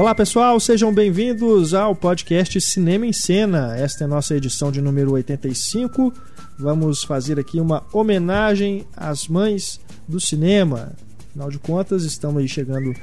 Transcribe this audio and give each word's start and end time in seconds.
Olá 0.00 0.14
pessoal, 0.14 0.58
sejam 0.58 0.94
bem-vindos 0.94 1.74
ao 1.74 1.94
podcast 1.94 2.58
Cinema 2.58 3.04
em 3.04 3.12
Cena. 3.12 3.76
Esta 3.76 4.02
é 4.02 4.06
a 4.06 4.08
nossa 4.08 4.34
edição 4.34 4.72
de 4.72 4.80
número 4.80 5.12
85. 5.12 6.10
Vamos 6.58 7.04
fazer 7.04 7.38
aqui 7.38 7.60
uma 7.60 7.84
homenagem 7.92 8.86
às 8.96 9.28
mães 9.28 9.78
do 10.08 10.18
cinema. 10.18 10.94
Afinal 11.28 11.50
de 11.50 11.58
contas, 11.58 12.04
estamos 12.04 12.40
aí 12.40 12.48
chegando 12.48 12.94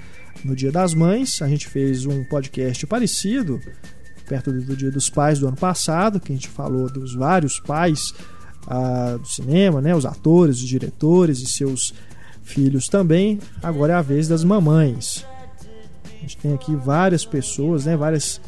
no 0.44 0.56
Dia 0.56 0.72
das 0.72 0.96
Mães. 0.96 1.40
A 1.40 1.48
gente 1.48 1.68
fez 1.68 2.04
um 2.04 2.24
podcast 2.24 2.88
parecido, 2.88 3.62
perto 4.28 4.52
do 4.52 4.76
Dia 4.76 4.90
dos 4.90 5.08
Pais 5.08 5.38
do 5.38 5.48
ano 5.48 5.56
passado, 5.56 6.20
que 6.20 6.34
a 6.34 6.36
gente 6.36 6.50
falou 6.50 6.90
dos 6.90 7.14
vários 7.14 7.60
pais 7.60 8.12
ah, 8.66 9.20
do 9.22 9.28
cinema, 9.28 9.82
né? 9.82 9.96
Os 9.96 10.04
atores, 10.04 10.56
os 10.56 10.68
diretores 10.68 11.42
e 11.42 11.46
seus 11.46 11.94
filhos 12.42 12.88
também. 12.88 13.38
Agora 13.62 13.94
é 13.94 13.96
a 13.96 14.02
vez 14.02 14.28
das 14.28 14.44
mamães. 14.44 15.24
Gente 16.28 16.38
tem 16.40 16.54
aqui 16.54 16.76
várias 16.76 17.26
pessoas, 17.26 17.86
né? 17.86 17.96
Várias 17.96 18.42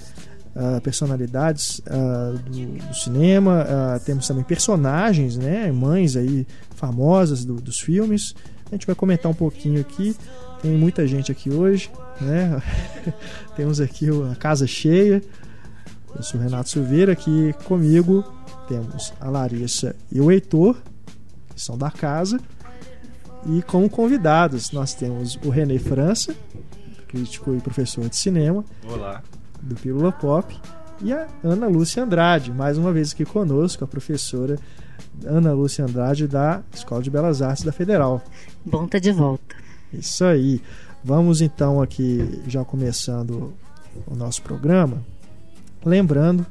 uh, 0.54 0.82
personalidades 0.82 1.80
uh, 1.80 2.38
do, 2.40 2.88
do, 2.90 2.94
cinema. 2.94 3.64
Uh, 3.64 4.04
temos 4.04 4.28
também 4.28 4.44
personagens, 4.44 5.38
né? 5.38 5.72
Mães 5.72 6.18
aí 6.18 6.46
famosas 6.76 7.46
do, 7.46 7.56
dos 7.56 7.80
filmes. 7.80 8.36
A 8.70 8.76
gente 8.76 8.86
vai 8.86 8.94
comentar 8.94 9.32
um 9.32 9.36
pouquinho 9.36 9.80
aqui. 9.80 10.14
Tem 10.62 10.72
muita 10.72 11.08
gente 11.08 11.32
aqui 11.32 11.50
hoje, 11.50 11.90
né? 12.20 12.62
temos 13.56 13.80
aqui 13.80 14.08
a 14.30 14.36
casa 14.36 14.68
cheia. 14.68 15.24
Eu 16.14 16.22
sou 16.22 16.38
o 16.38 16.44
Renato 16.44 16.70
Silveira, 16.70 17.14
aqui 17.14 17.56
comigo 17.64 18.26
temos 18.68 19.14
a 19.22 19.30
Larissa 19.30 19.96
e 20.12 20.20
o 20.20 20.30
Heitor, 20.30 20.76
que 21.56 21.62
são 21.62 21.78
da 21.78 21.90
casa. 21.90 22.42
E 23.46 23.62
como 23.62 23.90
convidados, 23.90 24.72
nós 24.72 24.94
temos 24.94 25.40
o 25.46 25.50
René 25.50 25.80
França, 25.80 26.36
crítico 27.10 27.56
e 27.56 27.60
professor 27.60 28.08
de 28.08 28.16
cinema. 28.16 28.64
Olá. 28.88 29.22
Do 29.62 29.76
Pílula 29.76 30.12
Pop. 30.12 30.56
E 31.02 31.12
a 31.12 31.28
Ana 31.44 31.68
Lúcia 31.68 32.04
Andrade, 32.04 32.52
mais 32.52 32.78
uma 32.78 32.92
vez 32.94 33.14
aqui 33.14 33.26
conosco, 33.26 33.84
a 33.84 33.88
professora 33.88 34.60
Ana 35.26 35.54
Lúcia 35.54 35.86
Andrade 35.86 36.28
da 36.28 36.62
Escola 36.74 37.02
de 37.02 37.10
Belas 37.10 37.42
Artes 37.42 37.64
da 37.64 37.72
Federal. 37.72 38.22
Bom 38.66 38.88
tá 38.88 39.00
de 39.00 39.12
volta. 39.12 39.56
Isso 39.92 40.24
aí. 40.24 40.62
Vamos 41.04 41.42
então 41.42 41.82
aqui, 41.82 42.42
já 42.46 42.64
começando 42.64 43.54
o 44.06 44.16
nosso 44.16 44.42
programa, 44.42 45.02
lembrando 45.84 46.46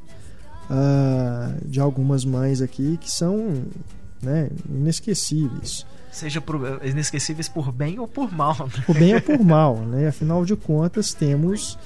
uh, 0.70 1.69
de 1.69 1.79
algumas 1.79 2.25
mães 2.25 2.62
aqui 2.62 2.97
que 2.97 3.11
são 3.11 3.62
né, 4.23 4.48
inesquecíveis. 4.69 5.86
Seja 6.11 6.41
por, 6.41 6.81
inesquecíveis 6.84 7.48
por 7.48 7.70
bem 7.70 7.98
ou 7.98 8.09
por 8.09 8.33
mal. 8.33 8.56
Né? 8.59 8.83
Por 8.87 8.98
bem 8.98 9.14
ou 9.14 9.20
por 9.20 9.45
mal, 9.45 9.77
né? 9.77 10.09
Afinal 10.09 10.45
de 10.45 10.56
contas, 10.56 11.12
temos. 11.12 11.78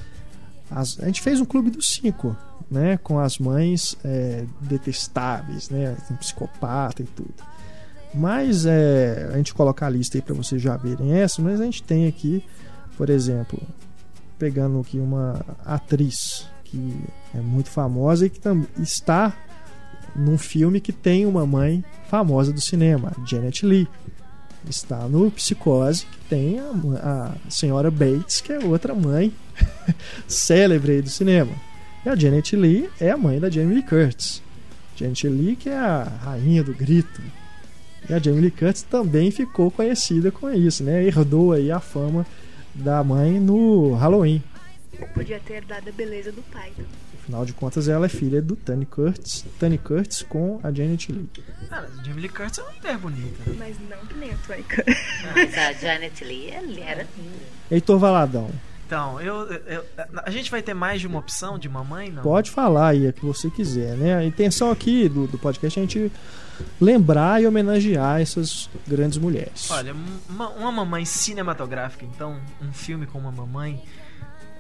As, 0.71 0.99
a 1.01 1.07
gente 1.07 1.21
fez 1.21 1.41
um 1.41 1.45
clube 1.45 1.71
dos 1.71 1.95
cinco, 1.95 2.37
né? 2.71 2.99
Com 3.03 3.19
as 3.19 3.39
mães 3.39 3.97
é, 4.05 4.45
detestáveis, 4.61 5.69
né? 5.71 5.97
Tem 6.09 6.17
psicopata 6.17 7.03
e 7.03 7.07
tudo. 7.07 7.35
Mas 8.15 8.67
é, 8.67 9.31
a 9.33 9.37
gente 9.37 9.55
coloca 9.55 9.87
a 9.87 9.91
lista 9.91 10.19
aí 10.19 10.23
para 10.23 10.35
vocês 10.35 10.61
já 10.61 10.77
verem 10.77 11.13
essa, 11.15 11.41
mas 11.41 11.61
a 11.61 11.65
gente 11.65 11.83
tem 11.83 12.07
aqui, 12.07 12.45
por 12.97 13.09
exemplo, 13.09 13.59
pegando 14.39 14.81
aqui 14.81 14.99
uma 14.99 15.45
atriz 15.65 16.47
que 16.65 17.01
é 17.35 17.41
muito 17.41 17.71
famosa 17.71 18.27
e 18.27 18.31
que 18.31 18.41
está 18.79 19.33
num 20.15 20.37
filme 20.37 20.81
que 20.81 20.93
tem 20.93 21.27
uma 21.27 21.47
mãe 21.47 21.85
famosa 22.09 22.53
do 22.53 22.61
cinema, 22.61 23.13
Janet 23.27 23.65
Lee 23.65 23.89
está 24.69 25.09
no 25.09 25.31
Psicose, 25.31 26.07
que 26.07 26.19
tem 26.29 26.61
a, 26.61 26.71
a 27.03 27.51
senhora 27.51 27.91
Bates, 27.91 28.41
que 28.41 28.53
é 28.53 28.59
outra 28.59 28.95
mãe 28.95 29.33
célebre 30.29 31.03
do 31.03 31.11
cinema. 31.11 31.53
E 32.05 32.09
a 32.09 32.17
Janet 32.17 32.55
Lee 32.57 32.89
é 33.01 33.11
a 33.11 33.17
mãe 33.17 33.39
da 33.39 33.51
Jamie 33.51 33.75
Lee 33.75 33.83
Curtis. 33.83 34.43
Janet 34.97 35.29
Lee, 35.29 35.57
que 35.57 35.69
é 35.69 35.77
a 35.77 36.03
rainha 36.05 36.63
do 36.63 36.75
grito. 36.75 37.23
E 38.09 38.13
a 38.13 38.19
Jamie 38.19 38.41
Lee 38.41 38.51
Curtis 38.51 38.83
também 38.83 39.31
ficou 39.31 39.71
conhecida 39.71 40.31
com 40.31 40.51
isso, 40.51 40.83
né? 40.83 41.05
Herdou 41.05 41.53
aí 41.53 41.71
a 41.71 41.81
fama 41.81 42.27
da 42.75 43.03
mãe 43.05 43.39
no 43.39 43.95
Halloween. 43.95 44.43
Podia 45.15 45.41
ter 45.41 45.65
dado 45.65 45.89
a 45.89 45.93
beleza 45.93 46.33
do 46.33 46.43
pai. 46.43 46.73
Afinal 47.23 47.45
de 47.45 47.53
contas, 47.53 47.87
ela 47.87 48.07
é 48.07 48.09
filha 48.09 48.43
do 48.43 48.57
Tony 48.57 48.85
Curtis, 48.85 49.45
Tony 49.61 49.79
Curtis 49.79 50.23
com 50.23 50.59
a 50.61 50.73
Janet 50.73 51.13
Lee. 51.13 51.29
Cara, 51.69 51.89
a 51.89 52.05
Jamie 52.05 52.23
Lee 52.23 52.29
Curtis 52.29 52.59
é 52.59 52.63
uma 52.63 52.73
mulher 52.73 52.99
bonita. 52.99 53.43
Mas 53.57 53.77
não 53.89 53.99
que 54.07 54.15
nem 54.15 54.31
a 54.33 54.37
Tony 54.45 54.63
Curtis. 54.65 54.97
Mas 55.33 55.57
a 55.57 55.73
Janet 55.73 56.25
Lee 56.25 56.51
era 56.51 57.07
linda. 57.17 57.47
Heitor 57.71 57.99
Valadão. 57.99 58.51
Então, 58.85 59.21
eu, 59.21 59.51
eu, 59.51 59.85
a 60.17 60.31
gente 60.31 60.51
vai 60.51 60.61
ter 60.61 60.75
mais 60.75 61.01
de 61.01 61.07
uma 61.07 61.21
opção 61.21 61.59
de 61.59 61.69
mamãe, 61.69 62.11
não? 62.11 62.23
Pode 62.23 62.51
falar 62.51 62.89
aí 62.89 63.07
a 63.07 63.13
que 63.13 63.25
você 63.25 63.49
quiser, 63.49 63.97
né? 63.97 64.17
A 64.17 64.25
intenção 64.25 64.71
aqui 64.71 65.09
do, 65.09 65.27
do 65.27 65.39
podcast 65.39 65.79
é 65.79 65.83
a 65.83 65.87
gente 65.87 66.13
lembrar 66.81 67.41
e 67.41 67.47
homenagear 67.47 68.21
essas 68.21 68.69
grandes 68.87 69.17
mulheres. 69.17 69.71
Olha, 69.71 69.95
uma, 70.29 70.49
uma 70.51 70.73
mamãe 70.73 71.05
cinematográfica, 71.05 72.05
então, 72.05 72.39
um 72.61 72.73
filme 72.73 73.07
com 73.07 73.19
uma 73.19 73.33
mamãe 73.33 73.83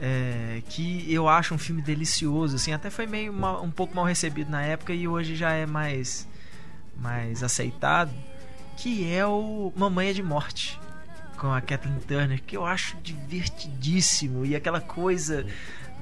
é, 0.04 0.60
que 0.68 1.06
eu 1.12 1.28
acho 1.28 1.54
um 1.54 1.58
filme 1.58 1.80
delicioso, 1.80 2.56
assim, 2.56 2.72
até 2.72 2.90
foi 2.90 3.06
meio 3.06 3.32
mal, 3.32 3.62
um 3.62 3.70
pouco 3.70 3.94
mal 3.94 4.04
recebido 4.04 4.50
na 4.50 4.60
época 4.60 4.92
e 4.92 5.06
hoje 5.06 5.36
já 5.36 5.52
é 5.52 5.64
mais 5.64 6.28
mais 6.96 7.42
aceitado, 7.42 8.12
que 8.76 9.10
é 9.12 9.24
o 9.24 9.72
Mamãe 9.76 10.08
é 10.08 10.12
de 10.12 10.22
Morte 10.22 10.78
com 11.38 11.52
a 11.52 11.60
Kathleen 11.60 11.98
Turner, 12.00 12.42
que 12.44 12.56
eu 12.56 12.64
acho 12.64 12.96
divertidíssimo. 12.98 14.44
E 14.44 14.54
aquela 14.54 14.80
coisa 14.80 15.46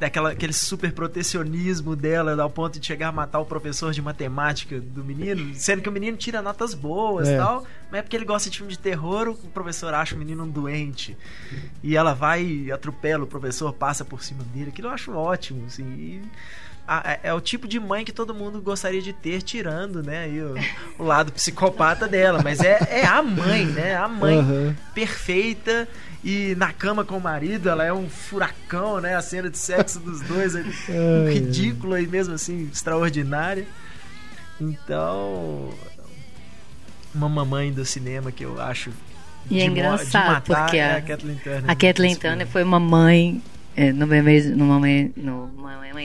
daquela 0.01 0.31
aquele 0.31 0.53
super 0.53 0.91
protecionismo 0.93 1.95
dela 1.95 2.41
ao 2.43 2.49
ponto 2.49 2.81
de 2.81 2.87
chegar 2.87 3.09
a 3.09 3.13
matar 3.13 3.39
o 3.39 3.45
professor 3.45 3.93
de 3.93 4.01
matemática 4.01 4.81
do 4.81 5.05
menino, 5.05 5.55
sendo 5.55 5.83
que 5.83 5.89
o 5.89 5.93
menino 5.93 6.17
tira 6.17 6.41
notas 6.41 6.73
boas 6.73 7.29
e 7.29 7.33
é. 7.33 7.37
tal, 7.37 7.65
mas 7.91 8.01
é 8.01 8.03
porque 8.03 8.17
ele 8.17 8.25
gosta 8.25 8.49
de 8.49 8.57
filme 8.57 8.73
de 8.73 8.79
terror, 8.79 9.29
o 9.29 9.35
professor 9.49 9.93
acha 9.93 10.15
o 10.15 10.19
menino 10.19 10.45
um 10.45 10.49
doente. 10.49 11.17
E 11.83 11.97
ela 11.97 12.15
vai 12.15 12.43
e 12.43 12.73
atropela 12.73 13.25
o 13.25 13.27
professor, 13.27 13.73
passa 13.75 14.05
por 14.05 14.25
cima 14.25 14.43
dele. 14.45 14.71
Aquilo 14.71 14.89
eu 14.89 14.93
acho 14.93 15.13
ótimo, 15.13 15.67
assim. 15.67 15.85
E 15.85 16.23
é, 17.05 17.21
é 17.25 17.35
o 17.35 17.41
tipo 17.41 17.69
de 17.69 17.79
mãe 17.79 18.05
que 18.05 18.13
todo 18.13 18.35
mundo 18.35 18.61
gostaria 18.61 19.01
de 19.01 19.13
ter, 19.13 19.43
tirando, 19.43 20.03
né, 20.03 20.25
aí 20.25 20.43
o, 20.43 20.55
o 20.99 21.05
lado 21.05 21.33
psicopata 21.33 22.09
dela. 22.09 22.41
Mas 22.43 22.61
é, 22.61 22.79
é 22.91 23.07
a 23.07 23.23
mãe, 23.23 23.67
né? 23.67 23.95
A 23.97 24.09
mãe 24.09 24.39
uhum. 24.39 24.75
perfeita 24.93 25.89
e 26.25 26.55
na 26.57 26.73
cama 26.73 27.05
com 27.05 27.17
o 27.17 27.21
marido, 27.21 27.69
ela 27.69 27.85
é 27.85 27.93
um 27.93 28.09
furacão, 28.09 29.01
né? 29.01 29.15
A 29.15 29.23
cena 29.23 29.49
de 29.49 29.57
sexo 29.57 30.01
dos 30.01 30.21
dois 30.23 30.55
é 30.55 30.63
ridícula 31.33 32.01
e 32.01 32.07
mesmo 32.07 32.35
assim 32.35 32.69
extraordinária. 32.73 33.67
Então, 34.61 35.71
uma 37.15 37.29
mamãe 37.29 37.73
do 37.73 37.85
cinema 37.85 38.31
que 38.31 38.45
eu 38.45 38.61
acho 38.61 38.91
e 39.51 39.61
é 39.61 39.65
engraçado 39.65 40.45
porque 40.45 40.79
a, 40.79 40.87
é 40.87 40.97
a 40.97 41.03
Kathleen 41.03 41.37
Turner. 41.39 41.65
A 41.71 41.75
Kathleen 41.75 42.17
Turner 42.17 42.47
foi 42.47 42.63
uma 42.63 42.79
mãe 42.79 43.43
é, 43.77 43.93
no 43.93 44.07
bebê, 44.07 44.43
no 44.43 44.67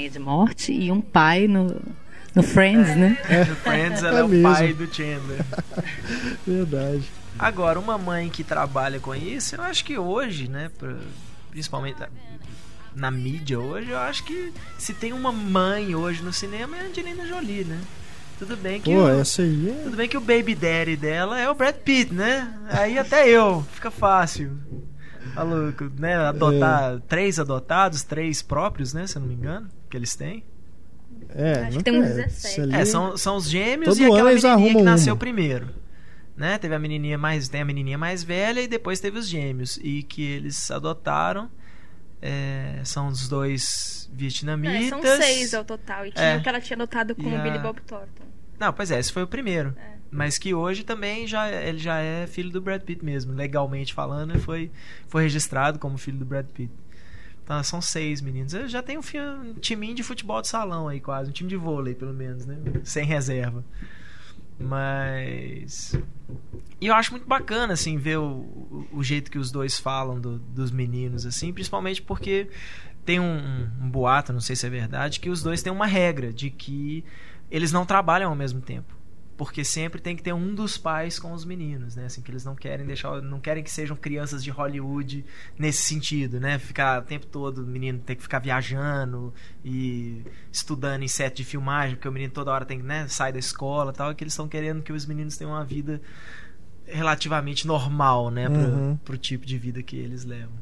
de 0.10 0.20
morte 0.20 0.72
e 0.72 0.92
um 0.92 1.02
pai 1.02 1.48
no 1.48 1.82
no 2.36 2.44
Friends, 2.44 2.90
é, 2.90 2.96
né? 2.96 3.18
No 3.48 3.56
Friends 3.56 4.04
ela 4.04 4.18
é, 4.18 4.22
é 4.22 4.24
o 4.24 4.42
pai 4.44 4.74
do 4.74 4.94
Chandler. 4.94 5.40
Verdade. 6.46 7.04
Agora, 7.40 7.80
uma 7.80 7.98
mãe 7.98 8.30
que 8.30 8.44
trabalha 8.44 9.00
com 9.00 9.16
isso, 9.16 9.56
eu 9.56 9.64
acho 9.64 9.86
que 9.86 9.98
hoje, 9.98 10.50
né, 10.50 10.70
pra, 10.78 10.96
principalmente 11.50 11.98
na 12.94 13.10
mídia 13.10 13.60
hoje, 13.60 13.90
eu 13.90 13.98
acho 13.98 14.24
que 14.24 14.54
se 14.78 14.94
tem 14.94 15.14
uma 15.14 15.32
mãe 15.32 15.96
hoje 15.96 16.22
no 16.22 16.32
cinema 16.34 16.78
é 16.78 16.82
a 16.82 16.84
Angelina 16.86 17.26
Jolie, 17.26 17.64
né? 17.64 17.80
Tudo 18.38 18.58
bem 18.58 18.82
que 18.82 18.94
Pô, 18.94 19.04
o, 19.04 19.10
essa 19.10 19.42
aí 19.42 19.70
é... 19.70 19.84
Tudo 19.84 19.96
bem 19.96 20.10
que 20.10 20.18
o 20.18 20.22
baby 20.22 20.56
daddy 20.56 20.98
dela 20.98 21.40
é 21.40 21.50
o 21.50 21.56
Brad 21.56 21.76
Pitt, 21.76 22.14
né? 22.14 22.54
Aí 22.70 22.98
até 22.98 23.30
eu, 23.30 23.66
fica 23.74 23.90
fácil. 23.90 24.58
Maluco, 25.36 25.92
né? 25.98 26.16
Adotar 26.16 26.96
é. 26.96 27.00
três 27.08 27.40
adotados, 27.40 28.04
três 28.04 28.42
próprios, 28.42 28.94
né? 28.94 29.06
Se 29.08 29.18
eu 29.18 29.22
não 29.22 29.28
me 29.28 29.36
engano, 29.36 29.70
que 29.90 29.98
eles 29.98 30.16
têm. 30.16 30.44
É, 31.30 31.66
Acho 31.66 31.78
que 31.78 31.84
tem 31.84 32.00
uns 32.00 32.08
17. 32.08 32.76
É, 32.76 32.86
são, 32.86 33.18
são 33.18 33.38
os 33.38 33.50
gêmeos 33.50 33.98
Todo 33.98 34.02
e 34.02 34.06
aquela 34.06 34.34
menininha 34.34 34.76
que 34.76 34.82
nasceu 34.82 35.14
uma. 35.14 35.20
primeiro 35.20 35.86
né? 36.36 36.58
Teve 36.58 36.76
a 36.76 36.80
menininha 36.80 37.18
mais, 37.18 37.48
tem 37.48 37.62
a 37.62 37.66
menininha 37.66 37.98
mais 37.98 38.24
velha 38.24 38.62
e 38.62 38.68
depois 38.68 39.00
teve 39.00 39.18
os 39.18 39.28
gêmeos 39.28 39.78
e 39.82 40.04
que 40.04 40.22
eles 40.22 40.70
adotaram. 40.70 41.50
É, 42.22 42.82
são 42.84 43.08
os 43.08 43.28
dois 43.28 44.10
vietnamitas. 44.14 44.88
É, 44.88 44.90
são 44.90 45.22
seis 45.22 45.54
ao 45.54 45.64
total. 45.64 46.06
E 46.06 46.12
tinha 46.12 46.26
é. 46.26 46.38
o 46.38 46.42
que 46.42 46.50
ela 46.50 46.60
tinha 46.60 46.76
adotado 46.76 47.16
com 47.16 47.22
o 47.22 47.42
Billy 47.42 47.60
Bob 47.60 47.80
Thornton. 47.82 48.24
Não, 48.60 48.74
pois 48.74 48.90
é, 48.90 49.00
esse 49.00 49.12
foi 49.12 49.24
o 49.24 49.28
primeiro. 49.28 49.76
É. 49.78 49.96
Mas 50.16 50.38
que 50.38 50.54
hoje 50.54 50.86
também 50.86 51.28
já 51.28 51.52
ele 51.52 51.78
já 51.78 51.98
é 51.98 52.26
filho 52.26 52.50
do 52.50 52.62
Brad 52.62 52.82
Pitt 52.82 53.04
mesmo, 53.04 53.34
legalmente 53.34 53.94
falando, 53.94 54.40
foi 54.40 54.72
foi 55.10 55.24
registrado 55.24 55.78
como 55.78 55.98
filho 55.98 56.18
do 56.18 56.26
Brad 56.26 56.46
Pitt. 56.48 56.72
Então 57.44 57.62
são 57.64 57.82
seis 57.82 58.22
meninos. 58.22 58.54
Eu 58.54 58.66
já 58.70 58.82
tem 58.82 58.98
um, 58.98 59.02
um 59.44 59.54
timinho 59.56 59.94
de 59.94 60.04
futebol 60.04 60.42
de 60.42 60.48
salão 60.48 60.88
aí 60.88 61.02
quase, 61.02 61.30
um 61.30 61.34
time 61.34 61.50
de 61.50 61.58
vôlei 61.58 61.94
pelo 61.94 62.14
menos, 62.14 62.46
né? 62.46 62.58
Sem 62.86 63.04
reserva. 63.06 63.62
Mas. 64.58 65.94
E 66.80 66.88
eu 66.88 66.94
acho 66.94 67.12
muito 67.12 67.28
bacana, 67.28 67.74
assim, 67.74 67.98
ver 67.98 68.18
o, 68.18 68.88
o, 68.94 69.04
jeito 69.04 69.30
que 69.30 69.38
os 69.38 69.52
dois 69.52 69.78
falam 69.78 70.18
do, 70.18 70.40
dos 70.40 70.72
meninos, 70.72 71.26
assim, 71.26 71.52
principalmente 71.52 72.02
porque 72.02 72.48
tem 73.04 73.20
um, 73.20 73.38
um, 73.38 73.72
um 73.82 73.90
boato, 73.90 74.32
não 74.32 74.40
sei 74.40 74.56
se 74.56 74.66
é 74.66 74.70
verdade, 74.70 75.20
que 75.20 75.30
os 75.30 75.44
dois 75.44 75.62
têm 75.62 75.74
uma 75.74 75.86
regra 75.86 76.32
de 76.32 76.50
que 76.50 77.04
eles 77.52 77.74
não 77.74 77.86
trabalham 77.86 78.30
ao 78.30 78.36
mesmo 78.36 78.62
tempo 78.62 78.96
porque 79.38 79.64
sempre 79.66 80.00
tem 80.00 80.16
que 80.16 80.24
ter 80.24 80.34
um 80.34 80.56
dos 80.56 80.78
pais 80.78 81.20
com 81.20 81.34
os 81.34 81.44
meninos, 81.44 81.96
né? 81.96 82.06
Assim 82.06 82.22
que 82.22 82.32
eles 82.32 82.46
não 82.46 82.56
querem 82.56 82.86
deixar, 82.86 83.22
não 83.22 83.40
querem 83.40 83.64
que 83.64 83.70
sejam 83.70 83.96
crianças 83.96 84.44
de 84.44 84.50
Hollywood 84.50 85.26
nesse 85.60 85.82
sentido, 85.82 86.40
né? 86.40 86.58
Ficar 86.58 87.02
o 87.02 87.06
tempo 87.06 87.26
todo 87.26 87.60
o 87.60 87.68
menino 87.68 88.00
tem 88.00 88.16
que 88.16 88.22
ficar 88.22 88.40
viajando 88.40 89.34
e 89.64 90.24
estudando 90.52 91.04
em 91.04 91.08
set 91.08 91.36
de 91.36 91.44
filmagem, 91.44 91.96
porque 91.96 92.08
o 92.08 92.12
menino 92.12 92.32
toda 92.32 92.52
hora 92.52 92.66
tem 92.66 92.80
que, 92.80 92.86
né, 92.86 93.08
sair 93.08 93.34
da 93.34 93.40
escola, 93.40 93.92
tal, 93.92 94.12
e 94.12 94.16
que 94.16 94.24
eles 94.24 94.34
estão 94.34 94.48
querendo 94.48 94.82
que 94.82 94.94
os 94.94 95.06
meninos 95.06 95.36
tenham 95.36 95.52
uma 95.52 95.66
vida 95.66 96.02
relativamente 96.86 97.68
normal, 97.68 98.30
né, 98.30 98.48
pro, 98.48 98.58
uhum. 98.58 98.98
pro 98.98 99.18
tipo 99.18 99.46
de 99.46 99.58
vida 99.58 99.84
que 99.84 99.98
eles 99.98 100.24
levam. 100.24 100.56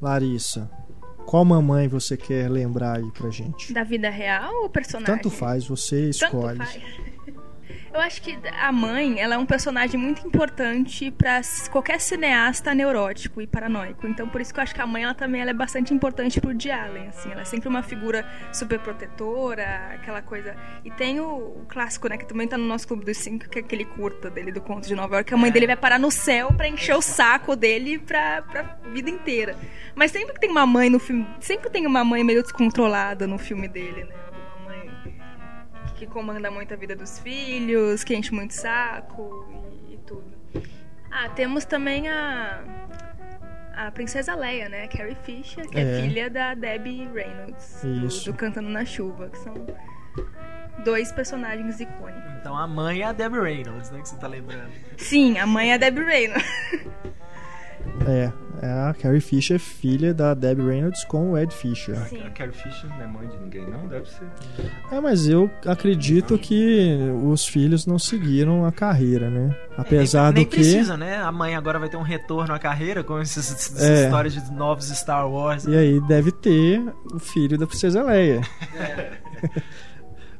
Larissa, 0.00 0.70
qual 1.26 1.44
mamãe 1.44 1.88
você 1.88 2.16
quer 2.16 2.50
lembrar 2.50 2.96
aí 2.96 3.10
pra 3.10 3.30
gente? 3.30 3.72
Da 3.72 3.82
vida 3.82 4.08
real 4.08 4.62
ou 4.62 4.70
personagem? 4.70 5.14
Tanto 5.14 5.28
faz, 5.28 5.66
você 5.66 6.08
escolhe. 6.08 6.58
Tanto 6.58 6.70
faz. 6.70 7.15
Eu 7.96 8.02
acho 8.02 8.20
que 8.20 8.38
a 8.60 8.70
mãe, 8.70 9.18
ela 9.18 9.36
é 9.36 9.38
um 9.38 9.46
personagem 9.46 9.98
muito 9.98 10.26
importante 10.26 11.10
para 11.10 11.40
qualquer 11.70 11.98
cineasta 11.98 12.74
neurótico 12.74 13.40
e 13.40 13.46
paranoico. 13.46 14.06
Então, 14.06 14.28
por 14.28 14.38
isso 14.38 14.52
que 14.52 14.60
eu 14.60 14.62
acho 14.62 14.74
que 14.74 14.82
a 14.82 14.86
mãe, 14.86 15.04
ela 15.04 15.14
também 15.14 15.40
ela 15.40 15.48
é 15.48 15.54
bastante 15.54 15.94
importante 15.94 16.38
pro 16.38 16.50
Woody 16.50 16.70
Allen, 16.70 17.08
assim. 17.08 17.32
Ela 17.32 17.40
é 17.40 17.44
sempre 17.46 17.70
uma 17.70 17.82
figura 17.82 18.22
super 18.52 18.78
protetora, 18.80 19.92
aquela 19.94 20.20
coisa... 20.20 20.54
E 20.84 20.90
tem 20.90 21.20
o, 21.20 21.26
o 21.26 21.64
clássico, 21.66 22.06
né, 22.06 22.18
que 22.18 22.26
também 22.26 22.46
tá 22.46 22.58
no 22.58 22.66
nosso 22.66 22.86
Clube 22.86 23.02
dos 23.02 23.16
Cinco, 23.16 23.48
que 23.48 23.60
é 23.60 23.62
aquele 23.62 23.86
curta 23.86 24.28
dele, 24.28 24.52
do 24.52 24.60
Conto 24.60 24.86
de 24.86 24.94
Nova 24.94 25.14
York, 25.14 25.28
que 25.28 25.34
a 25.34 25.38
mãe 25.38 25.50
dele 25.50 25.66
vai 25.66 25.76
parar 25.76 25.98
no 25.98 26.10
céu 26.10 26.52
para 26.52 26.68
encher 26.68 26.96
o 26.96 27.00
saco 27.00 27.56
dele 27.56 27.98
pra, 27.98 28.42
pra 28.42 28.76
vida 28.92 29.08
inteira. 29.08 29.56
Mas 29.94 30.10
sempre 30.10 30.34
que 30.34 30.40
tem 30.40 30.50
uma 30.50 30.66
mãe 30.66 30.90
no 30.90 30.98
filme... 30.98 31.26
Sempre 31.40 31.70
tem 31.70 31.86
uma 31.86 32.04
mãe 32.04 32.22
meio 32.22 32.42
descontrolada 32.42 33.26
no 33.26 33.38
filme 33.38 33.66
dele, 33.66 34.04
né? 34.04 34.25
Que 35.96 36.06
comanda 36.06 36.50
muito 36.50 36.72
a 36.72 36.76
vida 36.76 36.94
dos 36.94 37.18
filhos, 37.18 38.04
que 38.04 38.14
enche 38.14 38.32
muito 38.32 38.52
saco 38.52 39.46
e, 39.88 39.94
e 39.94 39.98
tudo. 39.98 40.32
Ah, 41.10 41.28
temos 41.30 41.64
também 41.64 42.08
a 42.08 42.62
a 43.76 43.90
princesa 43.90 44.34
Leia, 44.34 44.70
né? 44.70 44.88
Carrie 44.88 45.16
Fisher, 45.22 45.68
que 45.68 45.78
é, 45.78 45.98
é 45.98 46.02
filha 46.02 46.30
da 46.30 46.54
Debbie 46.54 47.06
Reynolds, 47.12 47.82
do, 47.82 48.32
do, 48.32 48.34
Cantando 48.34 48.70
na 48.70 48.86
Chuva, 48.86 49.28
que 49.28 49.38
são 49.38 49.54
dois 50.82 51.12
personagens 51.12 51.78
icônicos. 51.78 52.32
Então 52.40 52.56
a 52.56 52.66
mãe 52.66 53.02
é 53.02 53.04
a 53.04 53.12
Debbie 53.12 53.40
Reynolds, 53.40 53.90
né? 53.90 54.00
Que 54.00 54.08
você 54.08 54.16
tá 54.16 54.26
lembrando. 54.26 54.72
Sim, 54.96 55.38
a 55.38 55.46
mãe 55.46 55.72
é 55.72 55.74
a 55.74 55.76
Debbie 55.76 56.04
Reynolds. 56.04 56.46
É, 58.06 58.32
é 58.62 58.70
a 58.70 58.94
Carrie 58.94 59.20
Fisher, 59.20 59.58
filha 59.58 60.14
da 60.14 60.32
Debbie 60.34 60.62
Reynolds 60.62 61.04
com 61.04 61.32
o 61.32 61.38
Ed 61.38 61.52
Fisher. 61.52 61.96
Sim. 62.08 62.22
A 62.22 62.30
Carrie 62.30 62.52
Fisher 62.52 62.88
não 62.90 63.02
é 63.02 63.06
mãe 63.06 63.28
de 63.28 63.36
ninguém, 63.38 63.68
não? 63.68 63.86
Deve 63.86 64.08
ser. 64.08 64.26
É, 64.90 65.00
mas 65.00 65.28
eu 65.28 65.50
acredito 65.66 66.38
que 66.38 66.98
os 67.24 67.46
filhos 67.46 67.86
não 67.86 67.98
seguiram 67.98 68.64
a 68.64 68.72
carreira, 68.72 69.28
né? 69.28 69.56
Apesar 69.76 70.30
é, 70.30 70.32
nem, 70.32 70.44
do 70.44 70.50
que. 70.50 70.56
precisa, 70.56 70.96
né? 70.96 71.16
A 71.16 71.32
mãe 71.32 71.54
agora 71.54 71.78
vai 71.78 71.88
ter 71.88 71.96
um 71.96 72.02
retorno 72.02 72.54
à 72.54 72.58
carreira 72.58 73.04
com 73.04 73.18
essas, 73.18 73.50
essas 73.52 73.82
é. 73.82 74.04
histórias 74.04 74.34
de 74.34 74.52
novos 74.52 74.86
Star 74.86 75.28
Wars. 75.30 75.64
E 75.64 75.76
aí 75.76 76.00
deve 76.06 76.32
ter 76.32 76.82
o 77.12 77.18
filho 77.18 77.58
da 77.58 77.66
Princesa 77.66 78.02
Leia. 78.02 78.40
É. 78.74 79.12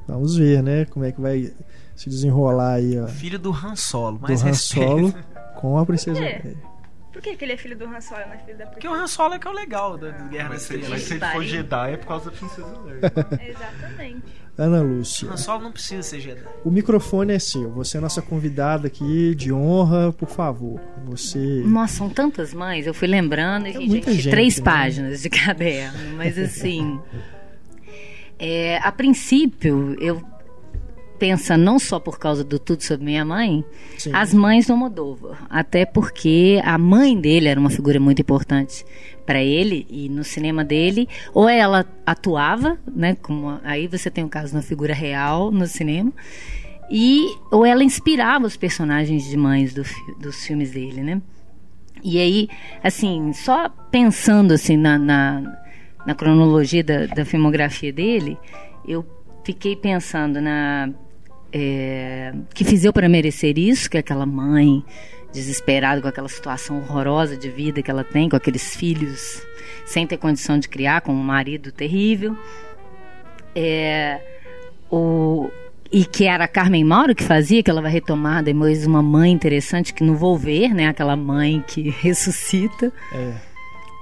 Vamos 0.09 0.37
ver, 0.37 0.63
né? 0.63 0.85
Como 0.85 1.05
é 1.05 1.13
que 1.13 1.21
vai 1.21 1.53
se 1.97 2.11
desenrolar 2.11 2.75
aí. 2.75 3.01
Ó. 3.01 3.09
Filho 3.09 3.39
do 3.39 3.51
Han 3.51 3.75
Solo, 3.75 4.19
mais 4.21 4.43
Do 4.43 4.49
Han 4.49 4.55
Solo 4.55 5.15
com 5.57 5.79
a 5.79 5.87
Princesa 5.87 6.21
Leia. 6.21 6.57
Por 7.17 7.23
que, 7.23 7.35
que 7.35 7.47
ele 7.47 7.55
é 7.55 7.57
filho 7.57 7.75
do 7.75 7.87
Han 7.87 7.99
Solo, 7.99 8.27
não 8.27 8.35
é 8.35 8.39
filho 8.41 8.59
da 8.59 8.67
Porque 8.67 8.87
o 8.87 8.93
Han 8.93 9.07
Solo 9.07 9.33
é 9.33 9.39
que 9.39 9.49
é 9.49 9.51
o 9.51 9.55
legal 9.55 9.97
da, 9.97 10.11
Guerra 10.11 10.51
das 10.51 10.61
Estrelas. 10.61 10.91
Mas 10.91 11.03
se 11.05 11.15
ele 11.15 11.25
for 11.25 11.43
Jedi 11.43 11.93
é 11.93 11.97
por 11.97 12.07
causa 12.09 12.31
da 12.31 12.37
Princesa 12.37 12.79
Leia. 12.85 13.01
Exatamente. 13.49 14.23
Ana 14.59 14.83
Lúcia. 14.83 15.31
Han 15.31 15.37
Solo 15.39 15.63
não 15.63 15.73
precisa 15.73 16.03
ser 16.03 16.21
Jedi. 16.21 16.45
O 16.63 16.71
microfone 16.71 17.33
é 17.33 17.39
seu. 17.39 17.71
Você 17.71 17.97
é 17.97 18.01
nossa 18.03 18.21
convidada 18.21 18.89
aqui 18.89 19.35
de 19.35 19.51
honra, 19.51 20.13
por 20.13 20.29
favor. 20.29 20.79
Você. 21.07 21.39
Nossa, 21.65 21.95
são 21.95 22.11
tantas 22.11 22.53
mães. 22.53 22.87
Eu 22.87 22.93
fui 22.93 23.09
lembrando, 23.09 23.67
é 23.67 23.73
gente, 23.73 24.13
gente, 24.13 24.29
três 24.29 24.59
né? 24.59 24.65
páginas 24.65 25.23
de 25.23 25.31
caderno. 25.33 26.19
Mas 26.19 26.37
assim. 26.39 27.01
É, 28.39 28.77
a 28.83 28.93
princípio, 28.93 29.97
eu 29.99 30.23
pensa 31.19 31.57
não 31.57 31.79
só 31.79 31.99
por 31.99 32.19
causa 32.19 32.45
do 32.45 32.59
Tudo 32.59 32.83
Sobre 32.83 33.05
Minha 33.05 33.25
Mãe, 33.25 33.65
Sim. 33.99 34.11
as 34.13 34.33
mães 34.33 34.67
do 34.67 34.73
Almodóvar. 34.73 35.47
Até 35.51 35.85
porque 35.85 36.61
a 36.65 36.79
mãe 36.79 37.19
dele 37.19 37.49
era 37.49 37.59
uma 37.59 37.71
figura 37.71 37.99
muito 37.99 38.21
importante 38.21 38.85
para 39.25 39.43
ele 39.43 39.87
e 39.91 40.09
no 40.09 40.23
cinema 40.23 40.65
dele, 40.65 41.09
ou 41.35 41.49
ela 41.49 41.85
atuava, 42.07 42.79
né, 42.87 43.17
como 43.21 43.59
aí 43.65 43.89
você 43.89 44.09
tem 44.09 44.23
o 44.23 44.29
um 44.29 44.31
caso 44.31 44.55
na 44.55 44.63
figura 44.63 44.95
real 44.95 45.51
no 45.51 45.67
cinema, 45.67 46.13
e 46.89 47.27
ou 47.51 47.67
ela 47.67 47.83
inspirava 47.83 48.47
os 48.47 48.57
personagens 48.57 49.29
de 49.29 49.37
mães 49.37 49.75
do, 49.75 49.83
dos 50.21 50.45
filmes 50.47 50.71
dele, 50.71 51.03
né? 51.03 51.21
E 52.05 52.19
aí, 52.19 52.49
assim, 52.85 53.33
só 53.33 53.69
pensando 53.91 54.53
assim 54.53 54.77
na, 54.77 54.97
na, 54.97 55.59
na 56.07 56.15
cronologia 56.15 56.85
da, 56.85 57.07
da 57.07 57.25
filmografia 57.25 57.93
dele, 57.93 58.39
eu 58.87 59.05
fiquei 59.45 59.75
pensando 59.75 60.41
na 60.41 60.91
é, 61.59 62.35
que 62.53 62.65
fiz 62.65 62.85
eu 62.85 62.93
para 62.93 63.09
merecer 63.09 63.59
isso, 63.59 63.89
que 63.89 63.97
aquela 63.97 64.27
mãe 64.27 64.85
desesperada 65.33 66.03
com 66.03 66.09
aquela 66.09 66.29
situação 66.29 66.77
horrorosa 66.79 67.35
de 67.35 67.49
vida 67.49 67.83
que 67.83 67.91
ela 67.91 68.05
tem, 68.05 68.29
com 68.29 68.37
aqueles 68.37 68.77
filhos 68.77 69.43
sem 69.87 70.07
ter 70.07 70.19
condição 70.19 70.59
de 70.59 70.69
criar, 70.69 71.01
com 71.01 71.13
um 71.13 71.23
marido 71.23 71.73
terrível. 71.73 72.37
É, 73.55 74.21
o, 74.91 75.49
e 75.91 76.05
que 76.05 76.27
era 76.27 76.45
a 76.45 76.49
Carmen 76.49 76.85
Mauro 76.85 77.15
que 77.15 77.25
fazia, 77.25 77.63
que 77.63 77.71
ela 77.71 77.81
vai 77.81 77.91
retomar 77.91 78.43
depois 78.43 78.87
uma 78.87 79.03
mãe 79.03 79.33
interessante 79.33 79.95
que 79.95 80.05
não 80.05 80.15
vou 80.15 80.37
ver, 80.37 80.75
né? 80.75 80.89
Aquela 80.89 81.17
mãe 81.17 81.65
que 81.67 81.89
ressuscita. 82.03 82.93
É. 83.15 83.33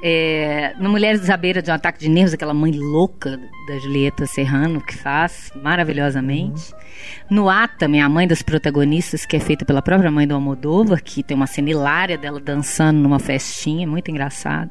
É, 0.06 0.75
no 0.79 0.91
Mulheres 0.91 1.31
à 1.31 1.37
Beira 1.37 1.62
de 1.62 1.71
um 1.71 1.75
Ataque 1.75 1.99
de 1.99 2.11
Nervos, 2.11 2.35
aquela 2.35 2.53
mãe 2.53 2.73
louca 2.73 3.41
da 3.67 3.79
Julieta 3.79 4.27
Serrano, 4.27 4.79
que 4.83 4.95
faz 4.95 5.51
maravilhosamente. 5.62 6.75
Uhum. 6.75 7.37
No 7.37 7.49
Atame, 7.49 8.03
a 8.03 8.06
mãe 8.06 8.29
das 8.29 8.43
protagonistas, 8.43 9.25
que 9.25 9.35
é 9.35 9.41
feita 9.41 9.65
pela 9.65 9.81
própria 9.81 10.11
mãe 10.11 10.27
do 10.29 10.34
Almodóvar, 10.34 11.03
que 11.03 11.23
tem 11.23 11.34
uma 11.34 11.46
cena 11.46 11.70
hilária 11.70 12.19
dela 12.19 12.39
dançando 12.39 13.01
numa 13.01 13.19
festinha, 13.19 13.87
muito 13.87 14.11
engraçado. 14.11 14.70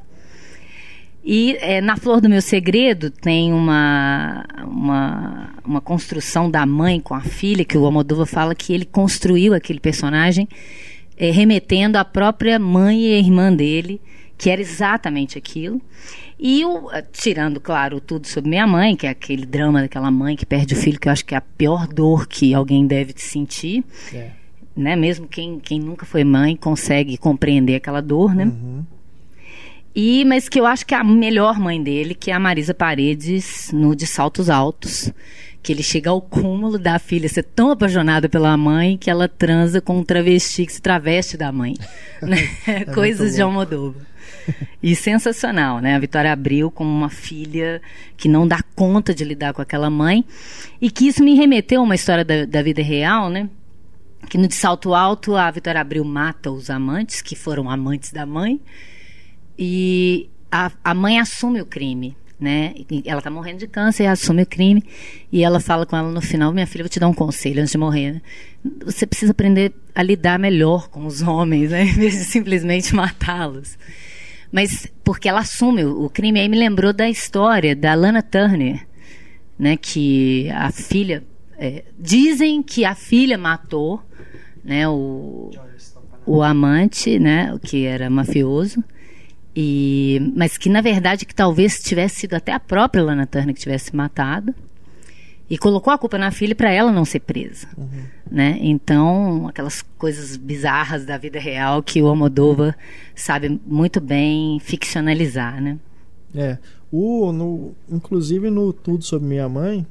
E 1.23 1.57
é, 1.61 1.81
na 1.81 1.97
Flor 1.97 2.21
do 2.21 2.29
Meu 2.29 2.41
Segredo 2.41 3.09
tem 3.09 3.51
uma, 3.53 4.45
uma, 4.63 5.49
uma 5.65 5.81
construção 5.81 6.47
da 6.47 6.63
mãe 6.63 6.99
com 6.99 7.15
a 7.15 7.21
filha, 7.21 7.65
que 7.65 7.75
o 7.75 7.85
Almodóvar 7.85 8.27
fala 8.27 8.53
que 8.53 8.71
ele 8.71 8.85
construiu 8.85 9.55
aquele 9.55 9.79
personagem 9.79 10.47
é, 11.17 11.31
remetendo 11.31 11.97
à 11.97 12.05
própria 12.05 12.59
mãe 12.59 12.99
e 12.99 13.17
irmã 13.17 13.51
dele, 13.51 13.99
que 14.37 14.49
era 14.49 14.61
exatamente 14.61 15.37
aquilo. 15.37 15.81
E 16.39 16.65
o, 16.65 16.91
eh, 16.91 17.01
tirando, 17.11 17.59
claro, 17.59 18.01
tudo 18.01 18.27
sobre 18.27 18.49
minha 18.49 18.67
mãe, 18.67 18.95
que 18.95 19.07
é 19.07 19.09
aquele 19.09 19.45
drama 19.45 19.81
daquela 19.81 20.11
mãe 20.11 20.35
que 20.35 20.45
perde 20.45 20.73
o 20.73 20.77
filho, 20.77 20.99
que 20.99 21.07
eu 21.07 21.11
acho 21.11 21.25
que 21.25 21.33
é 21.33 21.37
a 21.37 21.41
pior 21.41 21.87
dor 21.87 22.27
que 22.27 22.53
alguém 22.53 22.85
deve 22.85 23.13
sentir. 23.15 23.83
É. 24.13 24.31
Né? 24.75 24.95
Mesmo 24.95 25.27
quem, 25.27 25.59
quem 25.59 25.79
nunca 25.79 26.05
foi 26.05 26.23
mãe 26.23 26.55
consegue 26.55 27.17
compreender 27.17 27.75
aquela 27.75 28.01
dor, 28.01 28.33
né? 28.35 28.45
Uhum. 28.45 28.83
E, 29.95 30.25
mas 30.25 30.49
que 30.49 30.59
eu 30.59 30.65
acho 30.65 30.85
que 30.85 30.95
é 30.95 30.97
a 30.97 31.03
melhor 31.03 31.59
mãe 31.59 31.81
dele, 31.81 32.15
que 32.15 32.31
é 32.31 32.33
a 32.33 32.39
Marisa 32.39 32.73
Paredes, 32.73 33.69
no 33.71 33.95
De 33.95 34.07
Saltos 34.07 34.49
Altos, 34.49 35.13
que 35.63 35.71
ele 35.71 35.81
chega 35.81 36.09
ao 36.09 36.21
cúmulo 36.21 36.77
da 36.77 36.99
filha 36.99 37.29
ser 37.29 37.43
tão 37.43 37.71
apaixonada 37.71 38.27
pela 38.27 38.55
mãe 38.57 38.97
que 38.97 39.09
ela 39.09 39.29
transa 39.29 39.79
com 39.79 39.97
um 39.97 40.03
travesti 40.03 40.65
que 40.65 40.73
se 40.73 40.81
traveste 40.81 41.37
da 41.37 41.51
mãe. 41.51 41.75
Né? 42.21 42.37
É 42.65 42.85
Coisas 42.85 43.35
de 43.35 43.41
Almodóvar. 43.41 44.01
E 44.81 44.95
sensacional, 44.95 45.79
né? 45.79 45.93
A 45.93 45.99
Vitória 45.99 46.31
abriu 46.31 46.71
com 46.71 46.85
uma 46.85 47.09
filha 47.09 47.81
que 48.15 48.29
não 48.29 48.47
dá 48.47 48.61
conta 48.75 49.13
de 49.13 49.25
lidar 49.25 49.53
com 49.53 49.61
aquela 49.61 49.89
mãe. 49.89 50.23
E 50.81 50.89
que 50.89 51.07
isso 51.07 51.21
me 51.21 51.35
remeteu 51.35 51.81
a 51.81 51.83
uma 51.83 51.95
história 51.95 52.23
da, 52.23 52.45
da 52.45 52.61
vida 52.61 52.81
real, 52.81 53.29
né? 53.29 53.49
Que 54.29 54.37
no 54.37 54.47
De 54.47 54.55
Salto 54.55 54.93
Alto 54.93 55.35
a 55.35 55.51
Vitória 55.51 55.81
Abril 55.81 56.05
mata 56.05 56.49
os 56.49 56.69
amantes, 56.69 57.21
que 57.21 57.35
foram 57.35 57.69
amantes 57.69 58.13
da 58.13 58.25
mãe. 58.25 58.61
E 59.59 60.29
a, 60.49 60.71
a 60.81 60.93
mãe 60.93 61.19
assume 61.19 61.61
o 61.61 61.65
crime 61.65 62.15
né? 62.43 62.75
Ela 63.05 63.21
tá 63.21 63.31
morrendo 63.31 63.59
de 63.59 63.67
câncer, 63.67 64.05
assume 64.05 64.43
o 64.43 64.45
crime 64.45 64.83
e 65.31 65.43
ela 65.43 65.59
fala 65.59 65.85
com 65.85 65.95
ela 65.95 66.11
no 66.11 66.21
final: 66.21 66.51
Minha 66.51 66.67
filha, 66.67 66.83
vou 66.83 66.89
te 66.89 66.99
dar 66.99 67.07
um 67.07 67.13
conselho 67.13 67.61
antes 67.61 67.71
de 67.71 67.77
morrer. 67.77 68.13
Né? 68.13 68.21
Você 68.85 69.07
precisa 69.07 69.31
aprender 69.31 69.73
a 69.95 70.03
lidar 70.03 70.37
melhor 70.37 70.89
com 70.89 71.05
os 71.05 71.21
homens, 71.21 71.71
né? 71.71 71.83
Em 71.89 71.93
vez 71.93 72.13
de 72.13 72.25
simplesmente 72.25 72.93
matá-los 72.93 73.77
mas 74.53 74.87
porque 75.03 75.27
ela 75.27 75.39
assume 75.39 75.83
o, 75.83 76.07
crime. 76.07 76.39
Aí 76.39 76.47
me 76.47 76.59
lembrou 76.59 76.93
da 76.93 77.09
história 77.09 77.75
da 77.75 77.95
Lana 77.95 78.21
Turner, 78.21 78.85
né, 79.57 79.75
que 79.75 80.47
a 80.51 80.71
filha 80.71 81.23
é, 81.57 81.83
dizem 81.97 82.61
que 82.61 82.85
a 82.85 82.93
filha 82.93 83.35
matou, 83.35 83.99
né, 84.63 84.87
o, 84.87 85.49
o 86.23 86.43
amante, 86.43 87.17
né, 87.17 87.57
que 87.63 87.83
era 87.83 88.11
mafioso. 88.11 88.83
E, 89.55 90.33
mas 90.35 90.57
que 90.57 90.69
na 90.69 90.81
verdade 90.81 91.25
que 91.25 91.35
talvez 91.35 91.81
tivesse 91.81 92.21
sido 92.21 92.33
até 92.33 92.51
a 92.51 92.59
própria 92.59 93.03
Lana 93.03 93.27
Turner 93.27 93.53
que 93.53 93.61
tivesse 93.61 93.95
matado 93.95 94.53
e 95.49 95.57
colocou 95.57 95.93
a 95.93 95.97
culpa 95.97 96.17
na 96.17 96.31
filha 96.31 96.55
para 96.55 96.71
ela 96.71 96.91
não 96.91 97.05
ser 97.05 97.19
presa, 97.19 97.67
uhum. 97.77 98.03
né? 98.31 98.57
Então 98.59 99.47
aquelas 99.47 99.83
coisas 99.97 100.35
bizarras 100.37 101.05
da 101.05 101.17
vida 101.17 101.39
real 101.39 101.83
que 101.83 102.01
o 102.01 102.07
Almodóvar 102.07 102.75
sabe 103.13 103.61
muito 103.65 104.01
bem 104.01 104.59
ficcionalizar, 104.59 105.61
né? 105.61 105.77
É, 106.33 106.57
o 106.91 107.31
no, 107.31 107.75
inclusive 107.87 108.49
no 108.49 108.73
tudo 108.73 109.03
sobre 109.03 109.27
minha 109.27 109.47
mãe 109.47 109.85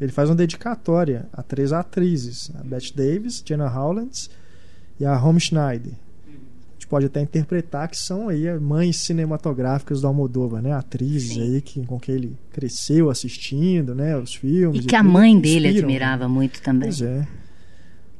ele 0.00 0.12
faz 0.12 0.30
uma 0.30 0.36
dedicatória 0.36 1.28
a 1.32 1.42
três 1.42 1.72
atrizes: 1.72 2.50
a 2.58 2.62
Bette 2.64 2.96
Davis, 2.96 3.42
Jenna 3.44 3.70
Howlands 3.70 4.30
e 4.98 5.04
a 5.04 5.22
Home 5.22 5.38
Schneider. 5.38 5.92
Pode 6.90 7.06
até 7.06 7.20
interpretar 7.20 7.86
que 7.86 7.96
são 7.96 8.28
aí 8.28 8.52
mães 8.58 8.96
cinematográficas 8.96 10.00
do 10.00 10.08
Almodóvar, 10.08 10.60
né? 10.60 10.72
Atrizes 10.72 11.34
Sim. 11.34 11.42
aí 11.42 11.60
que, 11.60 11.86
com 11.86 12.00
quem 12.00 12.16
ele 12.16 12.36
cresceu 12.50 13.08
assistindo, 13.08 13.94
né? 13.94 14.16
Os 14.16 14.34
filmes. 14.34 14.82
E 14.82 14.86
que 14.88 14.96
e 14.96 14.98
a 14.98 15.02
mãe 15.02 15.40
dele 15.40 15.68
admirava 15.68 16.28
muito 16.28 16.60
também. 16.60 16.88
Pois 16.88 17.00
é. 17.00 17.28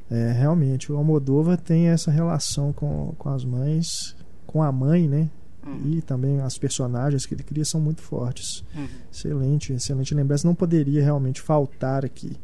É, 0.09 0.31
realmente, 0.31 0.89
o 0.89 0.95
Almodóvar 0.95 1.57
tem 1.57 1.87
essa 1.89 2.09
relação 2.09 2.71
com, 2.71 3.13
com 3.17 3.27
as 3.27 3.43
mães, 3.43 4.15
com 4.47 4.63
a 4.63 4.71
mãe, 4.71 5.05
né? 5.05 5.29
Hum. 5.67 5.97
E 5.97 6.01
também 6.01 6.39
as 6.39 6.57
personagens 6.57 7.25
que 7.25 7.33
ele 7.33 7.43
cria 7.43 7.65
são 7.65 7.81
muito 7.81 8.01
fortes. 8.01 8.63
Hum. 8.73 8.87
Excelente, 9.11 9.73
excelente 9.73 10.15
lembrança. 10.15 10.47
Não 10.47 10.55
poderia 10.55 11.03
realmente 11.03 11.41
faltar 11.41 12.05
aqui. 12.05 12.37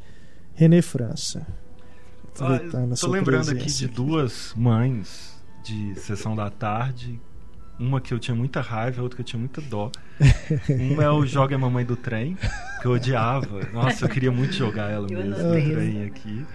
René 0.53 0.81
França. 0.81 1.47
Ah, 2.37 2.59
Estou 2.91 3.11
lembrando 3.11 3.49
aqui 3.49 3.67
de 3.67 3.87
duas 3.87 4.53
mães 4.57 5.36
de 5.67 5.99
sessão 5.99 6.35
da 6.35 6.49
tarde. 6.49 7.19
Uma 7.79 8.01
que 8.01 8.13
eu 8.13 8.19
tinha 8.19 8.33
muita 8.33 8.59
raiva, 8.59 9.03
outra 9.03 9.17
que 9.17 9.21
eu 9.21 9.25
tinha 9.25 9.39
muita 9.39 9.61
dó. 9.61 9.91
Uma 10.69 11.03
é 11.03 11.09
o 11.09 11.25
Joga 11.25 11.55
a 11.55 11.59
Mamãe 11.59 11.85
do 11.85 11.95
Trem, 11.95 12.35
que 12.81 12.87
eu 12.87 12.91
odiava. 12.93 13.67
Nossa, 13.71 14.05
eu 14.05 14.09
queria 14.09 14.31
muito 14.31 14.53
jogar 14.53 14.89
ela 14.89 15.07
mesmo 15.07 15.29
no 15.29 15.51
trem 15.51 16.05
aqui. 16.05 16.45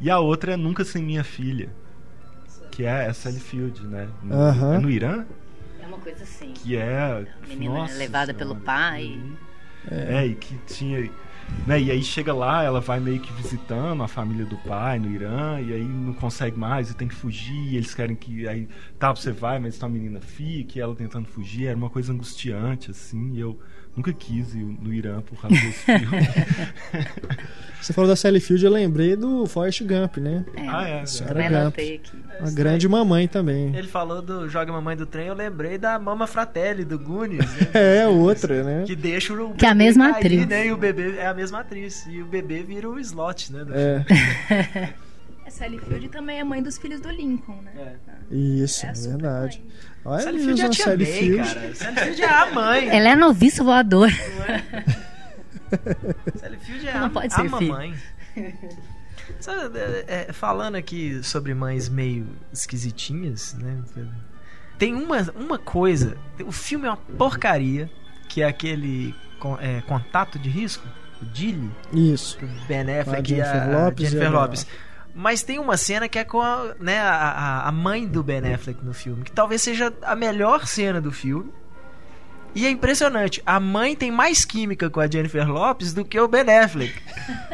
E 0.00 0.08
a 0.08 0.20
outra 0.20 0.52
é 0.52 0.56
Nunca 0.56 0.84
Sem 0.84 1.02
Minha 1.02 1.24
Filha, 1.24 1.68
que 2.70 2.84
é 2.84 3.06
a 3.06 3.12
Sally 3.12 3.40
Field, 3.40 3.84
né? 3.88 4.08
No, 4.22 4.34
uh 4.36 4.52
-huh. 4.52 4.74
É 4.76 4.78
no 4.78 4.88
Irã? 4.88 5.24
uma 5.88 5.98
coisa 5.98 6.22
assim. 6.22 6.52
Que 6.52 6.76
é. 6.76 7.26
A 7.42 7.46
menina 7.46 7.74
nossa, 7.74 7.94
levada 7.94 8.32
pelo 8.32 8.56
pai. 8.56 9.20
É. 9.90 10.22
é, 10.22 10.26
e 10.26 10.34
que 10.34 10.56
tinha. 10.66 11.10
Né, 11.66 11.80
e 11.80 11.90
aí 11.90 12.02
chega 12.02 12.34
lá, 12.34 12.62
ela 12.62 12.78
vai 12.78 13.00
meio 13.00 13.20
que 13.20 13.32
visitando 13.32 14.02
a 14.02 14.08
família 14.08 14.44
do 14.44 14.56
pai 14.58 14.98
no 14.98 15.10
Irã, 15.10 15.58
e 15.60 15.72
aí 15.72 15.82
não 15.82 16.12
consegue 16.12 16.58
mais, 16.58 16.90
e 16.90 16.94
tem 16.94 17.08
que 17.08 17.14
fugir, 17.14 17.74
eles 17.74 17.94
querem 17.94 18.14
que. 18.14 18.46
Aí, 18.46 18.68
tá, 18.98 19.14
você 19.14 19.32
vai, 19.32 19.58
mas 19.58 19.76
então 19.76 19.88
a 19.88 19.92
menina 19.92 20.20
fica, 20.20 20.78
e 20.78 20.82
ela 20.82 20.94
tentando 20.94 21.26
fugir, 21.26 21.66
era 21.66 21.76
uma 21.76 21.88
coisa 21.88 22.12
angustiante, 22.12 22.90
assim, 22.90 23.32
e 23.32 23.40
eu 23.40 23.58
nunca 23.98 24.12
quis 24.12 24.54
ir 24.54 24.64
no 24.80 24.94
Irã 24.94 25.20
por 25.20 25.40
causa 25.40 25.56
desse 25.56 25.84
filme. 25.84 26.28
Você 27.80 27.92
falou 27.92 28.08
da 28.08 28.16
Sally 28.16 28.40
Field, 28.40 28.64
eu 28.64 28.70
lembrei 28.70 29.16
do 29.16 29.46
Forrest 29.46 29.82
Gump, 29.82 30.18
né? 30.18 30.44
É, 30.56 30.68
ah, 30.68 30.88
é. 30.88 31.06
Senhora 31.06 31.64
Gump. 31.64 31.76
Uma 32.40 32.50
grande 32.50 32.88
mamãe 32.88 33.26
também. 33.26 33.74
Ele 33.76 33.88
falou 33.88 34.22
do 34.22 34.48
Joga 34.48 34.72
Mamãe 34.72 34.96
do 34.96 35.06
Trem, 35.06 35.26
eu 35.26 35.34
lembrei 35.34 35.78
da 35.78 35.98
Mama 35.98 36.26
Fratelli, 36.26 36.84
do 36.84 36.98
Goonies. 36.98 37.44
Né? 37.44 37.70
é, 38.02 38.06
outra, 38.06 38.62
né? 38.62 38.84
Que 38.86 38.94
deixa 38.94 39.32
o 39.32 39.54
Que 39.54 39.66
é 39.66 39.68
a 39.68 39.74
mesma 39.74 40.12
cair, 40.12 40.16
atriz. 40.16 40.46
Né? 40.46 40.66
E 40.66 40.72
o 40.72 40.76
bebê 40.76 41.16
é 41.16 41.26
a 41.26 41.34
mesma 41.34 41.60
atriz. 41.60 42.06
E 42.06 42.22
o 42.22 42.26
bebê 42.26 42.62
vira 42.62 42.88
o 42.88 42.98
slot, 42.98 43.52
né? 43.52 43.66
É. 43.70 44.92
A 45.48 45.50
Sally 45.50 45.78
Field 45.78 46.10
também 46.10 46.38
é 46.38 46.44
mãe 46.44 46.62
dos 46.62 46.76
filhos 46.76 47.00
do 47.00 47.08
Lincoln, 47.08 47.62
né? 47.62 47.72
É. 47.74 47.96
Isso, 48.34 48.84
é, 48.84 48.90
é 48.90 48.92
verdade. 48.92 49.62
Mãe. 49.64 49.72
Olha 50.04 50.22
Sally 50.22 50.38
Field 50.40 50.60
é 50.60 50.66
a 50.66 50.72
Sally 50.74 51.06
Field. 51.06 51.54
Cara. 51.54 51.74
Sally 51.74 51.96
Field 51.96 52.22
é 52.22 52.28
a 52.28 52.52
mãe. 52.52 52.88
Ela 52.94 53.08
é 53.08 53.16
noviço 53.16 53.64
voador. 53.64 54.10
Sally 56.36 56.58
Field 56.58 56.86
é 56.86 56.92
Não 56.92 57.06
a, 57.06 57.10
pode 57.10 57.32
ser 57.32 57.40
a 57.40 57.44
mamãe. 57.44 57.94
É, 60.06 60.26
é, 60.28 60.32
falando 60.32 60.74
aqui 60.74 61.22
sobre 61.22 61.54
mães 61.54 61.88
meio 61.88 62.26
esquisitinhas, 62.52 63.54
né? 63.54 63.82
Tem 64.78 64.94
uma, 64.94 65.20
uma 65.36 65.58
coisa. 65.58 66.16
O 66.44 66.50
filme 66.50 66.86
é 66.86 66.90
uma 66.90 66.96
porcaria, 66.96 67.88
que 68.28 68.42
é 68.42 68.46
aquele 68.46 69.14
é, 69.60 69.80
contato 69.82 70.38
de 70.38 70.48
risco, 70.48 70.88
o 71.22 71.26
Dilly. 71.26 71.70
Isso. 71.92 72.38
Ben 72.66 72.80
Affleck 72.98 73.32
e 73.32 73.40
a 73.40 73.66
Lopes 73.66 74.10
Jennifer 74.10 74.32
Lopes. 74.32 74.66
Mas 75.18 75.42
tem 75.42 75.58
uma 75.58 75.76
cena 75.76 76.08
que 76.08 76.16
é 76.16 76.22
com 76.22 76.40
a, 76.40 76.76
né, 76.78 77.00
a, 77.00 77.66
a 77.66 77.72
mãe 77.72 78.06
do 78.06 78.22
Ben 78.22 78.54
Affleck 78.54 78.84
no 78.84 78.94
filme, 78.94 79.24
que 79.24 79.32
talvez 79.32 79.60
seja 79.60 79.92
a 80.00 80.14
melhor 80.14 80.64
cena 80.64 81.00
do 81.00 81.10
filme. 81.10 81.52
E 82.54 82.64
é 82.64 82.70
impressionante, 82.70 83.42
a 83.44 83.58
mãe 83.58 83.96
tem 83.96 84.12
mais 84.12 84.44
química 84.44 84.88
com 84.88 85.00
a 85.00 85.08
Jennifer 85.08 85.50
Lopes 85.50 85.92
do 85.92 86.04
que 86.04 86.20
o 86.20 86.28
Ben 86.28 86.48
Affleck. 86.48 86.94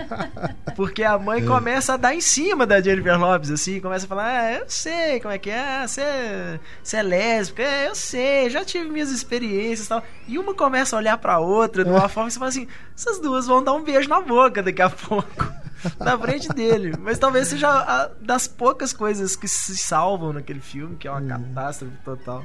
Porque 0.76 1.02
a 1.02 1.18
mãe 1.18 1.42
é. 1.42 1.46
começa 1.46 1.94
a 1.94 1.96
dar 1.96 2.14
em 2.14 2.20
cima 2.20 2.66
da 2.66 2.82
Jennifer 2.82 3.18
Lopes, 3.18 3.50
assim, 3.50 3.80
começa 3.80 4.04
a 4.04 4.08
falar: 4.08 4.40
Ah, 4.40 4.52
eu 4.52 4.64
sei 4.68 5.18
como 5.20 5.32
é 5.32 5.38
que 5.38 5.48
é, 5.48 5.86
você 5.86 6.02
é, 6.02 6.60
você 6.82 6.98
é 6.98 7.02
lésbica, 7.02 7.62
é, 7.62 7.88
eu 7.88 7.94
sei, 7.94 8.50
já 8.50 8.62
tive 8.62 8.90
minhas 8.90 9.10
experiências 9.10 9.86
e 9.86 9.88
tal. 9.88 10.04
E 10.28 10.38
uma 10.38 10.52
começa 10.52 10.94
a 10.94 10.98
olhar 10.98 11.16
pra 11.16 11.38
outra 11.38 11.82
de 11.82 11.88
uma 11.88 12.10
forma 12.10 12.28
que 12.28 12.34
você 12.34 12.38
fala 12.38 12.50
assim: 12.50 12.68
essas 12.94 13.18
duas 13.20 13.46
vão 13.46 13.64
dar 13.64 13.72
um 13.72 13.82
beijo 13.82 14.06
na 14.06 14.20
boca 14.20 14.62
daqui 14.62 14.82
a 14.82 14.90
pouco 14.90 15.63
na 15.98 16.18
frente 16.18 16.48
dele. 16.48 16.94
Mas 16.98 17.18
talvez 17.18 17.48
seja 17.48 17.68
a, 17.68 18.08
das 18.20 18.46
poucas 18.46 18.92
coisas 18.92 19.36
que 19.36 19.48
se 19.48 19.76
salvam 19.76 20.32
naquele 20.32 20.60
filme, 20.60 20.96
que 20.96 21.08
é 21.08 21.10
uma 21.10 21.20
uhum. 21.20 21.28
catástrofe 21.28 21.96
total. 22.04 22.44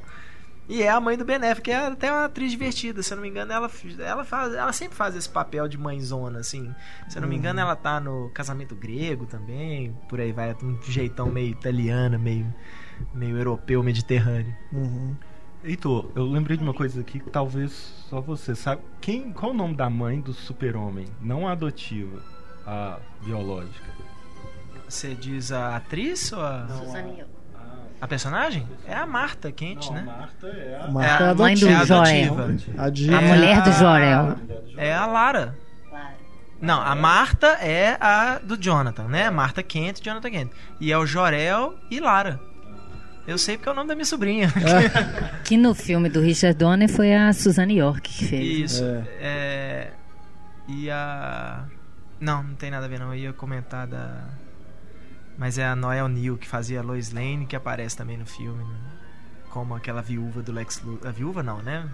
E 0.69 0.83
é 0.83 0.89
a 0.89 1.01
mãe 1.01 1.17
do 1.17 1.25
Benéfico, 1.25 1.65
que 1.65 1.71
é 1.71 1.87
até 1.87 2.11
uma 2.11 2.25
atriz 2.25 2.51
divertida, 2.51 3.01
se 3.01 3.11
eu 3.11 3.15
não 3.15 3.23
me 3.23 3.29
engano, 3.29 3.51
ela, 3.51 3.71
ela, 3.97 4.23
faz, 4.23 4.53
ela 4.53 4.71
sempre 4.71 4.95
faz 4.95 5.15
esse 5.15 5.27
papel 5.27 5.67
de 5.67 5.79
mãezona, 5.79 6.39
assim. 6.39 6.71
Se 7.09 7.17
eu 7.17 7.23
não 7.23 7.27
me 7.27 7.35
engano, 7.35 7.59
uhum. 7.59 7.65
ela 7.65 7.75
tá 7.75 7.99
no 7.99 8.29
Casamento 8.29 8.75
Grego 8.75 9.25
também, 9.25 9.97
por 10.07 10.21
aí 10.21 10.31
vai, 10.31 10.55
um 10.61 10.79
jeitão 10.83 11.25
meio 11.25 11.49
italiano, 11.49 12.19
meio, 12.19 12.53
meio 13.15 13.35
europeu, 13.35 13.81
mediterrâneo. 13.81 14.55
Uhum. 14.71 15.15
Heitor, 15.63 16.11
eu 16.15 16.23
lembrei 16.25 16.55
de 16.55 16.61
uma 16.61 16.73
coisa 16.73 17.01
aqui 17.01 17.19
que 17.19 17.31
talvez 17.31 17.71
só 18.07 18.21
você 18.21 18.53
sabe. 18.53 18.83
Quem, 19.01 19.33
qual 19.33 19.51
o 19.51 19.55
nome 19.55 19.75
da 19.75 19.89
mãe 19.89 20.21
do 20.21 20.33
super-homem? 20.33 21.07
Não 21.19 21.47
a 21.47 21.53
adotiva 21.53 22.21
a 22.69 22.99
biológica? 23.23 23.89
Você 24.87 25.15
diz 25.15 25.51
a 25.51 25.75
atriz 25.75 26.31
ou 26.31 26.41
a. 26.41 26.67
Suzane 26.67 27.23
a 28.01 28.07
personagem? 28.07 28.65
É 28.87 28.95
a 28.95 29.05
Marta 29.05 29.51
Quente, 29.51 29.91
né? 29.91 30.01
A 30.01 30.03
Marta 30.03 30.47
é 30.47 30.79
a, 30.81 30.87
Marta 30.87 31.23
é 31.23 31.27
a, 31.27 31.31
é 31.31 31.33
mãe 31.33 31.55
do 31.55 31.67
é 31.67 31.85
Joel. 31.85 32.37
A, 32.77 33.17
a 33.17 33.21
mulher 33.21 33.61
do 33.61 33.71
Jorel. 33.73 34.37
É 34.77 34.93
a 34.93 35.05
Lara. 35.05 35.57
Não, 36.61 36.81
a 36.81 36.95
Marta 36.95 37.47
é 37.61 37.97
a 37.99 38.39
do 38.39 38.57
Jonathan, 38.57 39.05
né? 39.05 39.29
Marta 39.29 39.63
Kent, 39.63 40.01
Jonathan 40.01 40.29
Kent. 40.29 40.51
E 40.79 40.91
é 40.91 40.97
o 40.97 41.05
Jorel 41.05 41.75
e 41.89 41.99
Lara. 41.99 42.39
Eu 43.27 43.37
sei 43.37 43.57
porque 43.57 43.69
é 43.69 43.71
o 43.71 43.75
nome 43.75 43.87
da 43.87 43.95
minha 43.95 44.05
sobrinha. 44.05 44.47
É. 44.47 45.43
que 45.43 45.55
no 45.55 45.75
filme 45.75 46.09
do 46.09 46.19
Richard 46.19 46.57
Donner 46.57 46.89
foi 46.89 47.13
a 47.13 47.31
Suzanne 47.31 47.77
York 47.77 48.09
que 48.09 48.25
fez. 48.25 48.71
Isso. 48.71 48.83
É. 48.83 49.03
é... 49.21 49.91
E 50.67 50.89
a. 50.89 51.65
Não, 52.19 52.43
não 52.43 52.55
tem 52.55 52.69
nada 52.69 52.85
a 52.85 52.89
ver 52.89 52.99
não. 52.99 53.13
Eu 53.13 53.19
ia 53.19 53.33
comentar 53.33 53.87
da. 53.87 54.29
Mas 55.37 55.57
é 55.57 55.65
a 55.65 55.75
Noel 55.75 56.07
Neal 56.07 56.37
que 56.37 56.47
fazia 56.47 56.81
a 56.81 56.83
Lois 56.83 57.11
Lane, 57.13 57.45
que 57.45 57.55
aparece 57.55 57.95
também 57.95 58.17
no 58.17 58.25
filme, 58.25 58.63
né? 58.63 58.79
Como 59.49 59.73
aquela 59.73 60.01
viúva 60.01 60.41
do 60.41 60.51
Lex 60.51 60.81
Luthor. 60.83 61.07
A 61.07 61.11
viúva 61.11 61.41
não, 61.41 61.61
né? 61.61 61.89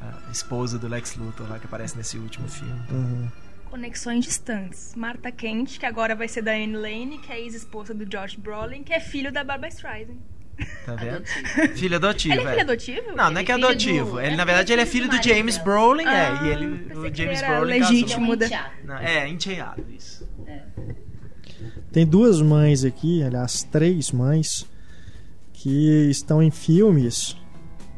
A 0.00 0.30
esposa 0.30 0.78
do 0.78 0.86
Lex 0.86 1.16
Luthor 1.16 1.48
lá 1.48 1.58
que 1.58 1.66
aparece 1.66 1.96
nesse 1.96 2.16
último 2.16 2.48
filme. 2.48 2.80
Uhum. 2.90 3.30
Conexões 3.64 4.24
distantes. 4.24 4.94
Marta 4.94 5.32
Kent, 5.32 5.78
que 5.78 5.86
agora 5.86 6.14
vai 6.14 6.28
ser 6.28 6.42
da 6.42 6.52
Anne 6.52 6.76
Lane, 6.76 7.18
que 7.18 7.32
é 7.32 7.40
ex-esposa 7.40 7.92
do 7.92 8.10
George 8.10 8.38
Brolin, 8.38 8.84
que 8.84 8.92
é 8.92 9.00
filho 9.00 9.32
da 9.32 9.42
Barbara 9.42 9.72
Streisand. 9.72 10.18
Tá 10.84 10.94
vendo? 10.94 11.16
Adotivo. 11.16 11.76
Filho 11.76 11.96
adotivo. 11.96 12.34
Ele 12.34 12.42
é 12.42 12.50
filho 12.50 12.60
adotivo? 12.62 13.16
Não, 13.16 13.30
não 13.30 13.40
é 13.40 13.44
que 13.44 13.52
é 13.52 13.54
adotivo. 13.54 14.12
Do... 14.12 14.20
Ele, 14.20 14.36
na 14.36 14.44
verdade, 14.44 14.72
ele 14.72 14.82
é 14.82 14.86
filho 14.86 15.08
do 15.08 15.22
James 15.22 15.58
Brolin, 15.58 16.04
ah, 16.06 16.14
é. 16.14 16.46
E 16.46 16.48
ele, 16.48 16.66
o 16.94 17.14
James 17.14 17.42
Brolin 17.42 17.80
legítimo 17.80 18.38
casou. 18.38 18.58
Da... 18.84 19.02
é, 19.02 19.28
enteado, 19.28 19.84
isso. 19.90 20.26
É. 20.46 20.62
Tem 21.92 22.06
duas 22.06 22.40
mães 22.40 22.84
aqui, 22.84 23.22
aliás, 23.22 23.62
três 23.64 24.12
mães, 24.12 24.66
que 25.52 26.08
estão 26.10 26.42
em 26.42 26.50
filmes 26.50 27.36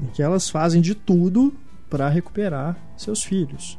em 0.00 0.06
que 0.06 0.22
elas 0.22 0.48
fazem 0.48 0.80
de 0.80 0.94
tudo 0.94 1.52
para 1.90 2.08
recuperar 2.08 2.76
seus 2.96 3.22
filhos. 3.22 3.78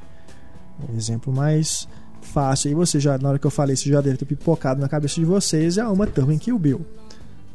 Um 0.89 0.95
exemplo 0.95 1.33
mais 1.33 1.87
fácil, 2.21 2.71
e 2.71 2.73
você 2.73 2.99
já, 2.99 3.17
na 3.17 3.29
hora 3.29 3.39
que 3.39 3.47
eu 3.47 3.51
falei, 3.51 3.73
isso 3.73 3.87
já 3.89 4.01
deve 4.01 4.17
ter 4.17 4.25
pipocado 4.25 4.81
na 4.81 4.89
cabeça 4.89 5.15
de 5.15 5.25
vocês, 5.25 5.77
é 5.77 5.85
uma 5.85 6.05
Turma 6.05 6.33
em 6.33 6.37
Kill 6.37 6.59
Bill. 6.59 6.85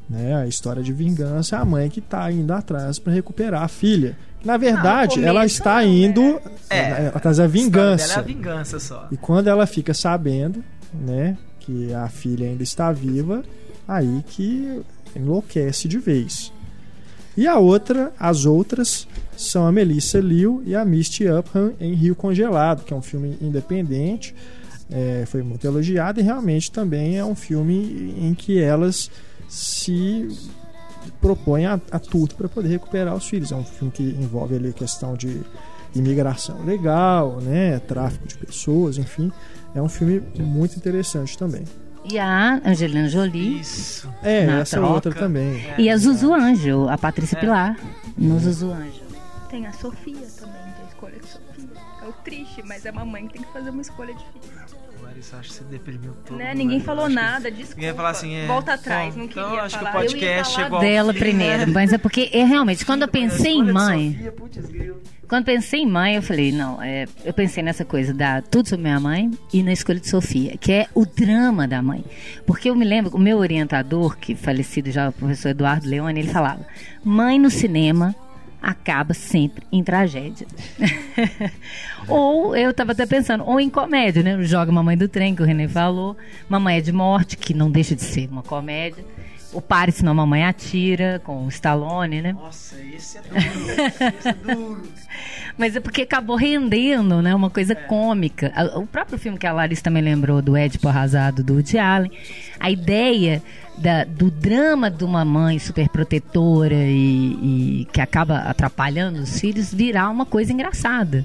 Né? 0.08 0.34
A 0.34 0.46
história 0.46 0.82
de 0.82 0.92
vingança 0.92 1.56
é 1.56 1.58
a 1.58 1.64
mãe 1.64 1.88
que 1.88 2.00
está 2.00 2.30
indo 2.30 2.52
atrás 2.52 2.98
para 2.98 3.12
recuperar 3.12 3.62
a 3.62 3.68
filha. 3.68 4.16
Na 4.44 4.56
verdade, 4.56 5.20
Não, 5.20 5.28
ela 5.28 5.46
está 5.46 5.80
não, 5.80 5.88
indo 5.88 6.40
é. 6.68 6.78
é, 6.78 7.12
atrás 7.14 7.38
da 7.38 7.46
vingança. 7.46 8.04
Ela 8.04 8.14
é 8.14 8.18
a 8.18 8.22
vingança 8.22 8.78
só. 8.78 9.08
E 9.10 9.16
quando 9.16 9.48
ela 9.48 9.66
fica 9.66 9.94
sabendo, 9.94 10.62
né, 10.92 11.38
que 11.58 11.94
a 11.94 12.08
filha 12.08 12.46
ainda 12.46 12.62
está 12.62 12.92
viva, 12.92 13.42
aí 13.88 14.22
que 14.28 14.82
enlouquece 15.16 15.88
de 15.88 15.98
vez. 15.98 16.52
E 17.36 17.48
a 17.48 17.58
outra, 17.58 18.12
as 18.18 18.44
outras, 18.44 19.08
são 19.36 19.66
a 19.66 19.72
Melissa 19.72 20.20
Liu 20.20 20.62
e 20.64 20.76
a 20.76 20.84
Misty 20.84 21.26
Upham 21.26 21.72
em 21.80 21.94
Rio 21.94 22.14
Congelado, 22.14 22.84
que 22.84 22.92
é 22.92 22.96
um 22.96 23.02
filme 23.02 23.36
independente, 23.40 24.34
é, 24.90 25.24
foi 25.26 25.42
muito 25.42 25.66
elogiado 25.66 26.20
e 26.20 26.22
realmente 26.22 26.70
também 26.70 27.16
é 27.18 27.24
um 27.24 27.34
filme 27.34 28.14
em 28.20 28.34
que 28.34 28.60
elas 28.60 29.10
se 29.48 30.28
propõem 31.20 31.66
a, 31.66 31.80
a 31.90 31.98
tudo 31.98 32.34
para 32.34 32.48
poder 32.48 32.68
recuperar 32.68 33.14
os 33.14 33.26
filhos. 33.28 33.52
É 33.52 33.56
um 33.56 33.64
filme 33.64 33.92
que 33.92 34.02
envolve 34.02 34.56
ali 34.56 34.68
a 34.68 34.72
questão 34.72 35.14
de 35.16 35.42
imigração 35.94 36.64
legal, 36.64 37.40
né, 37.40 37.78
tráfico 37.80 38.26
de 38.26 38.36
pessoas, 38.36 38.98
enfim, 38.98 39.30
é 39.74 39.80
um 39.80 39.88
filme 39.88 40.22
muito 40.38 40.76
interessante 40.76 41.38
também. 41.38 41.64
E 42.04 42.18
a 42.18 42.60
Angelina 42.64 43.08
Jolie. 43.08 43.60
Isso. 43.60 44.12
É, 44.22 44.44
essa 44.60 44.76
troca. 44.76 44.92
outra 44.92 45.14
também. 45.14 45.66
É, 45.66 45.80
e 45.80 45.88
a 45.88 45.96
Zuzu 45.96 46.34
Anjo, 46.34 46.88
a 46.88 46.98
Patrícia 46.98 47.36
é. 47.36 47.40
Pilar, 47.40 47.78
no 48.16 48.38
Zuzu 48.38 48.70
Anjo. 48.70 49.02
Tem 49.48 49.66
a 49.66 49.72
Sofia 49.72 50.26
também, 50.38 50.60
a 50.60 50.88
escolha 50.88 51.18
de 51.18 51.26
Sofia. 51.26 51.68
É 52.02 52.08
o 52.08 52.12
triste, 52.24 52.62
mas 52.66 52.84
é 52.84 52.90
uma 52.90 53.06
mãe 53.06 53.26
que 53.26 53.34
tem 53.34 53.42
que 53.42 53.52
fazer 53.52 53.70
uma 53.70 53.80
escolha 53.80 54.12
difícil. 54.12 54.52
Larissa, 55.24 55.36
acho 55.38 55.48
que 55.48 55.54
você 55.54 55.64
deprimiu 55.64 56.12
todo. 56.26 56.38
Né? 56.38 56.54
Ninguém 56.54 56.80
falou 56.80 57.08
nada, 57.08 57.50
que... 57.50 57.58
desculpa. 57.58 57.80
Ninguém 57.80 57.94
falar 57.94 58.10
assim, 58.10 58.34
é... 58.34 58.46
Volta 58.46 58.74
atrás, 58.74 59.14
Bom, 59.14 59.20
não 59.20 59.28
queria 59.28 59.42
então, 59.42 59.58
acho 59.58 59.78
falar. 59.78 59.90
que 59.90 59.96
o 59.96 60.00
podcast 60.00 60.54
chegou 60.54 60.80
dela 60.80 61.12
ao... 61.12 61.18
primeiro, 61.18 61.72
mas 61.72 61.92
é 61.92 61.98
porque 61.98 62.30
é 62.32 62.44
realmente 62.44 62.84
quando 62.84 63.02
eu 63.02 63.08
pensei 63.08 63.52
em 63.52 63.72
mãe, 63.72 64.12
Sofia, 64.12 64.32
putz, 64.32 64.58
quando 65.26 65.44
pensei 65.46 65.80
em 65.80 65.86
mãe, 65.86 66.16
eu 66.16 66.22
falei, 66.22 66.52
não, 66.52 66.82
é, 66.82 67.06
eu 67.24 67.32
pensei 67.32 67.62
nessa 67.62 67.84
coisa 67.84 68.12
da 68.12 68.42
tudo 68.42 68.68
sobre 68.68 68.82
minha 68.82 69.00
mãe 69.00 69.30
e 69.52 69.62
na 69.62 69.72
escolha 69.72 69.98
de 69.98 70.08
Sofia, 70.08 70.56
que 70.58 70.70
é 70.70 70.86
o 70.94 71.06
drama 71.06 71.66
da 71.66 71.80
mãe. 71.80 72.04
Porque 72.46 72.68
eu 72.68 72.74
me 72.74 72.84
lembro, 72.84 73.16
o 73.16 73.18
meu 73.18 73.38
orientador, 73.38 74.16
que 74.18 74.34
falecido 74.34 74.90
já, 74.90 75.08
o 75.08 75.12
professor 75.12 75.48
Eduardo 75.48 75.88
Leone, 75.88 76.20
ele 76.20 76.28
falava: 76.28 76.66
mãe 77.02 77.38
no 77.38 77.50
cinema 77.50 78.14
acaba 78.64 79.12
sempre 79.12 79.66
em 79.70 79.82
tragédia. 79.82 80.46
ou 82.08 82.56
eu 82.56 82.70
estava 82.70 82.92
até 82.92 83.04
pensando, 83.04 83.44
ou 83.44 83.60
em 83.60 83.68
comédia, 83.68 84.22
né? 84.22 84.42
Joga 84.42 84.72
Mamãe 84.72 84.96
do 84.96 85.06
Trem, 85.06 85.34
que 85.34 85.42
o 85.42 85.44
René 85.44 85.68
falou, 85.68 86.16
Mamãe 86.48 86.78
é 86.78 86.80
de 86.80 86.92
Morte, 86.92 87.36
que 87.36 87.52
não 87.52 87.70
deixa 87.70 87.94
de 87.94 88.02
ser 88.02 88.28
uma 88.28 88.42
comédia. 88.42 89.04
O 89.54 89.62
Pare 89.62 89.92
Senão 89.92 90.12
a 90.12 90.14
Mamãe 90.14 90.44
Atira, 90.44 91.20
com 91.24 91.46
o 91.46 91.48
Stallone, 91.48 92.20
né? 92.20 92.32
Nossa, 92.32 92.76
esse 92.82 93.18
é 93.18 93.22
duro. 93.22 93.38
esse 93.38 94.28
é 94.28 94.32
duro. 94.32 94.82
Mas 95.56 95.76
é 95.76 95.80
porque 95.80 96.02
acabou 96.02 96.36
rendendo, 96.36 97.22
né? 97.22 97.34
Uma 97.34 97.48
coisa 97.48 97.72
é. 97.72 97.76
cômica. 97.76 98.52
O 98.76 98.86
próprio 98.86 99.18
filme 99.18 99.38
que 99.38 99.46
a 99.46 99.52
Larissa 99.52 99.84
também 99.84 100.02
lembrou, 100.02 100.42
do 100.42 100.56
Édipo 100.56 100.88
Arrasado, 100.88 101.44
do 101.44 101.54
Woody 101.54 101.78
Allen. 101.78 102.10
A 102.58 102.70
ideia 102.70 103.40
da, 103.78 104.04
do 104.04 104.30
drama 104.30 104.90
de 104.90 105.04
uma 105.04 105.24
mãe 105.24 105.58
superprotetora 105.58 106.74
e, 106.74 107.80
e 107.80 107.88
que 107.92 108.00
acaba 108.00 108.38
atrapalhando 108.38 109.20
os 109.20 109.38
filhos 109.38 109.72
virar 109.72 110.10
uma 110.10 110.26
coisa 110.26 110.52
engraçada. 110.52 111.24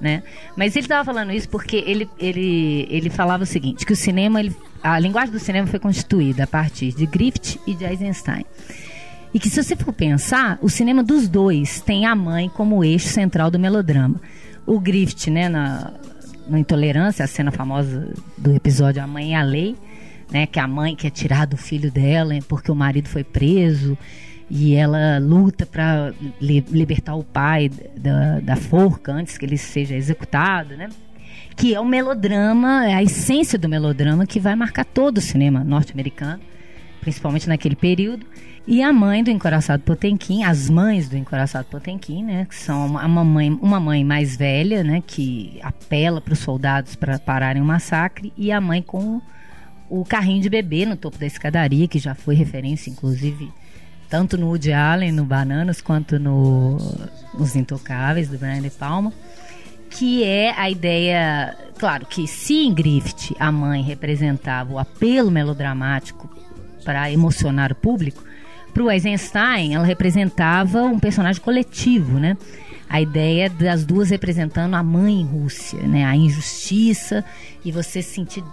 Né? 0.00 0.22
Mas 0.54 0.76
ele 0.76 0.84
estava 0.84 1.04
falando 1.04 1.32
isso 1.32 1.48
porque 1.48 1.76
ele, 1.86 2.08
ele, 2.18 2.86
ele 2.90 3.08
falava 3.08 3.44
o 3.44 3.46
seguinte, 3.46 3.86
que 3.86 3.92
o 3.92 3.96
cinema, 3.96 4.40
ele, 4.40 4.54
a 4.82 4.98
linguagem 4.98 5.32
do 5.32 5.38
cinema 5.38 5.66
foi 5.66 5.78
constituída 5.78 6.44
a 6.44 6.46
partir 6.46 6.92
de 6.92 7.06
Griffith 7.06 7.58
e 7.66 7.74
de 7.74 7.84
Eisenstein. 7.84 8.44
E 9.32 9.40
que 9.40 9.48
se 9.48 9.62
você 9.62 9.74
for 9.74 9.92
pensar, 9.92 10.58
o 10.62 10.68
cinema 10.68 11.02
dos 11.02 11.28
dois 11.28 11.80
tem 11.80 12.06
a 12.06 12.14
mãe 12.14 12.48
como 12.48 12.84
eixo 12.84 13.08
central 13.08 13.50
do 13.50 13.58
melodrama. 13.58 14.20
O 14.66 14.78
Griffith, 14.78 15.30
né, 15.30 15.48
na, 15.48 15.92
na 16.48 16.58
Intolerância, 16.58 17.24
a 17.24 17.28
cena 17.28 17.50
famosa 17.50 18.12
do 18.36 18.54
episódio 18.54 19.02
A 19.02 19.06
Mãe 19.06 19.32
e 19.32 19.34
a 19.34 19.42
Lei, 19.42 19.76
né, 20.30 20.46
que 20.46 20.58
a 20.58 20.66
mãe 20.66 20.94
quer 20.94 21.10
tirar 21.10 21.46
do 21.46 21.56
filho 21.56 21.90
dela 21.90 22.34
porque 22.48 22.70
o 22.70 22.74
marido 22.74 23.08
foi 23.08 23.24
preso 23.24 23.96
e 24.48 24.74
ela 24.74 25.18
luta 25.18 25.66
para 25.66 26.12
li 26.40 26.64
libertar 26.70 27.14
o 27.16 27.24
pai 27.24 27.68
da, 27.96 28.40
da 28.40 28.56
forca 28.56 29.12
antes 29.12 29.36
que 29.36 29.44
ele 29.44 29.58
seja 29.58 29.96
executado, 29.96 30.76
né? 30.76 30.88
Que 31.56 31.74
é 31.74 31.80
o 31.80 31.84
melodrama, 31.84 32.86
é 32.86 32.94
a 32.94 33.02
essência 33.02 33.58
do 33.58 33.68
melodrama 33.68 34.26
que 34.26 34.38
vai 34.38 34.54
marcar 34.54 34.84
todo 34.84 35.18
o 35.18 35.20
cinema 35.20 35.64
norte-americano, 35.64 36.40
principalmente 37.00 37.48
naquele 37.48 37.74
período. 37.74 38.26
E 38.68 38.82
a 38.82 38.92
mãe 38.92 39.22
do 39.22 39.30
encoraçado 39.30 39.82
Potemkin, 39.84 40.42
as 40.42 40.68
mães 40.68 41.08
do 41.08 41.16
encoraçado 41.16 41.66
Potemkin, 41.66 42.24
né, 42.24 42.46
que 42.48 42.56
são 42.56 42.86
uma, 42.86 43.24
mãe, 43.24 43.50
uma 43.50 43.78
mãe 43.78 44.04
mais 44.04 44.36
velha, 44.36 44.82
né, 44.82 45.02
que 45.06 45.58
apela 45.62 46.20
para 46.20 46.32
os 46.32 46.40
soldados 46.40 46.96
para 46.96 47.16
pararem 47.16 47.62
o 47.62 47.64
massacre, 47.64 48.32
e 48.36 48.50
a 48.50 48.60
mãe 48.60 48.82
com 48.82 49.22
o 49.88 50.04
carrinho 50.04 50.42
de 50.42 50.50
bebê 50.50 50.84
no 50.84 50.96
topo 50.96 51.16
da 51.16 51.26
escadaria, 51.26 51.86
que 51.86 52.00
já 52.00 52.12
foi 52.12 52.34
referência, 52.34 52.90
inclusive, 52.90 53.52
tanto 54.08 54.36
no 54.36 54.46
Woody 54.48 54.72
Allen, 54.72 55.12
no 55.12 55.24
Bananas, 55.24 55.80
quanto 55.80 56.18
no 56.18 56.76
Os 57.34 57.56
Intocáveis, 57.56 58.28
do 58.28 58.38
Brian 58.38 58.62
De 58.62 58.70
Palma, 58.70 59.12
que 59.90 60.24
é 60.24 60.52
a 60.56 60.70
ideia, 60.70 61.56
claro, 61.78 62.06
que 62.06 62.26
se 62.26 62.64
em 62.64 62.74
Griffith 62.74 63.34
a 63.38 63.50
mãe 63.50 63.82
representava 63.82 64.72
o 64.72 64.78
apelo 64.78 65.30
melodramático 65.30 66.28
para 66.84 67.10
emocionar 67.10 67.72
o 67.72 67.74
público, 67.74 68.22
para 68.72 68.82
o 68.82 68.90
Eisenstein, 68.90 69.74
ela 69.74 69.86
representava 69.86 70.82
um 70.82 70.98
personagem 70.98 71.40
coletivo, 71.40 72.18
né? 72.18 72.36
A 72.88 73.00
ideia 73.00 73.48
das 73.48 73.86
duas 73.86 74.10
representando 74.10 74.74
a 74.74 74.82
mãe 74.82 75.24
Rússia, 75.24 75.80
né? 75.82 76.04
A 76.04 76.14
injustiça 76.14 77.24
e 77.64 77.72
você 77.72 78.02
sentir 78.02 78.44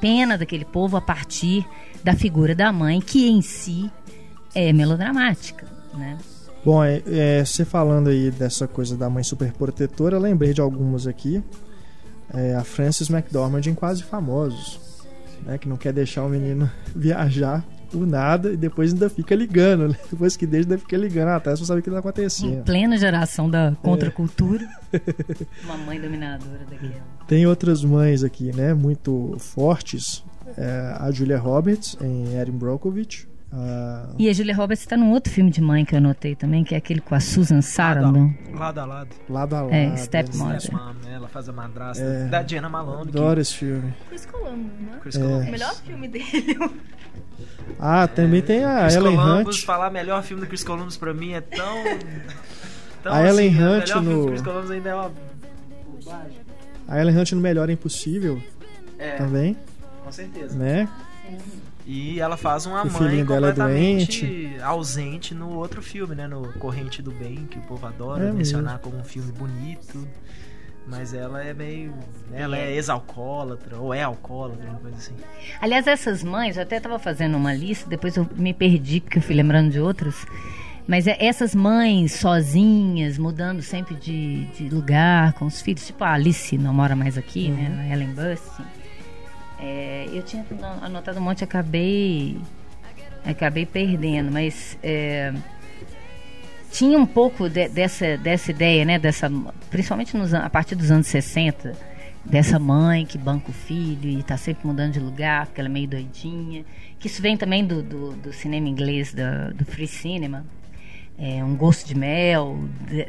pena 0.00 0.36
daquele 0.36 0.66
povo 0.66 0.98
a 0.98 1.00
partir 1.00 1.64
da 2.04 2.14
figura 2.14 2.54
da 2.54 2.70
mãe, 2.70 3.00
que 3.00 3.28
em 3.28 3.40
si 3.40 3.90
é 4.54 4.72
melodramática, 4.72 5.66
né? 5.94 6.18
Bom, 6.64 6.84
é, 6.84 7.02
é, 7.06 7.44
você 7.44 7.64
falando 7.64 8.08
aí 8.08 8.30
dessa 8.30 8.68
coisa 8.68 8.96
da 8.96 9.08
mãe 9.08 9.22
superprotetora, 9.22 10.16
eu 10.16 10.20
lembrei 10.20 10.52
de 10.52 10.60
algumas 10.60 11.06
aqui. 11.06 11.42
É, 12.32 12.54
a 12.54 12.62
Frances 12.62 13.08
McDormand 13.08 13.62
em 13.66 13.74
Quase 13.74 14.02
Famosos, 14.04 14.78
né, 15.44 15.58
que 15.58 15.68
não 15.68 15.76
quer 15.76 15.92
deixar 15.92 16.22
o 16.24 16.28
menino 16.28 16.70
viajar 16.94 17.64
por 17.90 18.06
nada 18.06 18.52
e 18.52 18.56
depois 18.56 18.92
ainda 18.92 19.10
fica 19.10 19.34
ligando. 19.34 19.88
Né? 19.88 19.96
Depois 20.10 20.36
que 20.36 20.46
deixa, 20.46 20.66
ainda 20.66 20.78
fica 20.78 20.96
ligando 20.96 21.28
até 21.28 21.50
você 21.50 21.64
sabe 21.64 21.80
o 21.80 21.82
que 21.82 21.88
está 21.88 21.98
acontecendo. 21.98 22.60
Em 22.60 22.62
plena 22.62 22.96
geração 22.96 23.50
da 23.50 23.74
contracultura. 23.82 24.68
É. 24.92 25.00
Uma 25.64 25.78
mãe 25.78 26.00
dominadora 26.00 26.64
daquela. 26.70 27.02
Tem 27.26 27.46
outras 27.46 27.82
mães 27.82 28.22
aqui, 28.22 28.54
né? 28.54 28.74
Muito 28.74 29.34
fortes. 29.38 30.22
É, 30.56 30.96
a 30.98 31.10
Julia 31.10 31.38
Roberts 31.38 31.96
em 32.00 32.34
Erin 32.34 32.52
Brockovich. 32.52 33.28
E 34.16 34.28
a 34.28 34.32
Julia 34.32 34.54
Roberts 34.54 34.82
está 34.82 34.96
num 34.96 35.10
outro 35.10 35.32
filme 35.32 35.50
de 35.50 35.60
mãe 35.60 35.84
que 35.84 35.94
eu 35.94 35.98
anotei 35.98 36.36
também, 36.36 36.62
que 36.62 36.74
é 36.74 36.78
aquele 36.78 37.00
com 37.00 37.14
a 37.14 37.20
Susan 37.20 37.60
Sarandon. 37.60 38.32
Lado 38.54 38.78
a 38.78 38.84
lado. 38.84 39.08
Lado 39.28 39.56
a 39.56 39.62
lado. 39.62 39.74
É, 39.74 39.96
Stepmother. 39.96 40.60
Step 40.60 40.76
ela 41.12 41.28
faz 41.28 41.48
a 41.48 41.52
madrasta 41.52 42.02
é, 42.02 42.24
da 42.26 42.42
Diana 42.42 42.68
Malone. 42.68 43.08
Adoro 43.08 43.34
que... 43.36 43.40
esse 43.40 43.54
filme. 43.54 43.92
Chris 44.08 44.26
Columbus, 44.26 44.80
né? 44.80 44.98
Chris 45.02 45.16
Columbus. 45.16 45.46
É. 45.46 45.50
Melhor 45.50 45.74
filme 45.74 46.08
dele. 46.08 46.58
Ah, 47.78 48.06
também 48.06 48.42
tem 48.42 48.64
a 48.64 48.82
Chris 48.82 48.96
Ellen 48.96 49.16
Columbus, 49.16 49.56
Hunt. 49.56 49.64
falar 49.64 49.90
melhor 49.90 50.22
filme 50.22 50.42
do 50.42 50.46
Chris 50.46 50.62
Columbus 50.62 50.96
pra 50.98 51.14
mim 51.14 51.32
é 51.32 51.40
tão. 51.40 51.76
tão 53.02 53.12
a 53.14 53.26
Ellen 53.26 53.48
assim, 53.48 53.62
Hunt 53.62 53.88
melhor 53.88 54.02
no. 54.02 54.10
Filme 54.10 54.20
do 54.20 54.26
Chris 54.26 54.42
Columbus 54.42 54.70
ainda 54.70 54.88
é 54.90 54.94
uma 54.94 55.12
A 56.86 57.00
Ellen 57.00 57.18
Hunt 57.18 57.32
no 57.32 57.40
Melhor 57.40 57.70
é 57.70 57.72
Impossível. 57.72 58.42
É. 58.98 59.16
Também. 59.16 59.56
Com 60.04 60.12
certeza. 60.12 60.58
Né? 60.58 60.86
E 61.86 62.20
ela 62.20 62.36
faz 62.36 62.66
uma 62.66 62.82
o 62.82 62.92
mãe 62.92 63.20
é 63.20 63.24
completamente 63.24 64.54
é 64.56 64.62
ausente 64.62 65.34
no 65.34 65.54
outro 65.54 65.82
filme, 65.82 66.14
né? 66.14 66.28
No 66.28 66.52
Corrente 66.54 67.02
do 67.02 67.10
Bem, 67.10 67.46
que 67.50 67.58
o 67.58 67.62
povo 67.62 67.86
adora 67.86 68.28
é 68.28 68.32
mencionar 68.32 68.74
mesmo. 68.74 68.90
como 68.90 68.98
um 68.98 69.04
filme 69.04 69.32
bonito. 69.32 70.06
Mas 70.86 71.14
ela 71.14 71.42
é 71.42 71.54
meio. 71.54 71.92
Né, 72.30 72.40
ela 72.42 72.56
é 72.56 72.72
ex-alcoólatra, 72.72 73.76
ou 73.78 73.94
é 73.94 74.02
alcoólatra, 74.02 74.68
uma 74.68 74.80
coisa 74.80 74.96
assim. 74.96 75.14
Aliás, 75.60 75.86
essas 75.86 76.22
mães, 76.24 76.56
eu 76.56 76.62
até 76.62 76.78
estava 76.78 76.98
fazendo 76.98 77.36
uma 77.36 77.54
lista, 77.54 77.88
depois 77.88 78.16
eu 78.16 78.28
me 78.34 78.52
perdi 78.52 79.00
porque 79.00 79.18
eu 79.18 79.22
fui 79.22 79.34
lembrando 79.34 79.70
de 79.70 79.80
outras. 79.80 80.26
Mas 80.88 81.06
é 81.06 81.16
essas 81.20 81.54
mães 81.54 82.12
sozinhas, 82.14 83.18
mudando 83.18 83.62
sempre 83.62 83.94
de, 83.94 84.46
de 84.46 84.68
lugar 84.68 85.34
com 85.34 85.44
os 85.44 85.60
filhos, 85.60 85.86
tipo 85.86 86.02
a 86.02 86.14
Alice 86.14 86.58
não 86.58 86.74
mora 86.74 86.96
mais 86.96 87.16
aqui, 87.16 87.48
né, 87.48 87.68
uhum. 87.68 87.76
né? 87.76 87.88
A 87.90 87.94
Ellen 87.94 88.12
Burstyn. 88.12 88.64
É, 89.60 90.08
eu 90.12 90.22
tinha 90.22 90.44
anotado 90.82 91.18
um 91.18 91.22
monte, 91.22 91.44
acabei 91.44 92.40
acabei 93.24 93.66
perdendo, 93.66 94.32
mas 94.32 94.78
é, 94.82 95.32
tinha 96.70 96.98
um 96.98 97.06
pouco 97.06 97.48
de, 97.48 97.68
dessa, 97.68 98.16
dessa 98.16 98.50
ideia, 98.50 98.84
né? 98.84 98.98
Dessa, 98.98 99.30
principalmente 99.70 100.16
nos, 100.16 100.32
a 100.32 100.48
partir 100.48 100.74
dos 100.74 100.90
anos 100.90 101.06
60, 101.08 101.76
dessa 102.24 102.58
mãe 102.58 103.04
que 103.04 103.18
banca 103.18 103.50
o 103.50 103.52
filho 103.52 104.08
e 104.08 104.20
está 104.20 104.36
sempre 104.36 104.66
mudando 104.66 104.92
de 104.92 105.00
lugar, 105.00 105.46
porque 105.46 105.60
ela 105.60 105.68
é 105.68 105.72
meio 105.72 105.88
doidinha. 105.88 106.64
Que 106.98 107.06
isso 107.06 107.20
vem 107.20 107.36
também 107.36 107.64
do, 107.64 107.82
do, 107.82 108.12
do 108.12 108.32
cinema 108.32 108.68
inglês, 108.68 109.12
do, 109.12 109.54
do 109.54 109.64
free 109.64 109.86
cinema. 109.86 110.44
É, 111.18 111.44
um 111.44 111.54
gosto 111.54 111.86
de 111.86 111.94
mel, 111.94 112.58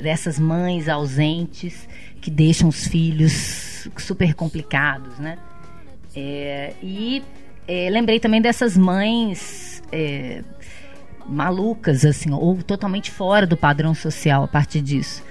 dessas 0.02 0.38
mães 0.38 0.90
ausentes 0.90 1.88
que 2.20 2.30
deixam 2.30 2.68
os 2.68 2.86
filhos 2.86 3.88
super 3.98 4.34
complicados, 4.34 5.18
né? 5.18 5.38
É, 6.16 6.74
e 6.82 7.24
é, 7.68 7.90
lembrei 7.90 8.20
também 8.20 8.42
dessas 8.42 8.78
mães 8.78 9.82
é, 9.92 10.44
malucas, 11.26 12.06
assim, 12.06 12.32
ou 12.32 12.62
totalmente 12.62 13.12
fora 13.12 13.46
do 13.46 13.56
padrão 13.56 13.94
social 13.94 14.44
a 14.44 14.48
partir 14.48 14.82
disso. 14.82 15.24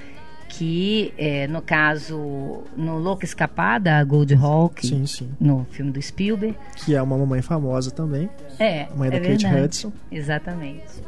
Que, 0.49 1.15
é, 1.17 1.47
no 1.47 1.63
caso, 1.63 2.65
no 2.77 2.99
Louca 2.99 3.25
Escapada, 3.25 3.97
a 3.97 4.05
Gold 4.05 4.35
Hawk, 4.35 4.85
sim, 4.85 5.07
sim. 5.07 5.31
no 5.41 5.67
filme 5.71 5.93
do 5.93 6.03
Spielberg. 6.03 6.57
Que 6.77 6.95
é 6.95 7.01
uma 7.01 7.17
mamãe 7.17 7.41
famosa 7.41 7.91
também. 7.91 8.29
É. 8.59 8.89
Mãe 8.97 9.09
é 9.09 9.13
da 9.13 9.19
verdade. 9.19 9.45
Kate 9.45 9.57
Hudson. 9.57 9.93
Exatamente. 10.11 11.03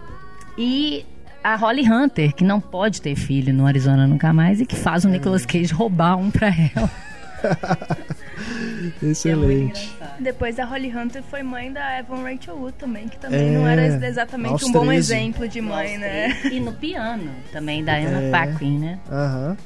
E 0.56 1.04
a 1.42 1.56
Holly 1.56 1.88
Hunter, 1.90 2.34
que 2.34 2.44
não 2.44 2.60
pode 2.60 3.02
ter 3.02 3.16
filho 3.16 3.52
no 3.52 3.66
Arizona 3.66 4.06
nunca 4.06 4.32
mais 4.32 4.60
e 4.60 4.66
que 4.66 4.76
faz 4.76 5.04
o 5.04 5.08
é. 5.08 5.12
Nicolas 5.12 5.44
Cage 5.44 5.72
roubar 5.74 6.16
um 6.16 6.30
pra 6.30 6.48
ela. 6.48 6.90
Excelente. 9.02 9.92
É 10.00 10.22
Depois 10.22 10.56
da 10.56 10.64
Holly 10.64 10.94
Hunter 10.94 11.22
foi 11.22 11.42
mãe 11.42 11.72
da 11.72 11.98
Evan 11.98 12.22
Rachel 12.22 12.56
Wood 12.56 12.74
também, 12.78 13.08
que 13.08 13.18
também 13.18 13.54
é, 13.54 13.58
não 13.58 13.66
era 13.66 13.86
exatamente 14.06 14.64
um 14.64 14.72
bom 14.72 14.86
13. 14.86 14.96
exemplo 14.96 15.48
de 15.48 15.60
mãe, 15.60 15.98
né? 15.98 16.40
E 16.50 16.60
no 16.60 16.72
piano 16.72 17.30
também 17.52 17.84
da 17.84 17.96
Anna 17.96 18.22
é. 18.22 18.30
Paquin, 18.30 18.78
né? 18.78 18.98
Aham. 19.10 19.56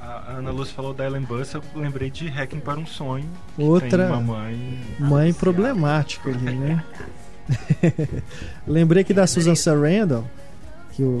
A 0.00 0.32
Ana 0.32 0.50
Luz 0.50 0.70
falou 0.70 0.92
da 0.92 1.06
Ellen 1.06 1.22
Buss, 1.22 1.54
eu 1.54 1.62
lembrei 1.74 2.10
de 2.10 2.28
Hacking 2.28 2.60
para 2.60 2.78
um 2.78 2.86
Sonho. 2.86 3.28
Outra 3.56 4.06
uma 4.06 4.20
mãe, 4.20 4.80
mãe 4.98 5.32
problemática 5.32 6.28
ali, 6.28 6.54
né? 6.54 6.84
lembrei 8.66 9.00
aqui 9.02 9.14
da 9.14 9.26
Susan 9.26 9.54
Sarandon, 9.54 10.24
que 10.92 11.02
o, 11.02 11.16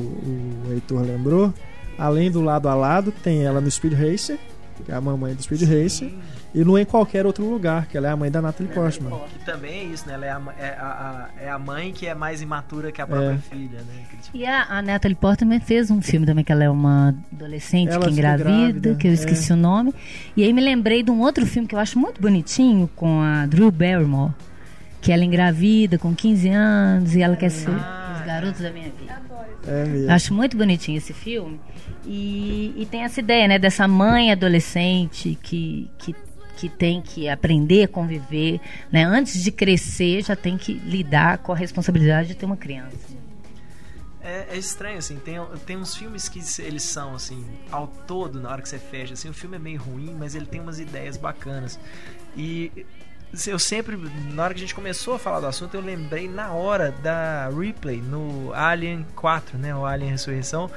o 0.66 0.72
Heitor 0.72 1.00
lembrou. 1.00 1.52
Além 1.96 2.30
do 2.30 2.42
lado 2.42 2.68
a 2.68 2.74
lado, 2.74 3.10
tem 3.10 3.44
ela 3.44 3.60
no 3.60 3.70
Speed 3.70 3.94
Racer, 3.94 4.38
que 4.82 4.90
é 4.90 4.94
a 4.94 5.00
mamãe 5.00 5.34
do 5.34 5.42
Speed. 5.42 5.62
Racer, 5.62 6.12
e 6.54 6.64
não 6.64 6.78
em 6.78 6.84
qualquer 6.84 7.26
outro 7.26 7.44
lugar, 7.44 7.86
que 7.86 7.96
ela 7.96 8.08
é 8.08 8.10
a 8.10 8.16
mãe 8.16 8.30
da 8.30 8.40
Natalie 8.40 8.72
Portman. 8.72 9.10
Que 9.28 9.44
também 9.44 9.72
é 9.72 9.84
isso, 9.84 10.06
né? 10.06 10.14
Ela 10.14 10.26
é 10.26 10.30
a, 10.30 10.42
é 10.58 10.68
a, 10.68 11.28
é 11.40 11.50
a 11.50 11.58
mãe 11.58 11.92
que 11.92 12.06
é 12.06 12.14
mais 12.14 12.40
imatura 12.40 12.92
que 12.92 13.02
a 13.02 13.06
própria 13.06 13.32
é. 13.32 13.38
filha, 13.38 13.78
né? 13.80 14.04
E 14.32 14.46
a, 14.46 14.64
a 14.64 14.82
Natalie 14.82 15.16
Portman 15.16 15.60
fez 15.60 15.90
um 15.90 16.00
filme 16.00 16.26
também, 16.26 16.44
que 16.44 16.52
ela 16.52 16.64
é 16.64 16.70
uma 16.70 17.14
adolescente 17.32 17.90
ela 17.90 18.06
que 18.06 18.12
engravida, 18.12 18.50
grávida, 18.50 18.94
que 18.94 19.08
eu 19.08 19.12
esqueci 19.12 19.52
é. 19.52 19.54
o 19.54 19.58
nome. 19.58 19.94
E 20.36 20.42
aí 20.42 20.52
me 20.52 20.60
lembrei 20.60 21.02
de 21.02 21.10
um 21.10 21.20
outro 21.20 21.44
filme 21.46 21.66
que 21.66 21.74
eu 21.74 21.78
acho 21.78 21.98
muito 21.98 22.20
bonitinho, 22.20 22.88
com 22.94 23.20
a 23.20 23.46
Drew 23.46 23.70
Barrymore, 23.70 24.32
que 25.00 25.12
ela 25.12 25.24
engravida 25.24 25.98
com 25.98 26.14
15 26.14 26.48
anos 26.48 27.14
e 27.14 27.20
ela 27.20 27.36
quer 27.36 27.50
ser 27.50 27.70
ah, 27.70 28.03
os 28.34 28.40
garotos 28.40 28.60
da 28.60 28.70
minha 28.70 28.90
vida. 28.90 29.22
É 29.66 29.84
mesmo. 29.84 30.10
Acho 30.10 30.34
muito 30.34 30.56
bonitinho 30.56 30.98
esse 30.98 31.12
filme. 31.12 31.60
E, 32.04 32.74
e 32.76 32.86
tem 32.86 33.02
essa 33.02 33.20
ideia, 33.20 33.48
né, 33.48 33.58
dessa 33.58 33.86
mãe 33.88 34.32
adolescente 34.32 35.38
que, 35.42 35.90
que 35.98 36.14
que 36.56 36.68
tem 36.68 37.02
que 37.02 37.28
aprender 37.28 37.82
a 37.82 37.88
conviver, 37.88 38.60
né? 38.90 39.04
Antes 39.04 39.42
de 39.42 39.50
crescer, 39.50 40.22
já 40.22 40.36
tem 40.36 40.56
que 40.56 40.72
lidar 40.72 41.38
com 41.38 41.52
a 41.52 41.56
responsabilidade 41.56 42.28
de 42.28 42.34
ter 42.36 42.46
uma 42.46 42.56
criança. 42.56 42.96
É, 44.22 44.46
é, 44.52 44.56
estranho, 44.56 44.96
assim, 44.96 45.16
tem, 45.16 45.34
tem 45.66 45.76
uns 45.76 45.94
filmes 45.94 46.30
que 46.30 46.40
eles 46.62 46.82
são, 46.82 47.14
assim, 47.14 47.44
ao 47.70 47.86
todo, 47.86 48.40
na 48.40 48.50
hora 48.50 48.62
que 48.62 48.68
você 48.68 48.78
fecha, 48.78 49.12
assim, 49.12 49.28
o 49.28 49.34
filme 49.34 49.56
é 49.56 49.58
meio 49.58 49.82
ruim, 49.82 50.16
mas 50.18 50.34
ele 50.34 50.46
tem 50.46 50.60
umas 50.60 50.80
ideias 50.80 51.18
bacanas. 51.18 51.78
E 52.34 52.86
eu 53.46 53.58
sempre, 53.58 53.98
na 54.32 54.42
hora 54.42 54.54
que 54.54 54.58
a 54.58 54.62
gente 54.62 54.74
começou 54.74 55.14
a 55.14 55.18
falar 55.18 55.40
do 55.40 55.46
assunto, 55.46 55.74
eu 55.74 55.80
lembrei 55.80 56.28
na 56.28 56.52
hora 56.52 56.92
da 57.02 57.48
replay 57.48 58.00
no 58.00 58.52
Alien 58.54 59.06
4, 59.16 59.58
né? 59.58 59.74
O 59.74 59.84
Alien 59.84 60.12
Ressurreição. 60.12 60.70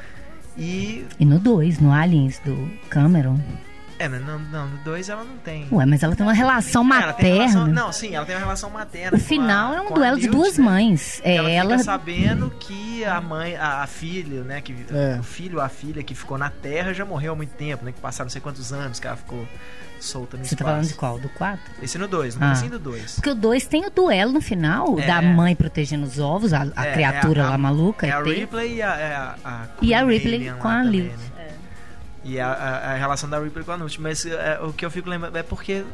E. 0.57 1.05
E 1.19 1.25
no 1.25 1.39
2, 1.39 1.79
no 1.79 1.91
Aliens 1.91 2.39
do 2.43 2.71
Cameron. 2.89 3.39
É, 3.99 4.07
mas 4.07 4.23
não, 4.23 4.37
não, 4.37 4.67
no 4.67 4.77
2 4.83 5.09
ela 5.09 5.23
não 5.23 5.37
tem. 5.37 5.67
Ué, 5.71 5.85
mas 5.85 6.03
ela 6.03 6.15
tem 6.15 6.25
uma 6.25 6.33
relação 6.33 6.83
materna. 6.83 7.35
Relação, 7.35 7.67
não, 7.67 7.91
sim, 7.91 8.15
ela 8.15 8.25
tem 8.25 8.35
uma 8.35 8.41
relação 8.41 8.69
materna. 8.69 9.17
O 9.17 9.19
final 9.19 9.73
a, 9.73 9.75
é 9.75 9.81
um 9.81 9.91
duelo 9.91 10.19
de 10.19 10.27
duas 10.27 10.57
né? 10.57 10.63
mães. 10.63 11.19
É, 11.23 11.35
ela, 11.35 11.49
ela 11.49 11.71
fica 11.71 11.83
sabendo 11.83 12.51
que 12.59 13.03
a 13.03 13.19
mãe, 13.19 13.55
a, 13.55 13.81
a 13.81 13.87
filha, 13.87 14.43
né, 14.43 14.61
que 14.61 14.75
é. 14.91 15.17
o 15.19 15.23
filho 15.23 15.59
a 15.59 15.67
filha 15.67 16.03
que 16.03 16.13
ficou 16.13 16.37
na 16.37 16.49
Terra 16.49 16.93
já 16.93 17.05
morreu 17.05 17.33
há 17.33 17.35
muito 17.35 17.53
tempo, 17.53 17.83
né, 17.83 17.91
que 17.91 17.99
passaram 17.99 18.25
não 18.25 18.31
sei 18.31 18.41
quantos 18.41 18.71
anos 18.71 18.99
que 18.99 19.07
ela 19.07 19.17
ficou 19.17 19.47
solta 19.99 20.37
no 20.37 20.43
Você 20.43 20.53
espaço. 20.53 20.57
tá 20.57 20.65
falando 20.65 20.87
de 20.87 20.93
qual? 20.93 21.19
Do 21.19 21.29
4? 21.29 21.63
Esse 21.81 21.97
no 21.97 22.07
2, 22.07 22.35
no 22.35 22.45
ah. 22.45 22.53
do 22.53 22.79
2. 22.79 23.15
Porque 23.15 23.29
o 23.29 23.35
2 23.35 23.65
tem 23.65 23.85
o 23.85 23.89
duelo 23.89 24.31
no 24.33 24.41
final 24.41 24.99
é. 24.99 25.05
da 25.05 25.21
mãe 25.21 25.55
protegendo 25.55 26.05
os 26.05 26.19
ovos, 26.19 26.53
a, 26.53 26.67
a 26.75 26.85
é, 26.85 26.93
criatura 26.93 27.41
é 27.41 27.45
a, 27.45 27.49
lá 27.49 27.57
maluca. 27.57 28.07
É 28.07 28.11
a 28.11 28.21
Ripley 28.21 28.75
e 28.75 28.81
a, 28.81 28.95
é 28.95 29.15
a, 29.15 29.35
a 29.43 29.67
E 29.81 29.93
a 29.93 30.05
Ripley 30.05 30.51
com 30.59 30.67
a 30.67 30.83
Liv. 30.83 31.11
Né? 31.11 31.47
E 32.23 32.39
a, 32.39 32.51
a, 32.51 32.91
a, 32.91 32.95
relação 32.95 33.29
da 33.29 33.39
Ripley 33.39 33.63
com 33.63 33.71
a 33.71 33.77
Nut. 33.77 34.01
Mas 34.01 34.25
é, 34.25 34.59
o 34.61 34.73
que 34.73 34.85
eu 34.85 34.91
fico 34.91 35.09
lembrando 35.09 35.37
é 35.37 35.43
porque 35.43 35.85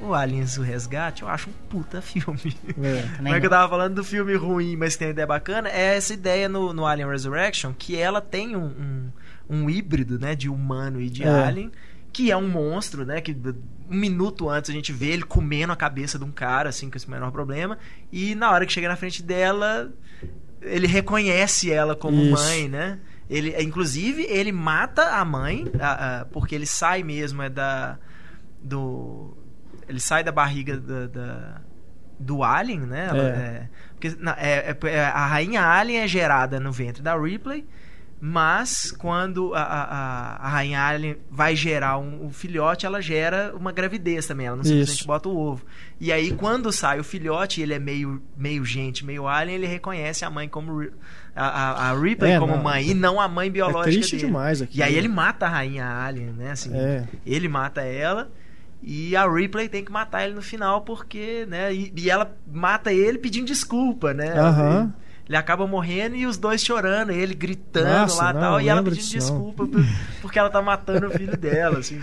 o 0.00 0.14
Aliens 0.14 0.56
o 0.56 0.62
Resgate 0.62 1.22
eu 1.22 1.28
acho 1.28 1.50
um 1.50 1.52
puta 1.68 2.00
filme. 2.02 2.56
É, 2.82 3.20
não 3.20 3.34
é 3.34 3.40
que 3.40 3.46
eu 3.46 3.50
tava 3.50 3.68
falando 3.68 3.96
do 3.96 4.04
filme 4.04 4.34
ruim, 4.36 4.76
mas 4.76 4.96
tem 4.96 5.08
uma 5.08 5.12
ideia 5.12 5.26
bacana. 5.26 5.68
É 5.68 5.96
essa 5.96 6.14
ideia 6.14 6.48
no, 6.48 6.72
no 6.72 6.86
Alien 6.86 7.08
Resurrection 7.08 7.72
que 7.76 7.96
ela 7.96 8.20
tem 8.20 8.56
um, 8.56 8.66
um, 8.66 9.10
um 9.48 9.70
híbrido 9.70 10.18
né, 10.18 10.34
de 10.34 10.48
humano 10.48 11.00
e 11.00 11.10
de 11.10 11.24
é. 11.24 11.28
alien 11.28 11.72
que 12.12 12.30
é 12.30 12.36
um 12.36 12.48
monstro, 12.48 13.04
né? 13.04 13.20
Que 13.20 13.36
um 13.90 13.96
minuto 13.96 14.48
antes 14.48 14.70
a 14.70 14.72
gente 14.72 14.92
vê 14.92 15.06
ele 15.06 15.22
comendo 15.22 15.72
a 15.72 15.76
cabeça 15.76 16.18
de 16.18 16.24
um 16.24 16.30
cara, 16.30 16.68
assim, 16.68 16.90
com 16.90 16.96
esse 16.96 17.08
menor 17.10 17.30
problema. 17.30 17.78
E 18.12 18.34
na 18.34 18.50
hora 18.50 18.66
que 18.66 18.72
chega 18.72 18.88
na 18.88 18.96
frente 18.96 19.22
dela, 19.22 19.92
ele 20.62 20.86
reconhece 20.86 21.70
ela 21.70 21.96
como 21.96 22.20
Isso. 22.20 22.32
mãe, 22.32 22.68
né? 22.68 22.98
Ele, 23.28 23.54
inclusive, 23.62 24.24
ele 24.24 24.50
mata 24.50 25.16
a 25.16 25.24
mãe, 25.24 25.64
a, 25.78 26.20
a, 26.20 26.24
porque 26.24 26.54
ele 26.54 26.66
sai 26.66 27.02
mesmo 27.02 27.42
é 27.42 27.48
da. 27.48 27.98
Do. 28.62 29.36
Ele 29.88 30.00
sai 30.00 30.22
da 30.24 30.32
barriga 30.32 30.76
da, 30.76 31.06
da 31.06 31.60
do 32.20 32.44
Alien, 32.44 32.80
né? 32.80 33.06
Ela, 33.08 33.22
é. 33.22 33.30
É, 33.30 33.68
porque, 33.92 34.16
na, 34.18 34.32
é, 34.38 34.76
é, 34.84 35.04
a 35.04 35.26
rainha 35.26 35.62
Alien 35.64 36.02
é 36.02 36.08
gerada 36.08 36.60
no 36.60 36.70
ventre 36.70 37.02
da 37.02 37.16
Ripley. 37.16 37.66
Mas 38.20 38.92
quando 38.92 39.54
a, 39.54 39.62
a, 39.62 40.46
a 40.46 40.48
rainha 40.50 40.78
Alien 40.82 41.16
vai 41.30 41.56
gerar 41.56 41.96
um, 41.96 42.26
um, 42.26 42.30
filhote, 42.30 42.84
ela 42.84 43.00
gera 43.00 43.54
uma 43.56 43.72
gravidez 43.72 44.26
também. 44.26 44.46
Ela 44.46 44.56
não 44.56 44.62
simplesmente 44.62 44.98
Isso. 44.98 45.06
bota 45.06 45.30
o 45.30 45.34
ovo. 45.34 45.64
E 45.98 46.12
aí, 46.12 46.32
quando 46.32 46.70
sai 46.70 47.00
o 47.00 47.04
filhote, 47.04 47.62
ele 47.62 47.72
é 47.72 47.78
meio, 47.78 48.22
meio 48.36 48.62
gente, 48.62 49.06
meio 49.06 49.26
alien, 49.26 49.56
ele 49.56 49.66
reconhece 49.66 50.22
a 50.22 50.28
mãe 50.28 50.50
como. 50.50 50.86
A, 51.34 51.46
a, 51.46 51.90
a 51.90 51.98
Ripley 51.98 52.32
é, 52.32 52.38
como 52.38 52.56
não. 52.56 52.62
mãe 52.62 52.90
e 52.90 52.94
não 52.94 53.18
a 53.18 53.26
mãe 53.26 53.50
biológica 53.50 53.88
é 53.88 53.92
triste 53.92 54.16
dele. 54.16 54.26
demais 54.26 54.60
aqui. 54.60 54.78
E 54.78 54.82
aí 54.82 54.94
ele 54.94 55.08
mata 55.08 55.46
a 55.46 55.48
rainha 55.48 55.86
Alien, 55.86 56.32
né? 56.32 56.50
Assim, 56.50 56.76
é. 56.76 57.08
Ele 57.24 57.48
mata 57.48 57.80
ela. 57.80 58.30
E 58.82 59.16
a 59.16 59.26
Ripley 59.26 59.68
tem 59.68 59.82
que 59.82 59.92
matar 59.92 60.24
ele 60.24 60.34
no 60.34 60.42
final 60.42 60.82
porque, 60.82 61.46
né? 61.48 61.72
E, 61.72 61.90
e 61.96 62.10
ela 62.10 62.30
mata 62.52 62.92
ele 62.92 63.16
pedindo 63.16 63.46
desculpa, 63.46 64.12
né? 64.12 64.38
Aham. 64.38 64.80
Uhum 64.80 65.09
ele 65.30 65.36
acaba 65.36 65.64
morrendo 65.64 66.16
e 66.16 66.26
os 66.26 66.36
dois 66.36 66.60
chorando, 66.60 67.12
ele 67.12 67.34
gritando 67.34 67.88
Nossa, 67.88 68.20
lá 68.20 68.32
não, 68.32 68.40
tal, 68.40 68.60
e 68.60 68.68
ela 68.68 68.82
pedindo 68.82 69.10
desculpa 69.10 69.64
por, 69.64 69.86
porque 70.20 70.36
ela 70.36 70.50
tá 70.50 70.60
matando 70.60 71.06
o 71.06 71.10
filho 71.12 71.36
dela. 71.38 71.78
Assim. 71.78 72.00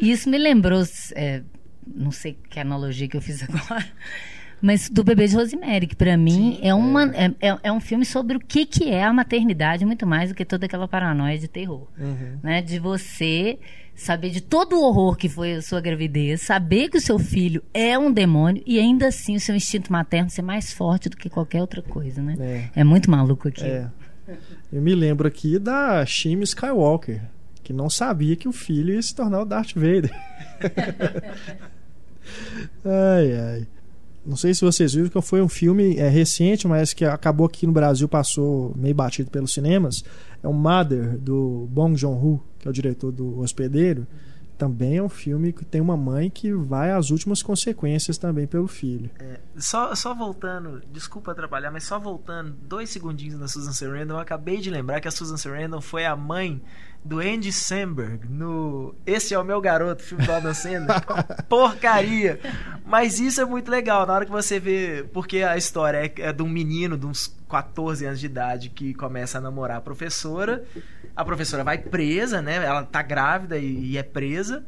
Isso 0.00 0.30
me 0.30 0.38
lembrou, 0.38 0.82
é, 1.14 1.42
não 1.86 2.10
sei 2.10 2.38
que 2.48 2.58
analogia 2.58 3.06
que 3.06 3.14
eu 3.14 3.20
fiz 3.20 3.42
agora, 3.46 3.84
mas 4.62 4.88
do 4.88 5.04
Bebê 5.04 5.26
de 5.26 5.36
Rosemary, 5.36 5.86
que 5.86 5.94
para 5.94 6.16
mim 6.16 6.56
Sim, 6.56 6.60
é, 6.62 6.72
uma, 6.72 7.14
é. 7.14 7.34
É, 7.42 7.58
é. 7.62 7.70
um 7.70 7.78
filme 7.78 8.06
sobre 8.06 8.38
o 8.38 8.40
que, 8.40 8.64
que 8.64 8.88
é 8.88 9.04
a 9.04 9.12
maternidade, 9.12 9.84
muito 9.84 10.06
mais 10.06 10.30
do 10.30 10.34
que 10.34 10.42
toda 10.42 10.64
aquela 10.64 10.88
paranoia 10.88 11.36
de 11.36 11.48
terror. 11.48 11.86
Uhum. 11.98 12.38
Né? 12.42 12.62
De 12.62 12.78
você 12.78 13.58
saber 13.94 14.30
de 14.30 14.40
todo 14.40 14.76
o 14.76 14.82
horror 14.82 15.16
que 15.16 15.28
foi 15.28 15.54
a 15.54 15.62
sua 15.62 15.80
gravidez, 15.80 16.42
saber 16.42 16.88
que 16.88 16.98
o 16.98 17.00
seu 17.00 17.18
filho 17.18 17.62
é 17.72 17.98
um 17.98 18.12
demônio 18.12 18.62
e 18.66 18.78
ainda 18.78 19.08
assim 19.08 19.36
o 19.36 19.40
seu 19.40 19.54
instinto 19.54 19.92
materno 19.92 20.30
ser 20.30 20.42
mais 20.42 20.72
forte 20.72 21.08
do 21.08 21.16
que 21.16 21.28
qualquer 21.28 21.60
outra 21.60 21.82
coisa, 21.82 22.22
né? 22.22 22.36
É, 22.74 22.80
é 22.80 22.84
muito 22.84 23.10
maluco 23.10 23.48
aqui. 23.48 23.64
É. 23.64 23.88
Eu 24.72 24.80
me 24.80 24.94
lembro 24.94 25.28
aqui 25.28 25.58
da 25.58 26.04
Shim 26.06 26.40
Skywalker, 26.40 27.22
que 27.62 27.72
não 27.72 27.90
sabia 27.90 28.36
que 28.36 28.48
o 28.48 28.52
filho 28.52 28.94
ia 28.94 29.02
se 29.02 29.14
tornar 29.14 29.42
o 29.42 29.44
Darth 29.44 29.74
Vader. 29.74 30.12
ai, 32.84 33.32
ai. 33.32 33.66
Não 34.24 34.36
sei 34.36 34.54
se 34.54 34.60
vocês 34.60 34.94
viram 34.94 35.08
que 35.08 35.20
foi 35.20 35.42
um 35.42 35.48
filme 35.48 35.96
é, 35.96 36.08
recente, 36.08 36.68
mas 36.68 36.94
que 36.94 37.04
acabou 37.04 37.44
aqui 37.44 37.66
no 37.66 37.72
Brasil, 37.72 38.08
passou 38.08 38.72
meio 38.76 38.94
batido 38.94 39.30
pelos 39.30 39.52
cinemas. 39.52 40.04
É 40.42 40.46
o 40.46 40.52
Mother, 40.52 41.18
do 41.18 41.66
Bong 41.70 41.96
Joon-ho, 41.96 42.40
que 42.62 42.68
é 42.68 42.70
o 42.70 42.74
diretor 42.74 43.10
do 43.10 43.40
Hospedeiro. 43.40 44.06
Também 44.56 44.98
é 44.98 45.02
um 45.02 45.08
filme 45.08 45.52
que 45.52 45.64
tem 45.64 45.80
uma 45.80 45.96
mãe 45.96 46.30
que 46.30 46.52
vai 46.52 46.92
às 46.92 47.10
últimas 47.10 47.42
consequências 47.42 48.16
também 48.16 48.46
pelo 48.46 48.68
filho. 48.68 49.10
É, 49.18 49.40
só, 49.56 49.92
só 49.96 50.14
voltando, 50.14 50.80
desculpa 50.92 51.32
atrapalhar, 51.32 51.72
mas 51.72 51.82
só 51.82 51.98
voltando 51.98 52.54
dois 52.62 52.88
segundinhos 52.88 53.40
na 53.40 53.48
Susan 53.48 53.72
Sarandon, 53.72 54.14
eu 54.14 54.20
acabei 54.20 54.58
de 54.58 54.70
lembrar 54.70 55.00
que 55.00 55.08
a 55.08 55.10
Susan 55.10 55.36
Sarandon 55.36 55.80
foi 55.80 56.06
a 56.06 56.14
mãe 56.14 56.62
do 57.04 57.18
Andy 57.18 57.52
Samberg 57.52 58.28
no 58.28 58.94
Esse 59.04 59.34
é 59.34 59.38
o 59.38 59.44
Meu 59.44 59.60
Garoto, 59.60 60.02
filme 60.02 60.24
do 60.24 60.32
Adam 60.32 60.54
Sandler. 60.54 61.02
Porcaria! 61.48 62.38
Mas 62.86 63.18
isso 63.18 63.40
é 63.40 63.44
muito 63.44 63.70
legal, 63.70 64.06
na 64.06 64.12
hora 64.12 64.24
que 64.24 64.30
você 64.30 64.60
vê. 64.60 65.04
Porque 65.12 65.38
a 65.38 65.56
história 65.56 65.98
é, 65.98 66.28
é 66.28 66.32
de 66.32 66.42
um 66.42 66.48
menino 66.48 66.96
de 66.96 67.06
uns 67.06 67.34
14 67.48 68.06
anos 68.06 68.20
de 68.20 68.26
idade 68.26 68.70
que 68.70 68.94
começa 68.94 69.38
a 69.38 69.40
namorar 69.40 69.78
a 69.78 69.80
professora. 69.80 70.64
A 71.16 71.24
professora 71.24 71.64
vai 71.64 71.78
presa, 71.78 72.40
né? 72.40 72.64
Ela 72.64 72.84
tá 72.84 73.02
grávida 73.02 73.58
e, 73.58 73.92
e 73.92 73.98
é 73.98 74.02
presa. 74.02 74.64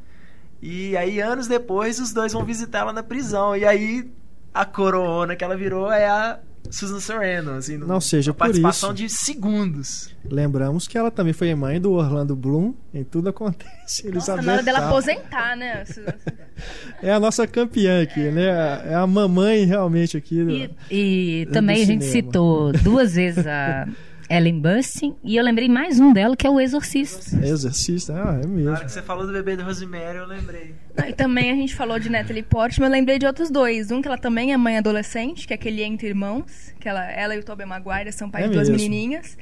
E 0.61 0.97
aí, 0.97 1.21
anos 1.21 1.47
depois, 1.47 2.01
os 2.01 2.13
dois 2.13 2.33
vão 2.33 2.45
visitá-la 2.45 2.93
na 2.93 3.03
prisão. 3.03 3.57
E 3.57 3.65
aí, 3.65 4.11
a 4.53 4.65
corona 4.65 5.37
que 5.37 5.45
ela 5.45 5.57
virou 5.57 5.93
é 5.93 6.09
a 6.09 6.39
Susan 6.71 6.99
Sarandon, 6.99 7.57
assim, 7.57 7.77
não 7.77 8.01
seja 8.01 8.33
por 8.33 8.39
participação 8.39 8.91
isso. 8.91 8.97
de 8.97 9.09
segundos. 9.09 10.11
Lembramos 10.25 10.89
que 10.89 10.97
ela 10.97 11.11
também 11.11 11.33
foi 11.33 11.55
mãe 11.55 11.81
do 11.81 11.93
Orlando 11.93 12.35
Bloom, 12.35 12.75
em 12.93 13.05
tudo 13.05 13.29
acontece. 13.29 14.11
Nossa, 14.11 14.41
na 14.41 14.55
hora 14.55 14.63
dela 14.63 14.87
aposentar, 14.87 15.57
né? 15.57 15.85
é 17.03 17.13
a 17.13 17.21
nossa 17.21 17.47
campeã 17.47 18.03
aqui, 18.03 18.31
né? 18.31 18.47
É 18.87 18.95
a 18.95 19.07
mamãe 19.07 19.65
realmente 19.65 20.17
aqui. 20.17 20.43
Do, 20.43 20.51
e, 20.51 20.71
e 20.91 21.47
também 21.53 21.83
a 21.83 21.87
gente 21.87 22.05
citou 22.05 22.73
duas 22.73 23.15
vezes 23.15 23.47
a 23.47 23.87
Ellen 24.29 24.61
Bustin 24.61 25.17
e 25.23 25.37
eu 25.37 25.45
lembrei 25.45 25.69
mais 25.69 26.01
um 26.01 26.13
dela 26.13 26.37
que 26.37 26.47
é 26.47 26.51
o 26.51 26.61
Exorcista. 26.61 27.37
Exorcista, 27.45 28.15
ah, 28.15 28.41
é 28.43 28.47
mesmo. 28.47 28.71
Na 28.71 28.73
hora 28.73 28.85
que 28.85 28.93
você 28.93 29.03
falou 29.03 29.27
do 29.27 29.33
bebê 29.33 29.57
de 29.57 29.63
Rosemary, 29.63 30.19
eu 30.19 30.27
lembrei. 30.27 30.75
e 31.09 31.13
também 31.13 31.51
a 31.51 31.55
gente 31.55 31.75
falou 31.75 31.99
de 31.99 32.09
Natalie 32.09 32.43
Portman, 32.43 32.87
eu 32.87 32.93
lembrei 32.93 33.19
de 33.19 33.27
outros 33.27 33.51
dois. 33.51 33.91
Um 33.91 34.01
que 34.01 34.09
ela 34.09 34.19
também 34.19 34.53
é 34.53 34.57
mãe 34.57 34.79
adolescente, 34.79 35.47
que 35.47 35.53
é 35.53 35.57
aquele 35.57 35.83
Entre 35.83 36.09
Irmãos, 36.09 36.73
que 36.81 36.89
ela, 36.89 37.05
ela 37.11 37.35
e 37.35 37.39
o 37.39 37.45
Tobey 37.45 37.67
Maguire 37.67 38.13
são 38.13 38.31
pais 38.31 38.47
é 38.47 38.49
de 38.49 38.55
duas 38.55 38.69
mesmo. 38.69 38.83
menininhas. 38.83 39.37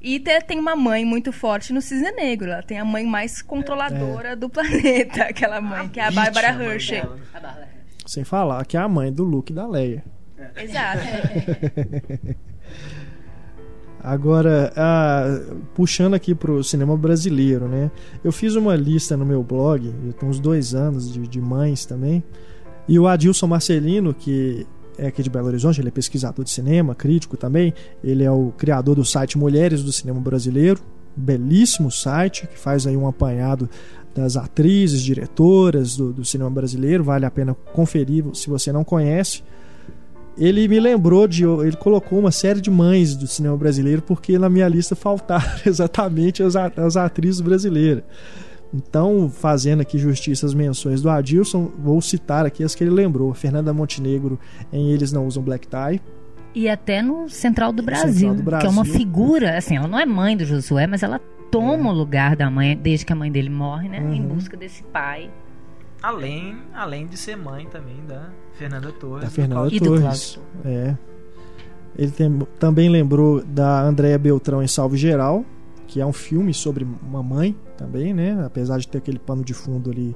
E 0.00 0.20
tem 0.20 0.58
uma 0.58 0.76
mãe 0.76 1.04
muito 1.04 1.32
forte 1.32 1.72
no 1.72 1.82
Cisne 1.82 2.12
Negro. 2.12 2.50
Ela 2.50 2.62
tem 2.62 2.78
a 2.78 2.84
mãe 2.84 3.04
mais 3.04 3.42
controladora 3.42 4.30
é. 4.30 4.36
do 4.36 4.48
planeta, 4.48 5.24
aquela 5.30 5.60
mãe, 5.60 5.86
a 5.86 5.88
que 5.88 5.98
é 5.98 6.04
a 6.04 6.10
Bárbara 6.10 6.48
Hershey. 6.48 7.02
Sem 8.06 8.22
falar 8.22 8.64
que 8.64 8.76
é 8.76 8.80
a 8.80 8.88
mãe 8.88 9.12
do 9.12 9.24
Luke 9.24 9.52
e 9.52 9.54
da 9.54 9.66
Leia. 9.66 10.04
É. 10.38 10.64
Exato. 10.64 11.02
Agora, 14.02 14.72
puxando 15.74 16.14
aqui 16.14 16.34
para 16.34 16.52
o 16.52 16.62
cinema 16.62 16.96
brasileiro, 16.96 17.66
né? 17.66 17.90
Eu 18.22 18.30
fiz 18.30 18.54
uma 18.54 18.76
lista 18.76 19.16
no 19.16 19.26
meu 19.26 19.42
blog, 19.42 19.92
tem 20.18 20.28
uns 20.28 20.38
dois 20.38 20.74
anos 20.74 21.12
de, 21.12 21.26
de 21.26 21.40
mães 21.40 21.84
também. 21.84 22.22
E 22.86 22.98
o 22.98 23.06
Adilson 23.06 23.46
Marcelino, 23.46 24.14
que 24.14 24.66
é 24.96 25.08
aqui 25.08 25.22
de 25.22 25.28
Belo 25.28 25.46
Horizonte, 25.46 25.80
ele 25.80 25.88
é 25.88 25.90
pesquisador 25.90 26.44
de 26.44 26.50
cinema, 26.50 26.94
crítico 26.94 27.36
também. 27.36 27.74
Ele 28.02 28.24
é 28.24 28.30
o 28.30 28.52
criador 28.56 28.96
do 28.96 29.04
site 29.04 29.36
Mulheres 29.36 29.82
do 29.82 29.92
Cinema 29.92 30.20
Brasileiro, 30.20 30.80
belíssimo 31.14 31.90
site 31.90 32.46
que 32.46 32.58
faz 32.58 32.86
aí 32.86 32.96
um 32.96 33.06
apanhado 33.06 33.68
das 34.14 34.36
atrizes, 34.36 35.02
diretoras 35.02 35.96
do, 35.96 36.12
do 36.12 36.24
cinema 36.24 36.50
brasileiro. 36.50 37.04
Vale 37.04 37.26
a 37.26 37.30
pena 37.30 37.54
conferir 37.72 38.24
se 38.34 38.48
você 38.48 38.72
não 38.72 38.84
conhece 38.84 39.42
ele 40.38 40.68
me 40.68 40.78
lembrou 40.78 41.26
de. 41.26 41.44
Ele 41.44 41.76
colocou 41.76 42.18
uma 42.18 42.30
série 42.30 42.60
de 42.60 42.70
mães 42.70 43.16
do 43.16 43.26
cinema 43.26 43.56
brasileiro, 43.56 44.02
porque 44.02 44.38
na 44.38 44.48
minha 44.48 44.68
lista 44.68 44.94
faltaram 44.94 45.50
exatamente 45.66 46.42
as, 46.42 46.54
as 46.56 46.96
atrizes 46.96 47.40
brasileiras. 47.40 48.04
Então, 48.72 49.30
fazendo 49.30 49.80
aqui 49.80 49.98
justiça 49.98 50.44
às 50.44 50.52
menções 50.52 51.00
do 51.00 51.08
Adilson, 51.08 51.70
vou 51.78 52.00
citar 52.02 52.44
aqui 52.44 52.62
as 52.62 52.74
que 52.74 52.84
ele 52.84 52.90
lembrou. 52.90 53.32
Fernanda 53.32 53.72
Montenegro 53.72 54.38
em 54.72 54.90
Eles 54.90 55.10
Não 55.10 55.26
Usam 55.26 55.42
Black 55.42 55.66
Tie. 55.66 56.00
E 56.54 56.68
até 56.68 57.02
no 57.02 57.28
Central 57.28 57.72
do, 57.72 57.82
Brasil, 57.82 58.12
Central 58.12 58.34
do 58.34 58.42
Brasil, 58.42 58.60
que 58.60 58.66
é 58.66 58.70
uma 58.70 58.84
figura, 58.84 59.56
assim, 59.56 59.76
ela 59.76 59.88
não 59.88 59.98
é 59.98 60.04
mãe 60.04 60.36
do 60.36 60.44
Josué, 60.44 60.86
mas 60.86 61.02
ela 61.02 61.20
toma 61.50 61.88
é. 61.88 61.92
o 61.92 61.94
lugar 61.94 62.36
da 62.36 62.50
mãe 62.50 62.76
desde 62.76 63.06
que 63.06 63.12
a 63.12 63.16
mãe 63.16 63.30
dele 63.30 63.50
morre, 63.50 63.88
né? 63.88 64.00
Uhum. 64.00 64.12
Em 64.12 64.22
busca 64.22 64.56
desse 64.56 64.82
pai. 64.82 65.30
Além, 66.02 66.56
além 66.74 67.06
de 67.06 67.16
ser 67.16 67.36
mãe 67.36 67.66
também 67.66 68.04
da 68.06 68.30
Fernanda 68.52 68.92
Torres. 68.92 69.24
Da 69.24 69.30
Fernanda 69.30 69.74
e 69.74 69.80
Torres. 69.80 70.38
É. 70.64 70.96
Ele 71.96 72.10
tem, 72.12 72.38
também 72.58 72.88
lembrou 72.88 73.42
da 73.44 73.82
Andréa 73.82 74.18
Beltrão 74.18 74.62
em 74.62 74.68
Salve 74.68 74.96
Geral, 74.96 75.44
que 75.86 76.00
é 76.00 76.06
um 76.06 76.12
filme 76.12 76.54
sobre 76.54 76.86
uma 77.02 77.22
mãe 77.22 77.56
também, 77.76 78.14
né? 78.14 78.40
Apesar 78.44 78.78
de 78.78 78.86
ter 78.86 78.98
aquele 78.98 79.18
pano 79.18 79.42
de 79.42 79.52
fundo 79.54 79.90
ali 79.90 80.14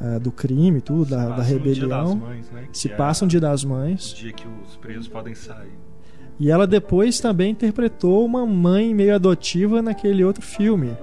uh, 0.00 0.20
do 0.20 0.30
crime, 0.30 0.80
tudo, 0.80 1.06
da, 1.06 1.30
da 1.30 1.42
rebelião. 1.42 2.12
Um 2.12 2.16
mães, 2.16 2.50
né? 2.50 2.68
Se 2.72 2.90
é 2.90 2.94
passa 2.94 3.24
um 3.24 3.28
dia 3.28 3.40
das 3.40 3.64
mães. 3.64 4.12
O 4.12 4.16
dia 4.16 4.32
que 4.32 4.46
os 4.66 4.76
presos 4.76 5.08
podem 5.08 5.34
sair. 5.34 5.72
E 6.38 6.50
ela 6.50 6.66
depois 6.66 7.18
também 7.18 7.52
interpretou 7.52 8.24
uma 8.24 8.44
mãe 8.44 8.94
meio 8.94 9.14
adotiva 9.14 9.80
naquele 9.80 10.22
outro 10.22 10.42
filme, 10.42 10.94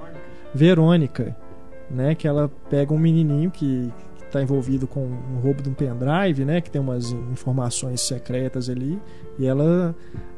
Verônica. 0.53 1.35
Né? 1.89 2.15
Que 2.15 2.27
ela 2.27 2.49
pega 2.69 2.93
um 2.93 2.97
menininho 2.97 3.51
que 3.51 3.91
está 4.25 4.41
envolvido 4.41 4.87
com 4.87 5.05
um 5.05 5.39
roubo 5.39 5.61
de 5.61 5.69
um 5.69 5.73
pendrive, 5.73 6.43
né? 6.43 6.59
Que 6.59 6.71
tem 6.71 6.81
umas 6.81 7.11
informações 7.11 8.01
secretas 8.01 8.69
ali 8.69 8.99
e 9.37 9.45
ela 9.45 9.95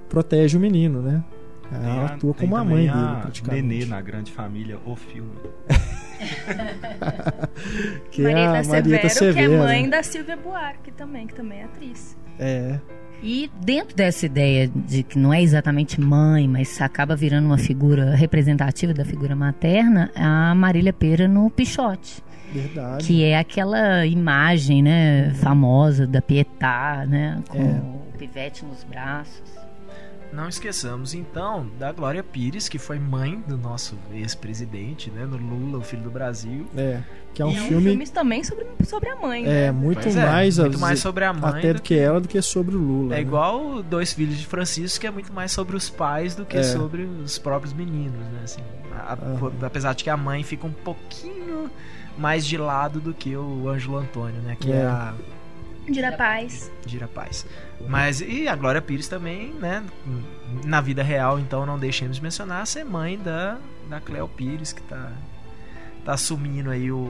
protege 0.09 0.57
o 0.57 0.59
menino, 0.59 1.01
né? 1.01 1.23
Ela 1.71 2.01
a, 2.01 2.05
atua 2.07 2.33
como 2.33 2.55
a 2.55 2.63
mãe 2.63 2.87
dele, 2.87 3.21
praticamente. 3.21 3.63
Nenê 3.63 3.85
na 3.85 4.01
Grande 4.01 4.31
Família, 4.31 4.79
o 4.85 4.95
filme. 4.95 5.31
que 8.11 8.21
Marieta 8.21 8.57
é 8.57 8.59
a 8.59 8.63
Marieta 8.63 9.09
Severo, 9.09 9.09
Severo, 9.09 9.49
que 9.49 9.55
é 9.55 9.57
mãe 9.57 9.89
da 9.89 10.03
Silvia 10.03 10.37
Buarque 10.37 10.91
também, 10.91 11.25
que 11.25 11.33
também 11.33 11.61
é 11.61 11.63
atriz. 11.63 12.15
É. 12.37 12.79
E 13.23 13.49
dentro 13.63 13.95
dessa 13.95 14.25
ideia 14.25 14.67
de 14.67 15.03
que 15.03 15.17
não 15.17 15.33
é 15.33 15.41
exatamente 15.41 15.99
mãe, 15.99 16.47
mas 16.47 16.79
acaba 16.81 17.15
virando 17.15 17.45
uma 17.45 17.57
figura 17.57 18.15
representativa 18.15 18.93
da 18.93 19.03
figura 19.03 19.35
materna, 19.35 20.11
a 20.15 20.53
Marília 20.53 20.93
Pera 20.93 21.27
no 21.27 21.49
Pichote. 21.49 22.23
Verdade. 22.53 23.05
Que 23.05 23.23
é 23.23 23.37
aquela 23.37 24.05
imagem, 24.05 24.81
né, 24.81 25.31
famosa 25.35 26.05
da 26.07 26.21
Pietá, 26.21 27.05
né, 27.07 27.41
com 27.49 27.61
é. 27.61 27.81
o 28.13 28.17
pivete 28.17 28.63
nos 28.63 28.83
braços. 28.83 29.54
Não 30.35 30.49
esqueçamos 30.49 31.13
então 31.13 31.67
da 31.79 31.91
Glória 31.91 32.21
Pires, 32.21 32.67
que 32.67 32.77
foi 32.77 32.99
mãe 32.99 33.41
do 33.47 33.57
nosso 33.57 33.97
ex-presidente, 34.11 35.09
né, 35.09 35.25
do 35.25 35.37
Lula, 35.37 35.77
o 35.77 35.81
filho 35.81 36.03
do 36.03 36.11
Brasil. 36.11 36.67
É, 36.75 37.01
que 37.33 37.41
é 37.41 37.45
um 37.45 37.51
e 37.51 37.55
filme. 37.55 37.89
filmes 37.89 38.09
também 38.09 38.43
sobre, 38.43 38.65
sobre 38.83 39.09
a 39.09 39.15
mãe. 39.15 39.45
É, 39.45 39.47
né? 39.47 39.71
muito 39.71 40.07
é, 40.07 40.13
mais, 40.13 40.57
muito 40.57 40.79
mais 40.79 40.99
sobre 40.99 41.23
a 41.23 41.33
mãe 41.33 41.59
até 41.59 41.73
do 41.73 41.81
que, 41.81 41.97
ela 41.97 42.19
do 42.19 42.27
que 42.27 42.41
sobre 42.41 42.75
o 42.75 42.79
Lula. 42.79 43.13
É 43.13 43.17
né? 43.17 43.21
igual 43.21 43.81
Dois 43.81 44.11
Filhos 44.11 44.37
de 44.37 44.45
Francisco, 44.45 44.99
que 44.99 45.07
é 45.07 45.11
muito 45.11 45.31
mais 45.31 45.51
sobre 45.51 45.75
os 45.75 45.89
pais 45.89 46.35
do 46.35 46.45
que 46.45 46.57
é. 46.57 46.63
sobre 46.63 47.03
os 47.03 47.37
próprios 47.37 47.73
meninos, 47.73 48.19
né? 48.31 48.41
Assim, 48.43 48.61
a, 48.91 49.17
apesar 49.65 49.93
de 49.93 50.03
que 50.03 50.09
a 50.09 50.17
mãe 50.17 50.43
fica 50.43 50.67
um 50.67 50.71
pouquinho 50.71 51.69
mais 52.17 52.45
de 52.45 52.57
lado 52.57 52.99
do 52.99 53.13
que 53.13 53.35
o 53.35 53.69
Ângelo 53.69 53.97
Antônio, 53.97 54.41
né? 54.41 54.57
Que 54.59 54.71
é, 54.71 54.75
é 54.75 54.85
a 54.85 55.13
Dira 55.89 56.11
Paz. 56.11 56.71
Dira 56.85 57.07
Paz. 57.07 57.45
Mas, 57.87 58.21
e 58.21 58.47
a 58.47 58.55
Glória 58.55 58.81
Pires 58.81 59.07
também, 59.07 59.53
né? 59.53 59.83
Na 60.63 60.81
vida 60.81 61.03
real, 61.03 61.39
então, 61.39 61.65
não 61.65 61.77
deixemos 61.77 62.17
de 62.17 62.23
mencionar, 62.23 62.65
ser 62.65 62.83
mãe 62.83 63.17
da, 63.17 63.57
da 63.89 63.99
Cleo 63.99 64.27
Pires, 64.27 64.73
que 64.73 64.81
tá, 64.81 65.11
tá 66.03 66.13
assumindo 66.13 66.69
aí 66.71 66.91
o, 66.91 67.07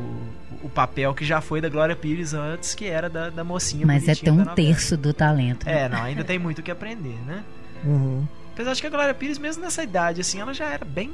o 0.61 0.69
papel 0.69 1.13
que 1.13 1.23
já 1.23 1.39
foi 1.41 1.61
da 1.61 1.69
Glória 1.69 1.95
Pires 1.95 2.33
antes, 2.33 2.75
que 2.75 2.85
era 2.85 3.09
da, 3.09 3.29
da 3.29 3.43
mocinha 3.43 3.85
Mas 3.85 4.07
é 4.07 4.11
até 4.11 4.31
um 4.31 4.43
terço 4.45 4.97
do 4.97 5.13
talento. 5.13 5.65
Né? 5.65 5.83
É, 5.83 5.89
não, 5.89 6.03
ainda 6.03 6.23
tem 6.23 6.37
muito 6.37 6.59
o 6.59 6.63
que 6.63 6.71
aprender, 6.71 7.17
né? 7.25 7.43
Uhum. 7.83 8.27
Apesar 8.53 8.73
de 8.73 8.81
que 8.81 8.87
a 8.87 8.89
Glória 8.89 9.13
Pires, 9.13 9.37
mesmo 9.37 9.63
nessa 9.63 9.83
idade, 9.83 10.21
assim, 10.21 10.39
ela 10.39 10.53
já 10.53 10.69
era 10.69 10.85
bem 10.85 11.11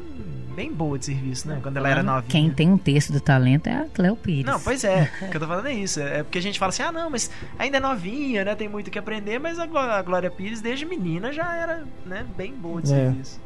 bem 0.51 0.71
boa 0.71 0.99
de 0.99 1.05
serviço, 1.05 1.47
né? 1.47 1.59
Quando 1.61 1.77
ela 1.77 1.89
era 1.89 2.03
novinha. 2.03 2.29
Quem 2.29 2.49
tem 2.49 2.69
um 2.69 2.77
terço 2.77 3.11
do 3.11 3.19
talento 3.19 3.67
é 3.67 3.73
a 3.73 3.85
Cleo 3.85 4.15
Pires. 4.15 4.45
Não, 4.45 4.59
pois 4.59 4.83
é. 4.83 5.09
o 5.21 5.29
que 5.29 5.37
eu 5.37 5.41
tô 5.41 5.47
falando 5.47 5.67
é 5.67 5.73
isso. 5.73 5.99
É 5.99 6.23
porque 6.23 6.37
a 6.37 6.41
gente 6.41 6.59
fala 6.59 6.69
assim, 6.69 6.83
ah, 6.83 6.91
não, 6.91 7.09
mas 7.09 7.31
ainda 7.57 7.77
é 7.77 7.79
novinha, 7.79 8.45
né? 8.45 8.55
Tem 8.55 8.67
muito 8.67 8.89
o 8.89 8.91
que 8.91 8.99
aprender, 8.99 9.39
mas 9.39 9.57
a 9.57 9.65
Glória 9.65 10.29
Pires, 10.29 10.61
desde 10.61 10.85
menina, 10.85 11.31
já 11.31 11.55
era 11.55 11.85
né, 12.05 12.25
bem 12.37 12.53
boa 12.53 12.81
de 12.81 12.93
é. 12.93 12.95
serviço. 12.95 13.41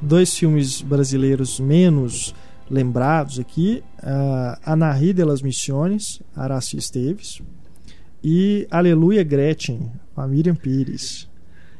Dois 0.00 0.36
filmes 0.36 0.82
brasileiros 0.82 1.58
menos 1.58 2.34
lembrados 2.70 3.38
aqui: 3.38 3.82
uh, 4.02 4.58
Anarri 4.64 5.12
de 5.12 5.24
las 5.24 5.42
Missiones, 5.42 6.22
Araci 6.34 6.76
Esteves, 6.76 7.40
e 8.22 8.66
Aleluia 8.70 9.22
Gretchen, 9.22 9.90
com 10.14 10.20
a 10.20 10.26
Miriam 10.26 10.54
Pires. 10.54 11.28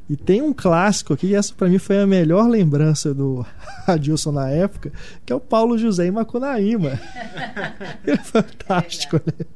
E 0.08 0.16
tem 0.16 0.40
um 0.40 0.52
clássico 0.52 1.12
aqui, 1.12 1.28
e 1.28 1.34
essa 1.34 1.52
para 1.52 1.68
mim 1.68 1.78
foi 1.78 2.00
a 2.00 2.06
melhor 2.06 2.48
lembrança 2.48 3.12
do 3.12 3.44
Adilson 3.86 4.32
na 4.32 4.48
época, 4.48 4.92
que 5.24 5.32
é 5.32 5.36
o 5.36 5.40
Paulo 5.40 5.76
José 5.76 6.06
em 6.06 6.12
Macunaíma. 6.12 7.00
é 8.06 8.16
fantástico, 8.16 9.16
né? 9.16 9.46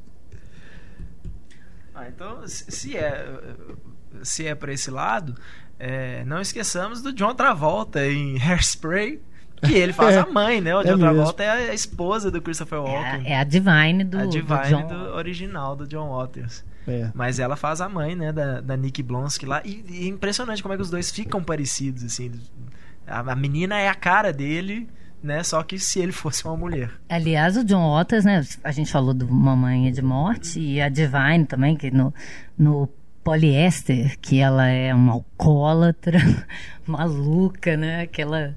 Ah, 1.95 2.07
então, 2.09 2.41
se 2.45 2.97
é, 2.97 3.25
se 4.23 4.45
é 4.45 4.53
para 4.53 4.73
esse 4.73 4.91
lado, 4.91 5.35
é, 5.79 6.25
não 6.25 6.41
esqueçamos 6.41 7.01
do 7.01 7.13
John 7.13 7.33
Travolta 7.33 8.05
em 8.05 8.37
Hairspray, 8.41 9.21
que 9.63 9.73
ele 9.73 9.93
faz 9.93 10.15
é, 10.15 10.19
a 10.19 10.25
mãe, 10.25 10.59
né? 10.59 10.75
O 10.75 10.81
é 10.81 10.83
John 10.83 10.97
Travolta 10.97 11.43
é 11.43 11.69
a 11.69 11.73
esposa 11.73 12.29
do 12.29 12.41
Christopher 12.41 12.81
Walken. 12.81 13.25
É 13.25 13.35
a, 13.35 13.37
é 13.37 13.39
a 13.39 13.43
Divine 13.43 14.03
do, 14.03 14.19
a 14.19 14.25
Divine 14.25 14.59
do, 14.59 14.69
John... 14.69 14.87
do 14.87 15.15
original 15.15 15.75
do 15.75 15.87
John 15.87 16.09
Waters. 16.09 16.65
É. 16.87 17.11
Mas 17.13 17.39
ela 17.39 17.55
faz 17.55 17.81
a 17.81 17.89
mãe, 17.89 18.15
né, 18.15 18.31
da, 18.31 18.61
da 18.61 18.77
Nick 18.77 19.03
Blonsky 19.03 19.45
lá. 19.45 19.61
E, 19.63 19.83
e, 19.87 20.05
é 20.05 20.07
impressionante 20.07 20.61
como 20.61 20.73
é 20.73 20.77
que 20.77 20.83
os 20.83 20.89
dois 20.89 21.11
ficam 21.11 21.43
parecidos, 21.43 22.03
assim. 22.03 22.31
A, 23.05 23.19
a, 23.19 23.35
menina 23.35 23.77
é 23.77 23.87
a 23.87 23.95
cara 23.95 24.33
dele, 24.33 24.87
né? 25.21 25.43
Só 25.43 25.61
que 25.63 25.77
se 25.77 25.99
ele 25.99 26.11
fosse 26.11 26.45
uma 26.45 26.57
mulher. 26.57 26.91
Aliás, 27.09 27.57
o 27.57 27.63
John 27.63 27.91
Waters, 27.91 28.25
né? 28.25 28.45
A 28.63 28.71
gente 28.71 28.91
falou 28.91 29.13
do 29.13 29.27
Mamãe 29.27 29.91
de 29.91 30.01
Morte 30.01 30.59
e 30.59 30.81
a 30.81 30.89
Divine 30.89 31.45
também, 31.47 31.75
que 31.75 31.91
no, 31.91 32.13
no 32.57 32.89
Poliéster, 33.23 34.17
que 34.19 34.39
ela 34.39 34.67
é 34.67 34.93
uma 34.93 35.13
alcoólatra, 35.13 36.19
maluca, 36.87 37.77
né? 37.77 38.01
Aquela 38.01 38.55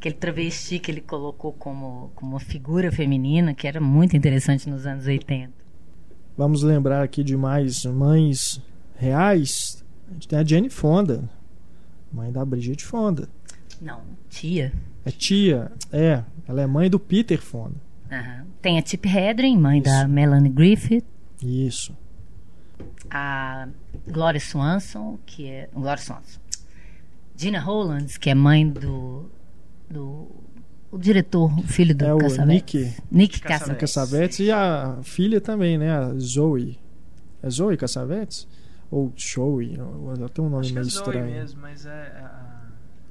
aquele 0.00 0.14
travesti 0.14 0.78
que 0.78 0.90
ele 0.90 1.02
colocou 1.02 1.52
como, 1.52 2.10
como 2.14 2.32
uma 2.32 2.40
figura 2.40 2.90
feminina, 2.90 3.52
que 3.52 3.68
era 3.68 3.82
muito 3.82 4.16
interessante 4.16 4.68
nos 4.68 4.86
anos 4.86 5.06
80. 5.06 5.59
Vamos 6.40 6.62
lembrar 6.62 7.02
aqui 7.02 7.22
de 7.22 7.36
mais 7.36 7.84
mães 7.84 8.62
reais. 8.96 9.84
A 10.08 10.14
gente 10.14 10.26
tem 10.26 10.38
a 10.38 10.42
Jane 10.42 10.70
Fonda, 10.70 11.28
Mãe 12.10 12.32
da 12.32 12.42
Bridget 12.46 12.82
Fonda. 12.82 13.28
Não, 13.78 14.00
tia. 14.30 14.72
É 15.04 15.10
tia, 15.10 15.70
é. 15.92 16.24
Ela 16.48 16.62
é 16.62 16.66
mãe 16.66 16.88
do 16.88 16.98
Peter 16.98 17.38
Fonda. 17.38 17.74
Uhum. 18.10 18.46
Tem 18.62 18.78
a 18.78 18.82
Tip 18.82 19.04
Hedren, 19.04 19.58
mãe 19.58 19.80
Isso. 19.80 19.90
da 19.90 20.08
Melanie 20.08 20.50
Griffith. 20.50 21.04
Isso. 21.42 21.94
A 23.10 23.68
Gloria 24.08 24.40
Swanson, 24.40 25.18
que 25.26 25.46
é. 25.46 25.68
Gloria 25.74 25.98
Swanson. 25.98 26.40
Gina 27.36 27.60
Hollands, 27.60 28.16
que 28.16 28.30
é 28.30 28.34
mãe 28.34 28.66
do. 28.66 29.30
do 29.90 30.26
o 30.90 30.98
diretor, 30.98 31.56
o 31.58 31.62
filho 31.62 31.94
do 31.94 32.04
é 32.04 32.12
o 32.12 32.18
Nick, 32.44 32.92
Nick 33.10 33.40
Cassavetes. 33.40 33.80
Cassavetes. 33.80 34.38
E 34.40 34.50
a 34.50 34.98
filha 35.02 35.40
também, 35.40 35.78
né? 35.78 35.90
A 35.90 36.12
Zoe. 36.18 36.78
É 37.42 37.48
Zoe 37.48 37.76
Cassavetes? 37.76 38.48
Ou 38.90 39.12
Zoe? 39.18 39.78
Tem 40.34 40.44
um 40.44 40.48
nome 40.48 40.66
Acho 40.66 40.74
meio 40.74 40.84
é 40.84 40.88
estranho. 40.88 41.26
mesmo, 41.26 41.60
mas 41.60 41.86
é... 41.86 41.90
A... 41.90 42.50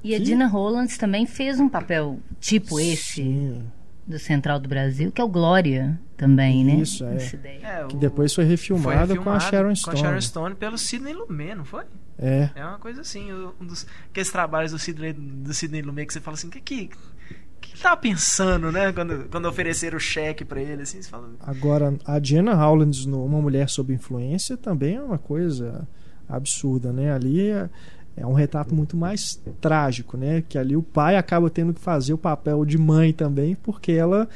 E 0.02 0.14
a 0.14 0.18
Gina 0.18 0.46
Hollands 0.46 0.96
também 0.96 1.26
fez 1.26 1.60
um 1.60 1.68
papel 1.68 2.20
tipo 2.38 2.78
Sim. 2.78 2.92
esse 2.92 3.62
do 4.06 4.18
Central 4.18 4.58
do 4.58 4.68
Brasil, 4.68 5.12
que 5.12 5.20
é 5.20 5.24
o 5.24 5.28
Glória 5.28 5.98
também, 6.16 6.64
né? 6.64 6.74
Isso, 6.76 7.04
é. 7.04 7.16
é 7.62 7.84
o... 7.84 7.88
Que 7.88 7.96
depois 7.96 8.34
foi 8.34 8.44
refilmado, 8.44 9.14
foi 9.14 9.24
com 9.24 9.30
a 9.30 9.40
Sharon 9.40 9.74
Stone. 9.74 9.96
Com 9.96 10.02
a 10.02 10.08
Sharon 10.08 10.20
Stone 10.20 10.54
pelo 10.54 10.76
Sidney 10.76 11.12
Lumet, 11.12 11.54
não 11.54 11.64
foi? 11.64 11.84
É. 12.18 12.50
É 12.54 12.64
uma 12.64 12.78
coisa 12.78 13.00
assim, 13.00 13.32
um 13.32 13.64
dos 13.64 13.86
aqueles 14.10 14.30
trabalhos 14.30 14.72
do 14.72 14.78
Sidney, 14.78 15.12
do 15.14 15.54
Sidney 15.54 15.80
Lumet 15.80 16.06
que 16.06 16.12
você 16.12 16.20
fala 16.20 16.36
assim, 16.36 16.48
o 16.48 16.50
que 16.50 16.60
que 16.60 16.90
tava 17.80 17.96
pensando, 17.96 18.70
né? 18.70 18.92
Quando, 18.92 19.28
quando 19.30 19.46
ofereceram 19.46 19.96
o 19.96 20.00
cheque 20.00 20.44
para 20.44 20.60
ele, 20.60 20.82
assim, 20.82 21.00
você 21.00 21.08
fala... 21.08 21.30
Agora, 21.40 21.94
a 22.04 22.18
Diana 22.18 22.54
Howlands 22.54 23.06
no 23.06 23.24
Uma 23.24 23.40
Mulher 23.40 23.68
Sob 23.68 23.92
Influência 23.92 24.56
também 24.56 24.96
é 24.96 25.02
uma 25.02 25.18
coisa 25.18 25.86
absurda, 26.28 26.92
né? 26.92 27.12
Ali 27.12 27.50
é, 27.50 27.68
é 28.16 28.26
um 28.26 28.32
retrato 28.32 28.74
muito 28.74 28.96
mais 28.96 29.40
trágico, 29.60 30.16
né? 30.16 30.42
Que 30.48 30.58
ali 30.58 30.76
o 30.76 30.82
pai 30.82 31.16
acaba 31.16 31.50
tendo 31.50 31.74
que 31.74 31.80
fazer 31.80 32.12
o 32.12 32.18
papel 32.18 32.64
de 32.64 32.78
mãe 32.78 33.12
também, 33.12 33.54
porque 33.54 33.92
ela 33.92 34.28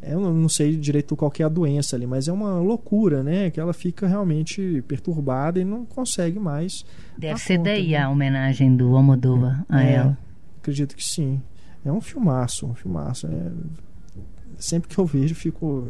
eu 0.00 0.20
não 0.32 0.48
sei 0.48 0.76
direito 0.76 1.16
qual 1.16 1.32
é 1.38 1.42
a 1.42 1.48
doença 1.48 1.96
ali, 1.96 2.06
mas 2.06 2.28
é 2.28 2.32
uma 2.32 2.60
loucura, 2.60 3.22
né? 3.22 3.50
Que 3.50 3.58
ela 3.58 3.72
fica 3.72 4.06
realmente 4.06 4.82
perturbada 4.86 5.60
e 5.60 5.64
não 5.64 5.84
consegue 5.84 6.38
mais. 6.38 6.84
Deve 7.16 7.40
ser 7.40 7.56
conta, 7.58 7.70
daí 7.70 7.90
né? 7.90 7.96
a 7.96 8.08
homenagem 8.08 8.76
do 8.76 8.96
Almodóvar 8.96 9.64
a 9.68 9.82
é, 9.82 9.94
ela. 9.94 10.18
Acredito 10.60 10.94
que 10.94 11.04
sim. 11.04 11.40
É 11.88 11.92
um 11.92 12.00
filmaço, 12.00 12.66
um 12.66 12.74
filmaço. 12.74 13.26
É... 13.26 13.52
Sempre 14.58 14.88
que 14.88 14.98
eu 14.98 15.06
vejo, 15.06 15.34
fico 15.34 15.88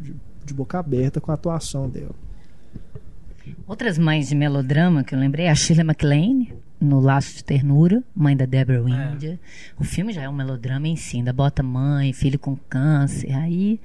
de, 0.00 0.14
de 0.44 0.54
boca 0.54 0.78
aberta 0.78 1.20
com 1.20 1.30
a 1.30 1.34
atuação 1.34 1.88
dela. 1.88 2.14
Outras 3.66 3.98
mães 3.98 4.28
de 4.28 4.34
melodrama 4.34 5.02
que 5.02 5.14
eu 5.14 5.18
lembrei, 5.18 5.48
a 5.48 5.54
Shirley 5.54 5.84
MacLaine, 5.84 6.52
no 6.80 7.00
Laço 7.00 7.36
de 7.36 7.44
Ternura, 7.44 8.02
mãe 8.14 8.36
da 8.36 8.46
Deborah 8.46 8.82
Wind. 8.82 9.24
É. 9.24 9.38
O 9.78 9.84
filme 9.84 10.12
já 10.12 10.22
é 10.22 10.28
um 10.28 10.32
melodrama 10.32 10.88
em 10.88 10.96
si, 10.96 11.18
ainda 11.18 11.32
bota 11.32 11.62
mãe, 11.62 12.12
filho 12.12 12.38
com 12.38 12.56
câncer, 12.56 13.32
aí, 13.34 13.80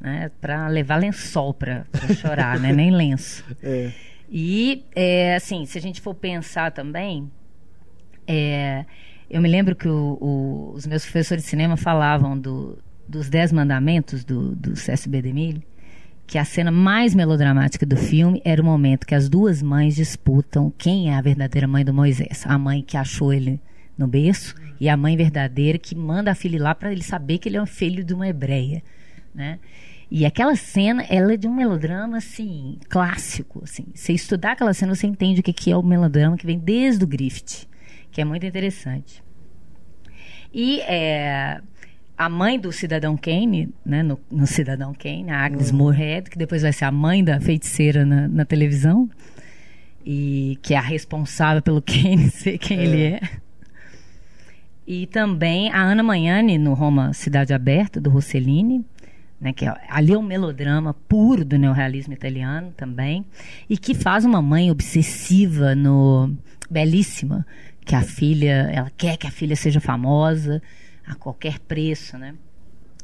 né, 0.00 0.30
pra 0.40 0.66
levar 0.68 0.96
lençol 0.96 1.54
pra, 1.54 1.86
pra 1.90 2.14
chorar, 2.14 2.58
né, 2.58 2.72
nem 2.72 2.90
lenço. 2.90 3.44
É. 3.62 3.92
E, 4.34 4.86
é, 4.94 5.36
assim, 5.36 5.66
se 5.66 5.76
a 5.76 5.80
gente 5.80 6.00
for 6.00 6.14
pensar 6.14 6.72
também, 6.72 7.30
é, 8.26 8.86
eu 9.32 9.40
me 9.40 9.48
lembro 9.48 9.74
que 9.74 9.88
o, 9.88 10.18
o, 10.20 10.72
os 10.74 10.86
meus 10.86 11.04
professores 11.04 11.42
de 11.42 11.48
cinema 11.48 11.74
falavam 11.74 12.38
do, 12.38 12.78
dos 13.08 13.30
Dez 13.30 13.50
Mandamentos 13.50 14.24
do, 14.24 14.54
do 14.54 14.74
CSB 14.74 15.22
Demilho, 15.22 15.62
que 16.26 16.36
a 16.36 16.44
cena 16.44 16.70
mais 16.70 17.14
melodramática 17.14 17.86
do 17.86 17.96
filme 17.96 18.42
era 18.44 18.60
o 18.60 18.64
momento 18.64 19.06
que 19.06 19.14
as 19.14 19.30
duas 19.30 19.62
mães 19.62 19.96
disputam 19.96 20.70
quem 20.76 21.08
é 21.08 21.14
a 21.14 21.22
verdadeira 21.22 21.66
mãe 21.66 21.82
do 21.82 21.94
Moisés. 21.94 22.44
A 22.46 22.58
mãe 22.58 22.82
que 22.82 22.94
achou 22.94 23.32
ele 23.32 23.58
no 23.96 24.06
berço 24.06 24.54
e 24.78 24.86
a 24.86 24.98
mãe 24.98 25.16
verdadeira 25.16 25.78
que 25.78 25.94
manda 25.94 26.30
a 26.30 26.34
filha 26.34 26.62
lá 26.62 26.74
para 26.74 26.92
ele 26.92 27.02
saber 27.02 27.38
que 27.38 27.48
ele 27.48 27.56
é 27.56 27.62
um 27.62 27.66
filho 27.66 28.04
de 28.04 28.12
uma 28.12 28.28
hebreia, 28.28 28.82
né? 29.34 29.58
E 30.10 30.26
aquela 30.26 30.54
cena, 30.56 31.02
ela 31.08 31.32
é 31.32 31.36
de 31.38 31.48
um 31.48 31.54
melodrama, 31.54 32.18
assim, 32.18 32.76
clássico, 32.90 33.62
assim. 33.64 33.86
Você 33.94 34.12
estudar 34.12 34.52
aquela 34.52 34.74
cena, 34.74 34.94
você 34.94 35.06
entende 35.06 35.40
o 35.40 35.42
que 35.42 35.70
é 35.70 35.76
o 35.76 35.82
melodrama 35.82 36.36
que 36.36 36.44
vem 36.44 36.58
desde 36.58 37.02
o 37.02 37.06
Griffith 37.06 37.66
que 38.12 38.20
é 38.20 38.24
muito 38.24 38.46
interessante. 38.46 39.22
E 40.54 40.80
é, 40.82 41.60
a 42.16 42.28
mãe 42.28 42.60
do 42.60 42.70
Cidadão 42.70 43.16
Kane, 43.16 43.72
né, 43.84 44.02
no, 44.02 44.20
no 44.30 44.46
Cidadão 44.46 44.94
Kane, 44.94 45.30
a 45.30 45.44
Agnes 45.44 45.70
uhum. 45.70 45.78
Moorehead, 45.78 46.30
que 46.30 46.38
depois 46.38 46.62
vai 46.62 46.72
ser 46.72 46.84
a 46.84 46.92
mãe 46.92 47.24
da 47.24 47.40
feiticeira 47.40 48.04
na, 48.04 48.28
na 48.28 48.44
televisão, 48.44 49.08
e 50.04 50.58
que 50.62 50.74
é 50.74 50.76
a 50.76 50.82
responsável 50.82 51.62
pelo 51.62 51.80
Kane 51.82 52.30
ser 52.30 52.58
quem 52.58 52.78
é. 52.78 52.84
ele 52.84 53.02
é. 53.02 53.20
E 54.86 55.06
também 55.06 55.70
a 55.70 55.80
Ana 55.80 56.02
Magnani, 56.02 56.58
no 56.58 56.74
Roma 56.74 57.12
Cidade 57.14 57.54
Aberta, 57.54 58.00
do 58.00 58.10
Rossellini, 58.10 58.84
né, 59.40 59.52
que 59.52 59.64
é, 59.64 59.74
ali 59.88 60.12
é 60.12 60.18
um 60.18 60.22
melodrama 60.22 60.94
puro 61.08 61.44
do 61.44 61.56
neorrealismo 61.56 62.12
italiano 62.12 62.72
também, 62.76 63.24
e 63.70 63.78
que 63.78 63.94
faz 63.94 64.24
uma 64.24 64.42
mãe 64.42 64.70
obsessiva 64.70 65.74
no 65.74 66.36
Belíssima, 66.70 67.46
que 67.84 67.94
a 67.94 68.02
filha, 68.02 68.70
ela 68.72 68.90
quer 68.96 69.16
que 69.16 69.26
a 69.26 69.30
filha 69.30 69.56
seja 69.56 69.80
famosa 69.80 70.62
a 71.06 71.14
qualquer 71.14 71.58
preço, 71.60 72.16
né? 72.16 72.34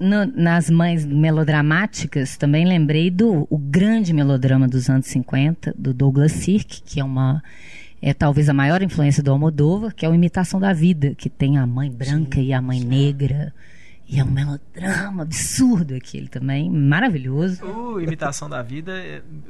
No, 0.01 0.25
nas 0.25 0.71
mães 0.71 1.05
melodramáticas, 1.05 2.37
também 2.37 2.65
lembrei 2.65 3.11
do 3.11 3.49
o 3.51 3.59
grande 3.59 4.13
melodrama 4.13 4.69
dos 4.69 4.89
anos 4.89 5.07
50, 5.07 5.75
do 5.77 5.93
Douglas 5.93 6.31
Sirk, 6.33 6.83
que 6.83 7.01
é 7.01 7.05
uma 7.05 7.43
é 8.01 8.15
talvez 8.15 8.49
a 8.49 8.55
maior 8.55 8.81
influência 8.81 9.25
do 9.25 9.33
Almodóvar, 9.33 9.93
que 9.93 10.07
é 10.07 10.09
a 10.09 10.15
Imitação 10.15 10.61
da 10.61 10.73
Vida, 10.73 11.17
que 11.17 11.29
tem 11.29 11.59
a 11.59 11.67
mãe 11.67 11.91
branca 11.91 12.39
sim, 12.39 12.47
e 12.47 12.53
a 12.53 12.63
mãe 12.63 12.81
sim. 12.81 12.87
negra. 12.87 13.53
E 14.09 14.21
é 14.21 14.25
um 14.25 14.31
melodrama 14.31 15.23
absurdo 15.23 15.95
aquele 15.95 16.29
também, 16.29 16.71
maravilhoso. 16.71 17.65
O 17.65 18.01
Imitação 18.01 18.49
da 18.49 18.63
Vida, 18.63 18.93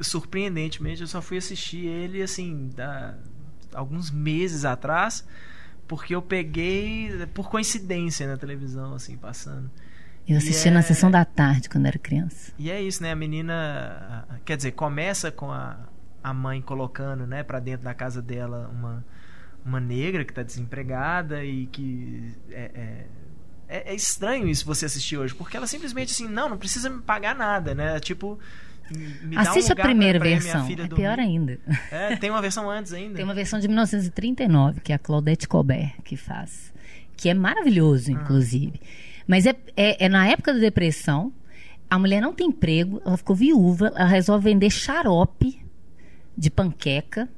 surpreendentemente, 0.00 1.02
eu 1.02 1.06
só 1.06 1.20
fui 1.20 1.36
assistir 1.36 1.86
ele 1.86 2.22
assim, 2.22 2.70
da, 2.74 3.14
alguns 3.78 4.10
meses 4.10 4.64
atrás, 4.64 5.24
porque 5.86 6.14
eu 6.14 6.20
peguei 6.20 7.26
por 7.32 7.48
coincidência 7.48 8.26
na 8.26 8.36
televisão, 8.36 8.94
assim, 8.94 9.16
passando. 9.16 9.70
Eu 10.26 10.36
assisti 10.36 10.70
na 10.70 10.80
é... 10.80 10.82
sessão 10.82 11.10
da 11.10 11.24
tarde 11.24 11.68
quando 11.70 11.86
era 11.86 11.98
criança. 11.98 12.52
E 12.58 12.70
é 12.70 12.82
isso, 12.82 13.02
né? 13.02 13.12
A 13.12 13.16
menina, 13.16 14.26
quer 14.44 14.56
dizer, 14.56 14.72
começa 14.72 15.32
com 15.32 15.50
a, 15.50 15.78
a 16.22 16.34
mãe 16.34 16.60
colocando, 16.60 17.26
né, 17.26 17.42
para 17.42 17.58
dentro 17.60 17.84
da 17.84 17.94
casa 17.94 18.20
dela 18.20 18.68
uma, 18.70 19.04
uma 19.64 19.80
negra 19.80 20.24
que 20.24 20.32
está 20.32 20.42
desempregada 20.42 21.42
e 21.44 21.66
que 21.66 22.34
é, 22.50 22.70
é, 22.74 23.06
é, 23.68 23.92
é, 23.92 23.94
estranho 23.94 24.48
isso 24.48 24.66
você 24.66 24.84
assistir 24.84 25.16
hoje, 25.16 25.34
porque 25.34 25.56
ela 25.56 25.66
simplesmente 25.66 26.12
assim, 26.12 26.28
não, 26.28 26.50
não 26.50 26.58
precisa 26.58 26.90
me 26.90 27.00
pagar 27.00 27.34
nada, 27.34 27.74
né? 27.74 27.98
Tipo, 27.98 28.38
Assiste 29.36 29.70
um 29.70 29.72
a 29.72 29.76
primeira 29.76 30.18
versão, 30.18 30.66
é 30.66 30.88
pior 30.88 31.18
ainda. 31.18 31.58
É, 31.90 32.16
tem 32.16 32.30
uma 32.30 32.40
versão 32.40 32.70
antes 32.70 32.92
ainda. 32.92 33.16
Tem 33.16 33.24
uma 33.24 33.34
versão 33.34 33.58
de 33.58 33.68
1939, 33.68 34.80
que 34.80 34.92
é 34.92 34.94
a 34.94 34.98
Claudette 34.98 35.46
Colbert 35.46 35.94
que 36.04 36.16
faz. 36.16 36.72
Que 37.16 37.28
é 37.28 37.34
maravilhoso, 37.34 38.10
ah. 38.10 38.14
inclusive. 38.14 38.80
Ah. 38.82 38.86
Mas 39.26 39.46
é, 39.46 39.54
é, 39.76 40.06
é, 40.06 40.08
na 40.08 40.26
época 40.26 40.54
da 40.54 40.58
depressão, 40.58 41.32
a 41.90 41.98
mulher 41.98 42.20
não 42.20 42.32
tem 42.32 42.48
emprego, 42.48 43.02
ela 43.04 43.16
ficou 43.16 43.36
viúva, 43.36 43.92
ela 43.94 44.08
resolve 44.08 44.44
vender 44.44 44.70
xarope 44.70 45.60
de 46.36 46.50
panqueca. 46.50 47.28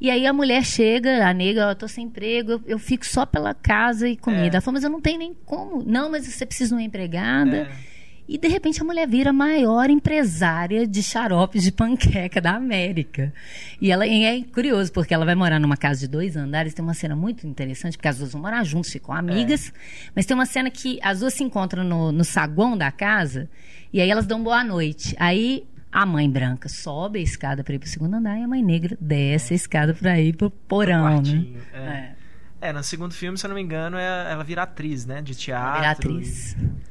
E 0.00 0.10
aí 0.10 0.26
a 0.26 0.32
mulher 0.32 0.64
chega, 0.64 1.26
a 1.26 1.34
nega, 1.34 1.62
eu 1.62 1.74
tô 1.74 1.86
sem 1.86 2.06
emprego, 2.06 2.52
eu, 2.52 2.62
eu 2.66 2.78
fico 2.78 3.04
só 3.04 3.26
pela 3.26 3.52
casa 3.52 4.08
e 4.08 4.16
comida. 4.16 4.44
É. 4.44 4.48
Ela 4.56 4.60
fala, 4.60 4.74
mas 4.74 4.84
eu 4.84 4.90
não 4.90 5.00
tenho 5.00 5.18
nem 5.18 5.34
como. 5.44 5.82
Não, 5.84 6.10
mas 6.10 6.26
você 6.26 6.46
precisa 6.46 6.68
de 6.68 6.74
uma 6.74 6.82
empregada. 6.82 7.56
É. 7.56 7.89
E 8.30 8.38
de 8.38 8.46
repente 8.46 8.80
a 8.80 8.84
mulher 8.84 9.08
vira 9.08 9.30
a 9.30 9.32
maior 9.32 9.90
empresária 9.90 10.86
de 10.86 11.02
xaropes 11.02 11.64
de 11.64 11.72
panqueca 11.72 12.40
da 12.40 12.52
América. 12.52 13.34
E 13.80 13.90
ela 13.90 14.06
e 14.06 14.22
é 14.22 14.40
curioso, 14.44 14.92
porque 14.92 15.12
ela 15.12 15.24
vai 15.24 15.34
morar 15.34 15.58
numa 15.58 15.76
casa 15.76 16.02
de 16.02 16.06
dois 16.06 16.36
andares. 16.36 16.72
Tem 16.72 16.80
uma 16.80 16.94
cena 16.94 17.16
muito 17.16 17.44
interessante, 17.44 17.96
porque 17.96 18.06
as 18.06 18.18
duas 18.18 18.30
vão 18.30 18.40
morar 18.40 18.62
juntas, 18.62 18.92
ficam 18.92 19.12
amigas. 19.12 19.72
É. 19.74 20.10
Mas 20.14 20.26
tem 20.26 20.36
uma 20.36 20.46
cena 20.46 20.70
que 20.70 21.00
as 21.02 21.18
duas 21.18 21.34
se 21.34 21.42
encontram 21.42 21.82
no, 21.82 22.12
no 22.12 22.22
saguão 22.22 22.78
da 22.78 22.92
casa. 22.92 23.50
E 23.92 24.00
aí 24.00 24.08
elas 24.08 24.28
dão 24.28 24.40
boa 24.40 24.62
noite. 24.62 25.16
Aí 25.18 25.66
a 25.90 26.06
mãe 26.06 26.30
branca 26.30 26.68
sobe 26.68 27.18
a 27.18 27.22
escada 27.22 27.64
para 27.64 27.74
ir 27.74 27.80
para 27.80 27.88
o 27.88 27.90
segundo 27.90 28.14
andar 28.14 28.38
e 28.38 28.44
a 28.44 28.46
mãe 28.46 28.62
negra 28.62 28.96
desce 29.00 29.54
a 29.54 29.56
escada 29.56 29.92
para 29.92 30.20
ir 30.20 30.36
para 30.36 30.46
o 30.46 30.50
porão. 30.52 31.20
Né? 31.20 31.46
É. 31.74 31.78
é. 31.78 32.14
É, 32.62 32.72
no 32.72 32.84
segundo 32.84 33.12
filme, 33.12 33.36
se 33.36 33.44
eu 33.44 33.48
não 33.48 33.56
me 33.56 33.62
engano, 33.62 33.96
é, 33.96 34.30
ela 34.30 34.44
vira 34.44 34.62
atriz, 34.62 35.04
né? 35.04 35.20
De 35.20 35.34
teatro. 35.34 35.80
Vira 35.80 35.90
atriz. 35.90 36.52
E... 36.52 36.89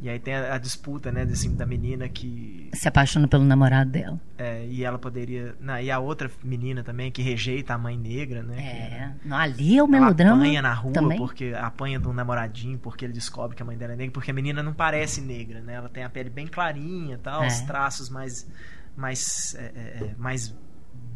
E 0.00 0.08
aí 0.08 0.18
tem 0.20 0.34
a, 0.34 0.54
a 0.54 0.58
disputa, 0.58 1.10
né, 1.10 1.22
assim, 1.22 1.54
da 1.56 1.66
menina 1.66 2.08
que. 2.08 2.70
Se 2.72 2.86
apaixona 2.86 3.26
pelo 3.26 3.44
namorado 3.44 3.90
dela. 3.90 4.20
É, 4.36 4.64
e 4.66 4.84
ela 4.84 4.98
poderia. 4.98 5.56
Não, 5.60 5.78
e 5.78 5.90
a 5.90 5.98
outra 5.98 6.30
menina 6.42 6.84
também 6.84 7.10
que 7.10 7.20
rejeita 7.20 7.74
a 7.74 7.78
mãe 7.78 7.98
negra, 7.98 8.42
né? 8.42 8.58
É. 8.58 9.12
Que, 9.20 9.32
ali 9.32 9.76
é 9.76 9.82
o 9.82 9.88
melodrama. 9.88 10.30
Ela 10.30 10.40
apanha 10.40 10.62
na 10.62 10.72
rua 10.72 10.92
também? 10.92 11.18
porque 11.18 11.52
apanha 11.56 11.98
de 11.98 12.06
um 12.06 12.12
namoradinho 12.12 12.78
porque 12.78 13.04
ele 13.04 13.12
descobre 13.12 13.56
que 13.56 13.62
a 13.62 13.66
mãe 13.66 13.76
dela 13.76 13.94
é 13.94 13.96
negra, 13.96 14.12
porque 14.12 14.30
a 14.30 14.34
menina 14.34 14.62
não 14.62 14.72
parece 14.72 15.20
negra, 15.20 15.60
né? 15.60 15.74
Ela 15.74 15.88
tem 15.88 16.04
a 16.04 16.10
pele 16.10 16.30
bem 16.30 16.46
clarinha 16.46 17.16
e 17.16 17.18
tal, 17.18 17.42
é. 17.42 17.48
os 17.48 17.60
traços 17.62 18.08
mais. 18.08 18.46
mais. 18.96 19.56
É, 19.56 19.64
é, 19.64 20.04
é, 20.04 20.14
mais 20.16 20.54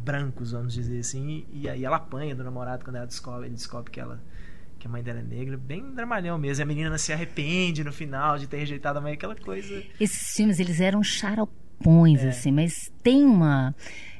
brancos, 0.03 0.51
vamos 0.51 0.73
dizer 0.73 0.99
assim. 0.99 1.45
E, 1.53 1.61
e 1.61 1.69
aí 1.69 1.85
ela 1.85 1.95
apanha 1.95 2.35
do 2.35 2.43
namorado 2.43 2.83
quando 2.83 2.97
ela 2.97 3.07
descobre, 3.07 3.47
ele 3.47 3.55
descobre 3.55 3.89
que 3.89 4.01
ela 4.01 4.19
que 4.83 4.87
a 4.87 4.91
mãe 4.91 5.01
dela 5.01 5.19
é 5.19 5.23
negra, 5.23 5.55
bem 5.55 5.93
dramalhão 5.95 6.37
mesmo. 6.37 6.61
E 6.61 6.63
a 6.63 6.65
menina 6.65 6.97
se 6.97 7.13
arrepende 7.13 7.85
no 7.85 7.93
final 7.93 8.37
de 8.37 8.47
ter 8.47 8.57
rejeitado 8.57 8.99
a 8.99 9.01
mãe, 9.01 9.13
aquela 9.13 9.35
coisa. 9.35 9.81
Esses 9.97 10.35
filmes, 10.35 10.59
eles 10.59 10.81
eram 10.81 11.01
xaropões, 11.01 12.21
é. 12.21 12.27
assim, 12.27 12.51
mas 12.51 12.91
tem 13.01 13.23
uma. 13.23 13.73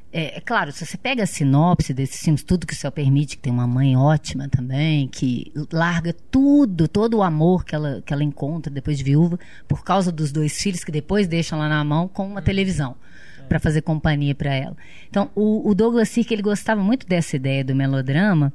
É, 0.09 0.38
é, 0.38 0.39
claro, 0.39 0.72
se 0.72 0.86
você 0.86 0.95
pega 0.95 1.24
a 1.24 1.26
sinopse 1.26 1.93
desses 1.93 2.22
filmes, 2.22 2.43
tudo 2.43 2.66
que 2.66 2.74
o 2.74 2.78
céu 2.78 2.91
permite, 2.93 3.36
que 3.36 3.43
tem 3.43 3.51
uma 3.51 3.68
mãe 3.68 3.97
ótima 3.97 4.47
também, 4.47 5.09
que 5.09 5.51
larga 5.70 6.16
tudo, 6.32 6.88
todo 6.88 7.18
o 7.18 7.24
amor 7.24 7.66
que 7.66 7.76
ela, 7.76 8.01
que 8.05 8.14
ela 8.14 8.24
encontra 8.24 8.72
depois 8.72 8.97
de 8.97 9.03
viúva, 9.03 9.38
por 9.68 9.84
causa 9.84 10.14
dos 10.14 10.32
dois 10.32 10.57
filhos 10.61 10.84
que 10.84 10.93
depois 10.93 11.28
deixam 11.28 11.59
lá 11.59 11.68
na 11.68 11.84
mão 11.84 12.07
com 12.07 12.26
uma 12.26 12.39
hum. 12.39 12.43
televisão 12.43 12.95
é. 13.38 13.43
para 13.47 13.59
fazer 13.59 13.82
companhia 13.82 14.34
para 14.34 14.53
ela. 14.53 14.78
Então, 15.09 15.30
o, 15.36 15.70
o 15.70 15.76
Douglas 15.76 16.07
Sirk, 16.07 16.34
ele 16.34 16.43
gostava 16.43 16.82
muito 16.82 17.05
dessa 17.05 17.36
ideia 17.36 17.66
do 17.66 17.76
melodrama, 17.76 18.53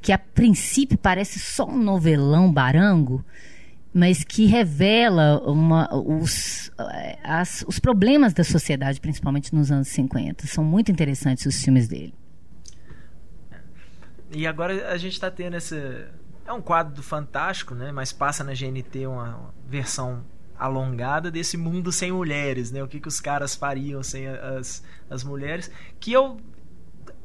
que 0.00 0.12
a 0.12 0.18
princípio 0.18 0.96
parece 0.96 1.38
só 1.38 1.66
um 1.66 1.76
novelão 1.76 2.52
barango, 2.52 3.24
mas 3.92 4.22
que 4.22 4.46
revela 4.46 5.40
uma, 5.44 5.88
os, 5.92 6.70
as, 7.24 7.64
os 7.66 7.78
problemas 7.78 8.32
da 8.32 8.44
sociedade, 8.44 9.00
principalmente 9.00 9.54
nos 9.54 9.70
anos 9.70 9.88
50. 9.88 10.46
São 10.46 10.64
muito 10.64 10.90
interessantes 10.92 11.44
os 11.46 11.62
filmes 11.62 11.88
dele. 11.88 12.14
E 14.32 14.46
agora 14.46 14.92
a 14.92 14.96
gente 14.96 15.14
está 15.14 15.30
tendo 15.30 15.56
esse. 15.56 15.76
É 16.46 16.52
um 16.52 16.62
quadro 16.62 16.94
do 16.94 17.02
Fantástico, 17.02 17.74
né? 17.74 17.90
Mas 17.90 18.12
passa 18.12 18.44
na 18.44 18.52
GNT 18.52 19.06
uma 19.06 19.52
versão 19.66 20.24
alongada 20.56 21.30
desse 21.30 21.56
mundo 21.56 21.90
sem 21.90 22.12
mulheres, 22.12 22.70
né? 22.70 22.82
O 22.82 22.88
que, 22.88 23.00
que 23.00 23.08
os 23.08 23.18
caras 23.18 23.54
fariam 23.56 24.02
sem 24.02 24.28
as, 24.28 24.84
as 25.08 25.24
mulheres. 25.24 25.70
Que 25.98 26.12
eu, 26.12 26.38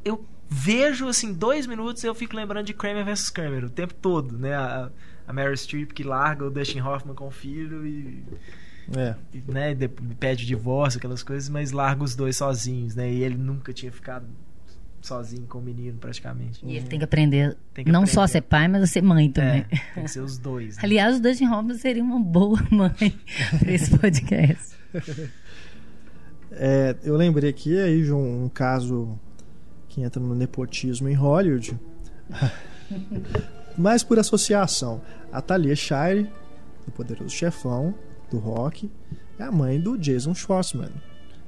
eu 0.03 0.25
vejo, 0.49 1.07
assim, 1.07 1.33
dois 1.33 1.67
minutos 1.67 2.03
eu 2.03 2.13
fico 2.15 2.35
lembrando 2.35 2.67
de 2.67 2.73
Kramer 2.73 3.05
vs. 3.05 3.29
Kramer 3.29 3.65
o 3.65 3.69
tempo 3.69 3.93
todo, 3.93 4.37
né? 4.37 4.55
A, 4.55 4.89
a 5.27 5.33
Mary 5.33 5.57
Streep 5.57 5.91
que 5.91 6.03
larga 6.03 6.45
o 6.45 6.51
Dustin 6.51 6.81
Hoffman 6.81 7.15
com 7.15 7.27
o 7.27 7.31
filho 7.31 7.85
e. 7.85 8.23
É. 8.95 9.15
E, 9.33 9.51
né, 9.51 9.73
de, 9.73 9.87
pede 9.87 10.45
divórcio, 10.45 10.99
aquelas 10.99 11.23
coisas, 11.23 11.49
mas 11.49 11.71
larga 11.71 12.03
os 12.03 12.15
dois 12.15 12.37
sozinhos, 12.37 12.95
né? 12.95 13.11
E 13.11 13.23
ele 13.23 13.35
nunca 13.35 13.73
tinha 13.73 13.91
ficado 13.91 14.27
sozinho 15.01 15.45
com 15.47 15.59
o 15.59 15.61
menino, 15.61 15.97
praticamente. 15.97 16.59
E 16.63 16.75
ele 16.75 16.87
tem 16.87 16.99
que 16.99 17.05
aprender 17.05 17.57
tem 17.73 17.85
que 17.85 17.91
não 17.91 18.01
aprender. 18.01 18.13
só 18.13 18.21
a 18.21 18.27
ser 18.27 18.41
pai, 18.41 18.67
mas 18.67 18.83
a 18.83 18.87
ser 18.87 19.01
mãe 19.01 19.31
também. 19.31 19.65
É, 19.71 19.93
tem 19.93 20.03
que 20.03 20.11
ser 20.11 20.19
os 20.19 20.37
dois. 20.37 20.77
Né? 20.77 20.81
Aliás, 20.83 21.17
o 21.17 21.21
Dustin 21.21 21.47
Hoffman 21.47 21.77
seria 21.77 22.03
uma 22.03 22.19
boa 22.19 22.59
mãe 22.69 22.91
para 23.59 23.71
esse 23.71 23.97
podcast. 23.97 24.75
É, 26.51 26.95
eu 27.03 27.15
lembrei 27.15 27.49
aqui 27.49 27.77
aí 27.77 28.03
de 28.03 28.11
um, 28.11 28.45
um 28.45 28.49
caso 28.49 29.19
que 29.95 30.01
entra 30.01 30.21
no 30.21 30.35
nepotismo 30.35 31.07
em 31.07 31.13
Hollywood. 31.13 31.79
Mas 33.77 34.03
por 34.03 34.19
associação, 34.19 35.01
a 35.31 35.41
Talia 35.41 35.73
Shire, 35.73 36.29
do 36.85 36.91
Poderoso 36.91 37.29
Chefão, 37.33 37.95
do 38.29 38.37
rock, 38.37 38.91
é 39.39 39.43
a 39.43 39.51
mãe 39.51 39.79
do 39.79 39.97
Jason 39.97 40.35
Schwartzman. 40.35 40.91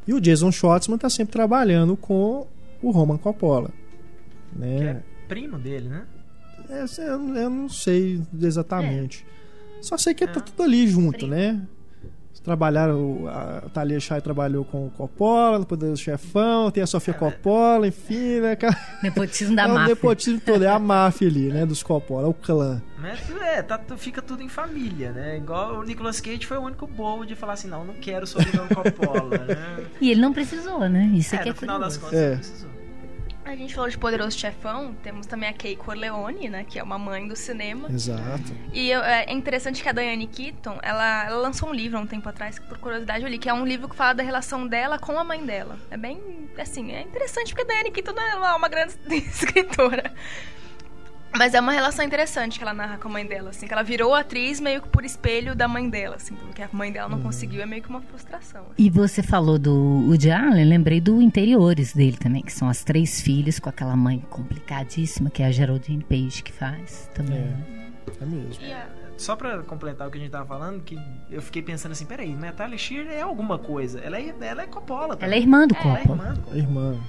E 0.07 0.13
o 0.13 0.21
Jason 0.21 0.49
Schwartzman 0.49 0.95
está 0.95 1.09
sempre 1.09 1.33
trabalhando 1.33 1.97
com 1.97 2.47
o 2.81 2.89
Roman 2.89 3.17
Coppola. 3.17 3.69
Né? 4.55 4.77
Que 4.77 4.83
é 4.85 5.03
primo 5.27 5.59
dele, 5.59 5.89
né? 5.89 6.05
É, 6.69 6.85
eu, 7.01 7.35
eu 7.35 7.49
não 7.49 7.67
sei 7.67 8.21
exatamente. 8.41 9.25
É. 9.77 9.83
Só 9.83 9.97
sei 9.97 10.13
que 10.13 10.23
é. 10.23 10.27
tá 10.27 10.39
tudo 10.39 10.63
ali 10.63 10.87
junto, 10.87 11.17
primo. 11.17 11.35
né? 11.35 11.67
Trabalharam, 12.47 13.27
a 13.27 13.69
Thalia 13.73 13.99
Shai 13.99 14.21
trabalhou 14.21 14.63
com 14.63 14.87
o 14.87 14.89
Coppola, 14.89 15.59
no 15.59 15.65
Poderoso 15.65 16.01
Chefão, 16.01 16.71
tem 16.71 16.81
a 16.81 16.87
Sofia 16.87 17.13
Coppola, 17.13 17.85
enfim, 17.85 18.39
né? 18.39 18.57
Nepotismo 19.03 19.53
da 19.53 19.63
é 19.63 19.67
máfia. 19.67 19.83
O 19.83 19.87
nepotismo 19.89 20.39
todo, 20.39 20.63
é 20.63 20.69
a 20.69 20.79
máfia 20.79 21.27
ali, 21.27 21.49
né? 21.49 21.65
Dos 21.65 21.83
Coppola, 21.83 22.25
é 22.25 22.29
o 22.29 22.33
clã. 22.33 22.81
Mas, 22.97 23.19
é, 23.41 23.61
tá, 23.61 23.77
fica 23.97 24.21
tudo 24.21 24.41
em 24.41 24.47
família, 24.47 25.11
né? 25.11 25.35
Igual 25.35 25.79
o 25.79 25.83
Nicolas 25.83 26.21
Cage 26.21 26.45
foi 26.45 26.57
o 26.57 26.61
único 26.61 26.87
bobo 26.87 27.25
de 27.25 27.35
falar 27.35 27.53
assim, 27.53 27.67
não, 27.67 27.83
não 27.83 27.95
quero 27.95 28.25
sobrenome 28.25 28.69
Coppola, 28.73 29.37
né? 29.39 29.85
E 29.99 30.11
ele 30.11 30.21
não 30.21 30.31
precisou, 30.31 30.87
né? 30.87 31.11
Isso 31.13 31.35
é, 31.35 31.39
é 31.39 31.41
que 31.41 31.49
é 31.49 31.51
no 31.51 31.57
final 31.57 31.79
das 31.79 31.97
contas, 31.97 32.17
é. 32.17 32.29
não 32.29 32.37
precisou. 32.37 32.76
A 33.47 33.55
gente 33.55 33.73
falou 33.73 33.89
de 33.89 33.97
Poderoso 33.97 34.37
Chefão, 34.37 34.93
temos 35.01 35.25
também 35.25 35.47
a 35.47 35.53
Kay 35.53 35.77
Corleone, 35.77 36.49
né, 36.49 36.65
que 36.65 36.77
é 36.77 36.83
uma 36.83 36.99
mãe 36.99 37.25
do 37.25 37.35
cinema. 37.35 37.89
Exato. 37.89 38.53
E 38.73 38.91
é 38.91 39.31
interessante 39.31 39.81
que 39.81 39.87
a 39.87 39.93
Diane 39.93 40.27
Keaton, 40.27 40.77
ela, 40.81 41.25
ela 41.25 41.37
lançou 41.37 41.69
um 41.69 41.73
livro 41.73 41.97
há 41.97 42.01
um 42.01 42.05
tempo 42.05 42.27
atrás, 42.27 42.59
por 42.59 42.77
curiosidade 42.77 43.23
eu 43.23 43.29
li, 43.29 43.37
que 43.37 43.47
é 43.47 43.53
um 43.53 43.65
livro 43.65 43.87
que 43.87 43.95
fala 43.95 44.13
da 44.13 44.21
relação 44.21 44.67
dela 44.67 44.99
com 44.99 45.17
a 45.17 45.23
mãe 45.23 45.45
dela. 45.45 45.79
É 45.89 45.95
bem, 45.95 46.49
assim, 46.57 46.91
é 46.91 47.01
interessante 47.01 47.55
porque 47.55 47.71
a 47.71 47.73
Diane 47.73 47.91
Keaton 47.91 48.11
não 48.11 48.45
é 48.45 48.53
uma 48.53 48.67
grande 48.67 48.95
escritora. 49.09 50.13
Mas 51.37 51.53
é 51.53 51.59
uma 51.59 51.71
relação 51.71 52.03
interessante 52.03 52.57
que 52.57 52.63
ela 52.63 52.73
narra 52.73 52.97
com 52.97 53.07
a 53.07 53.11
mãe 53.11 53.25
dela, 53.25 53.51
assim, 53.51 53.67
que 53.67 53.73
ela 53.73 53.83
virou 53.83 54.15
atriz 54.15 54.59
meio 54.59 54.81
que 54.81 54.89
por 54.89 55.05
espelho 55.05 55.55
da 55.55 55.67
mãe 55.67 55.87
dela, 55.87 56.15
assim, 56.15 56.33
porque 56.33 56.63
a 56.63 56.69
mãe 56.71 56.91
dela 56.91 57.07
não 57.07 57.17
uhum. 57.17 57.23
conseguiu, 57.23 57.61
é 57.61 57.65
meio 57.65 57.83
que 57.83 57.89
uma 57.89 58.01
frustração. 58.01 58.61
Assim. 58.61 58.73
E 58.77 58.89
você 58.89 59.21
falou 59.21 59.59
do 59.59 59.73
Woody 60.07 60.31
Allen, 60.31 60.65
lembrei 60.65 60.99
do 60.99 61.21
Interiores 61.21 61.93
dele 61.93 62.17
também, 62.17 62.41
que 62.41 62.51
são 62.51 62.67
as 62.67 62.83
três 62.83 63.21
filhas 63.21 63.59
com 63.59 63.69
aquela 63.69 63.95
mãe 63.95 64.19
complicadíssima, 64.29 65.29
que 65.29 65.43
é 65.43 65.45
a 65.45 65.51
Geraldine 65.51 66.03
Page 66.03 66.41
que 66.41 66.51
faz 66.51 67.09
também. 67.13 67.37
É, 67.37 68.23
é 68.23 68.25
mesmo. 68.25 68.63
Só 69.15 69.35
pra 69.35 69.59
completar 69.63 70.07
o 70.07 70.11
que 70.11 70.17
a 70.17 70.21
gente 70.21 70.31
tava 70.31 70.45
falando, 70.45 70.83
que 70.83 70.97
eu 71.29 71.41
fiquei 71.41 71.61
pensando 71.61 71.91
assim, 71.91 72.05
peraí, 72.05 72.35
Natalie 72.35 72.77
Shear 72.77 73.07
é 73.07 73.21
alguma 73.21 73.57
coisa. 73.57 73.99
Ela 73.99 74.17
é, 74.17 74.33
ela 74.41 74.61
é 74.61 74.67
Coppola. 74.67 75.17
Ela 75.19 75.35
é 75.35 75.37
irmã 75.37 75.67
do 75.67 75.75
é, 75.75 75.77
Coppola. 75.77 75.99
É 75.99 76.01
irmã 76.01 76.33
do 76.33 76.39
Coppola. 76.41 76.57
Irmã. 76.57 76.99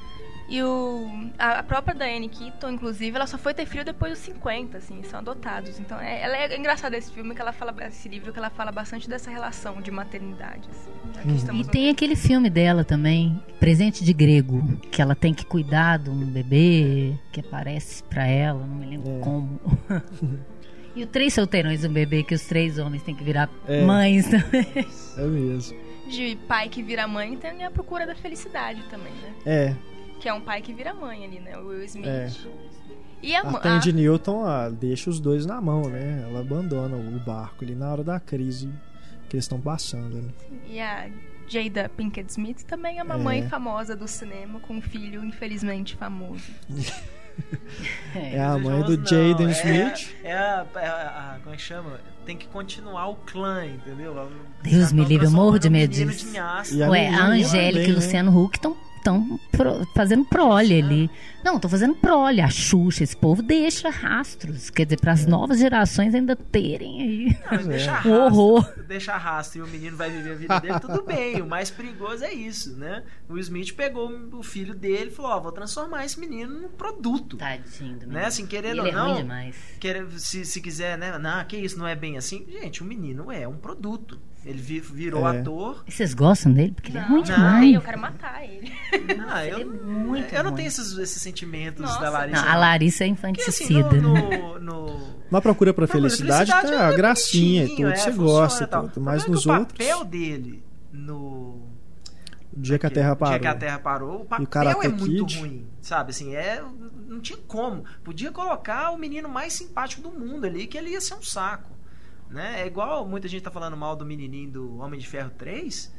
E 0.48 0.62
o, 0.62 1.06
a, 1.38 1.58
a 1.58 1.62
própria 1.62 1.94
Diane 1.94 2.26
Keaton, 2.26 2.70
inclusive, 2.70 3.14
ela 3.14 3.26
só 3.26 3.36
foi 3.36 3.52
ter 3.52 3.66
filho 3.66 3.84
depois 3.84 4.12
dos 4.12 4.20
50, 4.20 4.78
assim, 4.78 5.02
são 5.02 5.18
adotados. 5.20 5.78
Então, 5.78 6.00
é, 6.00 6.22
ela 6.22 6.36
é 6.38 6.56
engraçada 6.56 6.96
esse 6.96 7.12
filme 7.12 7.34
que 7.34 7.40
ela 7.42 7.52
fala, 7.52 7.74
esse 7.86 8.08
livro 8.08 8.32
que 8.32 8.38
ela 8.38 8.48
fala 8.48 8.72
bastante 8.72 9.10
dessa 9.10 9.30
relação 9.30 9.82
de 9.82 9.90
maternidade, 9.90 10.66
assim. 10.70 10.90
Hum. 11.52 11.60
E 11.60 11.64
tem 11.64 11.90
aquele 11.90 12.16
filme 12.16 12.48
dela 12.48 12.82
também, 12.82 13.42
Presente 13.60 14.02
de 14.02 14.12
Grego, 14.14 14.78
que 14.90 15.02
ela 15.02 15.14
tem 15.14 15.34
que 15.34 15.44
cuidar 15.44 15.98
de 15.98 16.08
um 16.08 16.24
bebê 16.24 17.14
que 17.30 17.40
aparece 17.40 18.02
para 18.04 18.26
ela, 18.26 18.66
não 18.66 18.76
me 18.76 18.86
lembro 18.86 19.18
é. 19.18 19.20
como. 19.20 19.60
e 20.96 21.02
o 21.02 21.06
Três 21.06 21.34
Solteirões, 21.34 21.84
um 21.84 21.92
bebê 21.92 22.22
que 22.22 22.34
os 22.34 22.46
três 22.46 22.78
homens 22.78 23.02
têm 23.02 23.14
que 23.14 23.22
virar 23.22 23.50
é. 23.66 23.82
mães 23.84 24.26
também. 24.30 24.66
É 25.18 25.22
mesmo. 25.22 25.76
De 26.08 26.38
pai 26.48 26.70
que 26.70 26.82
vira 26.82 27.06
mãe 27.06 27.36
tem 27.36 27.64
a 27.64 27.70
procura 27.70 28.06
da 28.06 28.14
felicidade 28.14 28.82
também, 28.88 29.12
né? 29.12 29.34
É, 29.44 29.74
que 30.18 30.28
é 30.28 30.34
um 30.34 30.40
pai 30.40 30.60
que 30.60 30.72
vira 30.72 30.92
mãe 30.92 31.24
ali, 31.24 31.40
né? 31.40 31.56
O 31.58 31.68
Will 31.68 31.84
Smith. 31.84 32.06
É. 32.06 32.30
E 33.22 33.34
a, 33.34 33.40
a 33.40 33.58
Tandy 33.58 33.90
a... 33.90 33.92
Newton 33.92 34.44
ah, 34.44 34.68
deixa 34.68 35.10
os 35.10 35.18
dois 35.18 35.44
na 35.44 35.60
mão, 35.60 35.82
né? 35.88 36.24
Ela 36.28 36.40
abandona 36.40 36.96
o 36.96 37.18
barco 37.20 37.64
ali 37.64 37.74
na 37.74 37.90
hora 37.90 38.04
da 38.04 38.20
crise 38.20 38.70
que 39.28 39.36
eles 39.36 39.44
estão 39.44 39.60
passando. 39.60 40.22
Né? 40.22 40.30
E 40.68 40.80
a 40.80 41.08
Jada 41.48 41.88
Pinkett 41.88 42.30
Smith 42.30 42.62
também 42.64 42.98
é 42.98 43.02
uma 43.02 43.16
é. 43.16 43.18
mãe 43.18 43.48
famosa 43.48 43.96
do 43.96 44.06
cinema 44.06 44.60
com 44.60 44.74
um 44.74 44.80
filho 44.80 45.24
infelizmente 45.24 45.96
famoso. 45.96 46.44
é, 48.14 48.36
é 48.36 48.40
a 48.40 48.56
mãe 48.58 48.82
do 48.82 48.96
Jaden 48.96 49.48
é 49.48 49.50
Smith. 49.50 50.14
É, 50.22 50.32
a, 50.32 50.66
é 50.76 50.86
a, 50.86 51.34
a, 51.34 51.38
Como 51.40 51.54
é 51.54 51.56
que 51.56 51.62
chama? 51.62 52.00
Tem 52.24 52.36
que 52.36 52.46
continuar 52.46 53.08
o 53.08 53.16
clã, 53.16 53.66
entendeu? 53.66 54.30
Deus 54.62 54.92
me 54.92 55.04
livre, 55.04 55.26
eu 55.26 55.30
morro 55.30 55.58
de 55.58 55.70
medo 55.70 55.92
disso. 55.92 56.26
Ué, 56.88 57.08
a 57.08 57.24
Angélica 57.26 57.86
e 57.86 57.86
o 57.86 57.88
né? 57.88 57.94
Luciano 57.94 58.38
Huck 58.38 58.58
estão 58.58 58.76
estão 59.08 59.86
fazendo 59.94 60.24
prole 60.24 60.82
ali. 60.82 61.10
Não, 61.48 61.56
estão 61.56 61.70
fazendo 61.70 61.94
prole. 61.94 62.42
A 62.42 62.50
Xuxa, 62.50 63.02
esse 63.02 63.16
povo 63.16 63.40
deixa 63.40 63.88
rastros. 63.88 64.68
Quer 64.68 64.84
dizer, 64.84 65.00
para 65.00 65.12
as 65.12 65.24
é. 65.24 65.30
novas 65.30 65.58
gerações 65.58 66.14
ainda 66.14 66.36
terem 66.36 67.00
aí 67.00 67.38
não, 67.50 67.64
deixa 67.68 67.92
rastro, 67.92 68.12
horror. 68.12 68.74
Deixa 68.86 69.16
rastro 69.16 69.60
e 69.60 69.62
o 69.62 69.66
menino 69.66 69.96
vai 69.96 70.10
viver 70.10 70.32
a 70.32 70.34
vida 70.34 70.60
dele, 70.60 70.78
tudo 70.78 71.02
bem. 71.02 71.40
O 71.40 71.46
mais 71.46 71.70
perigoso 71.70 72.22
é 72.22 72.34
isso, 72.34 72.76
né? 72.76 73.02
O 73.30 73.38
Smith 73.38 73.74
pegou 73.74 74.10
o 74.30 74.42
filho 74.42 74.74
dele 74.74 75.06
e 75.06 75.10
falou: 75.10 75.30
Ó, 75.30 75.38
oh, 75.38 75.40
vou 75.40 75.52
transformar 75.52 76.04
esse 76.04 76.20
menino 76.20 76.52
num 76.52 76.68
produto. 76.68 77.38
Tadinho, 77.38 78.06
né? 78.06 78.26
Assim, 78.26 78.46
querendo 78.46 78.86
Ele 78.86 78.88
ou 78.88 78.92
não. 78.92 79.14
É 79.14 79.22
demais. 79.22 79.56
Querer, 79.80 80.06
se, 80.18 80.44
se 80.44 80.60
quiser, 80.60 80.98
né? 80.98 81.16
Não, 81.16 81.42
que 81.46 81.56
isso 81.56 81.78
não 81.78 81.86
é 81.86 81.96
bem 81.96 82.18
assim. 82.18 82.44
Gente, 82.46 82.82
o 82.82 82.84
menino 82.84 83.32
é 83.32 83.48
um 83.48 83.56
produto. 83.56 84.20
Ele 84.44 84.80
virou 84.80 85.28
é. 85.28 85.40
ator. 85.40 85.84
E 85.86 85.92
vocês 85.92 86.14
gostam 86.14 86.52
dele? 86.52 86.72
Porque 86.72 86.92
não, 86.92 87.00
ele 87.00 87.06
é 87.06 87.10
muito 87.10 87.32
não, 87.32 87.64
eu 87.64 87.80
quero 87.82 88.00
matar 88.00 88.44
ele. 88.44 88.72
Não, 89.14 89.44
eu, 89.44 89.58
ele 89.58 89.62
é 89.62 89.66
muito 89.66 90.34
eu 90.34 90.44
não 90.44 90.54
tenho 90.54 90.68
esses, 90.68 90.96
esses 90.96 91.20
sentimentos 91.38 91.82
Nossa. 91.82 92.00
da 92.00 92.10
Larissa. 92.10 92.42
Não, 92.42 92.48
a 92.48 92.56
Larissa 92.56 93.04
é 93.04 93.06
infanticida. 93.06 93.82
Porque, 93.84 93.96
assim, 93.96 94.02
no, 94.02 94.58
no, 94.58 94.58
no... 94.58 95.18
Na 95.30 95.40
procura 95.40 95.72
pra 95.72 95.86
felicidade, 95.86 96.50
felicidade 96.50 96.76
tá 96.76 96.88
a 96.88 96.92
é 96.92 96.96
gracinha 96.96 97.64
e 97.64 97.76
tudo, 97.76 97.88
é, 97.88 97.96
você 97.96 98.10
gosta 98.12 98.64
e 98.64 98.66
tudo. 98.66 99.00
Mas 99.00 99.26
nos 99.26 99.46
o 99.46 99.50
outros. 99.50 99.74
O 99.74 99.78
papel 99.78 100.04
dele 100.04 100.62
no. 100.92 101.68
O 102.50 102.60
dia 102.60 102.78
que 102.78 102.86
a 102.86 102.90
Terra 102.90 103.14
parou. 103.14 103.34
O 103.34 103.38
dia 103.38 103.50
que 103.50 103.56
a 103.56 103.58
Terra 103.58 103.78
parou, 103.78 104.22
o 104.22 104.24
papel 104.24 104.82
é 104.82 104.88
muito 104.88 105.26
Kid. 105.26 105.38
ruim, 105.38 105.66
sabe? 105.80 106.10
Assim, 106.10 106.34
é, 106.34 106.64
não 107.06 107.20
tinha 107.20 107.38
como. 107.46 107.84
Podia 108.02 108.32
colocar 108.32 108.90
o 108.90 108.98
menino 108.98 109.28
mais 109.28 109.52
simpático 109.52 110.02
do 110.02 110.10
mundo 110.10 110.46
ali, 110.46 110.66
que 110.66 110.76
ele 110.76 110.90
ia 110.90 111.00
ser 111.00 111.14
um 111.14 111.22
saco. 111.22 111.70
Né? 112.30 112.62
É 112.62 112.66
igual 112.66 113.06
muita 113.06 113.28
gente 113.28 113.42
tá 113.42 113.50
falando 113.50 113.76
mal 113.76 113.96
do 113.96 114.04
menininho 114.04 114.50
do 114.50 114.78
Homem 114.78 114.98
de 114.98 115.06
Ferro 115.06 115.30
3. 115.36 115.92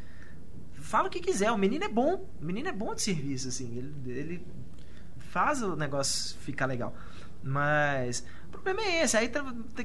Fala 0.73 1.07
o 1.07 1.11
que 1.11 1.19
quiser, 1.19 1.51
o 1.51 1.57
menino 1.57 1.83
é 1.85 1.89
bom. 1.89 2.27
O 2.41 2.45
menino 2.45 2.67
é 2.67 2.71
bom 2.71 2.95
de 2.95 3.01
serviço, 3.01 3.47
assim. 3.47 3.77
Ele, 3.77 3.93
ele 4.07 4.45
faz 5.29 5.61
o 5.61 5.75
negócio 5.75 6.37
ficar 6.39 6.65
legal. 6.65 6.93
Mas 7.41 8.25
O 8.49 8.51
problema 8.51 8.81
é 8.81 9.03
esse. 9.03 9.15
Aí 9.15 9.31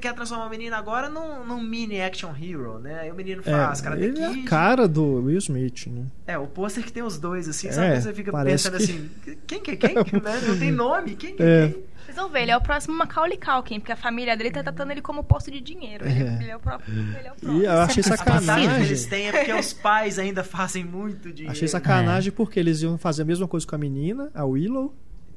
quer 0.01 0.15
transformar 0.15 0.47
o 0.47 0.51
menino 0.51 0.75
agora 0.75 1.09
num, 1.09 1.45
num 1.45 1.63
mini 1.63 2.01
action 2.01 2.33
hero, 2.35 2.79
né? 2.79 3.01
Aí 3.01 3.13
o 3.13 3.15
menino 3.15 3.43
faz, 3.43 3.81
é, 3.81 3.85
cara. 3.85 4.01
Ele 4.01 4.19
é 4.19 4.27
a 4.27 4.45
cara 4.45 4.89
do 4.89 5.23
Will 5.25 5.39
Smith, 5.39 5.87
né? 5.87 6.07
É, 6.27 6.39
o 6.39 6.47
pôster 6.47 6.83
que 6.83 6.93
tem 6.93 7.03
os 7.03 7.19
dois, 7.19 7.49
assim, 7.49 7.69
é, 7.69 7.73
sabe? 7.73 8.01
Você 8.01 8.13
fica 8.13 8.33
pensando 8.43 8.79
que... 8.79 8.83
assim, 8.83 9.11
quem 9.47 9.61
que 9.61 9.73
é 9.73 9.77
quem? 9.77 9.95
né? 9.95 10.41
Não 10.49 10.59
tem 10.59 10.73
nome, 10.73 11.15
quem 11.15 11.37
que 11.37 11.43
é, 11.43 11.67
é 11.67 11.69
quem? 11.69 11.85
Vocês 12.05 12.17
vão 12.17 12.29
ver, 12.29 12.43
ele 12.43 12.51
é 12.51 12.57
o 12.57 12.61
próximo 12.61 12.95
Macaulay 12.95 13.39
Culkin, 13.39 13.81
porque 13.81 13.93
a 13.93 13.97
família 13.97 14.37
dele 14.37 14.51
tá 14.51 14.63
tratando 14.63 14.91
ele 14.91 15.01
como 15.01 15.25
posto 15.25 15.51
de 15.51 15.61
dinheiro. 15.61 16.07
Ele, 16.07 16.23
é. 16.23 16.39
ele 16.43 16.51
é 16.51 16.57
o 16.57 16.61
próprio. 16.61 16.93
Ele 16.95 17.29
é 17.29 17.33
o 17.33 17.35
próprio. 17.35 17.63
E 17.63 17.65
eu 17.65 17.73
achei 17.73 18.03
sacanagem. 18.03 18.69
que 18.69 18.83
eles 18.83 19.07
têm 19.07 19.29
é 19.29 19.33
porque 19.33 19.53
os 19.55 19.73
pais 19.73 20.19
ainda 20.19 20.45
fazem 20.45 20.85
muito 20.85 21.33
dinheiro. 21.33 21.53
Achei 21.53 21.67
sacanagem 21.67 22.29
é. 22.29 22.33
porque 22.33 22.61
eles 22.61 22.83
iam 22.83 22.99
fazer 22.99 23.23
a 23.23 23.25
mesma 23.25 23.49
coisa 23.49 23.67
com 23.67 23.75
a 23.75 23.79
menina, 23.79 24.31
a 24.35 24.45
Willow, 24.45 24.95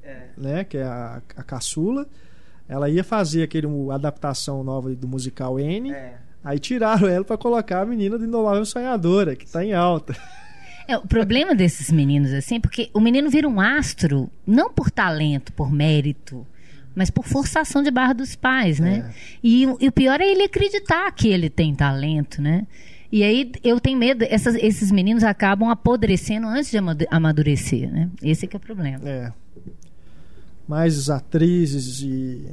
é. 0.07 0.29
né? 0.37 0.63
Que 0.63 0.77
é 0.77 0.83
a, 0.83 1.21
a 1.35 1.43
caçula. 1.43 2.07
Ela 2.67 2.89
ia 2.89 3.03
fazer 3.03 3.43
aquele 3.43 3.67
uma 3.67 3.95
adaptação 3.95 4.63
nova 4.63 4.93
do 4.95 5.07
musical 5.07 5.59
N. 5.59 5.91
É. 5.91 6.15
Aí 6.43 6.59
tiraram 6.59 7.07
ela 7.07 7.25
para 7.25 7.37
colocar 7.37 7.81
a 7.81 7.85
menina 7.85 8.17
do 8.17 8.25
Indomável 8.25 8.65
Sonhadora, 8.65 9.35
que 9.35 9.45
tá 9.45 9.63
em 9.63 9.73
alta. 9.73 10.15
É, 10.87 10.95
o 10.95 11.05
problema 11.05 11.53
desses 11.53 11.91
meninos, 11.91 12.31
assim, 12.31 12.61
porque 12.61 12.89
o 12.93 13.01
menino 13.01 13.29
vira 13.29 13.47
um 13.47 13.59
astro, 13.59 14.31
não 14.45 14.71
por 14.71 14.89
talento, 14.89 15.51
por 15.51 15.69
mérito, 15.69 16.47
mas 16.95 17.09
por 17.09 17.25
forçação 17.25 17.83
de 17.83 17.91
barra 17.91 18.13
dos 18.13 18.37
pais, 18.37 18.79
né? 18.79 19.05
É. 19.09 19.13
E, 19.43 19.63
e, 19.63 19.87
o 19.87 19.91
pior 19.91 20.21
é 20.21 20.25
ele 20.25 20.43
acreditar 20.43 21.11
que 21.11 21.27
ele 21.27 21.49
tem 21.49 21.75
talento, 21.75 22.41
né? 22.41 22.65
E 23.11 23.23
aí 23.23 23.51
eu 23.63 23.79
tenho 23.81 23.97
medo, 23.97 24.25
essas, 24.29 24.55
esses 24.55 24.89
meninos 24.89 25.23
acabam 25.25 25.69
apodrecendo 25.69 26.47
antes 26.47 26.71
de 26.71 26.77
amadurecer, 27.11 27.91
né? 27.91 28.09
Esse 28.21 28.45
é 28.45 28.47
que 28.47 28.55
é 28.55 28.57
o 28.57 28.61
problema. 28.61 29.07
É. 29.07 29.31
Mas 30.67 31.09
atrizes 31.09 32.01
e 32.01 32.45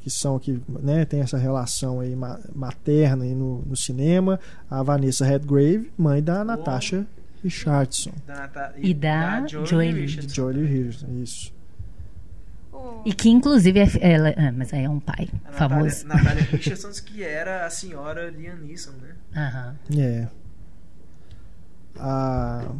que 0.00 0.10
são 0.10 0.38
que 0.38 0.60
né, 0.68 1.04
tem 1.04 1.20
essa 1.20 1.36
relação 1.36 2.00
aí 2.00 2.16
materna 2.54 3.24
aí 3.24 3.34
no, 3.34 3.62
no 3.62 3.76
cinema, 3.76 4.40
a 4.70 4.82
Vanessa 4.82 5.24
Redgrave, 5.24 5.92
mãe 5.98 6.22
da 6.22 6.40
oh. 6.40 6.44
Natasha 6.44 7.06
Richardson. 7.42 8.12
Da 8.26 8.72
e, 8.76 8.90
e, 8.90 8.94
da, 8.94 9.40
da 9.40 9.46
Joey 9.46 9.92
Richardson. 9.92 10.50
Richardson, 10.50 11.06
isso. 11.22 11.58
E 13.04 13.12
que 13.12 13.28
inclusive 13.28 13.80
é, 13.80 13.88
ela, 14.00 14.34
ah, 14.36 14.52
mas 14.52 14.72
aí 14.72 14.84
é 14.84 14.88
um 14.88 15.00
pai 15.00 15.28
a 15.44 15.52
famoso. 15.52 16.06
Natália, 16.06 16.34
Natália 16.34 16.42
Richardson 16.50 16.90
que 17.04 17.22
era 17.22 17.66
a 17.66 17.70
senhora 17.70 18.30
Liam 18.30 18.56
Neeson, 18.56 18.92
né? 18.92 19.14
Aham. 19.36 19.76
É. 19.96 20.28
A 21.98 22.72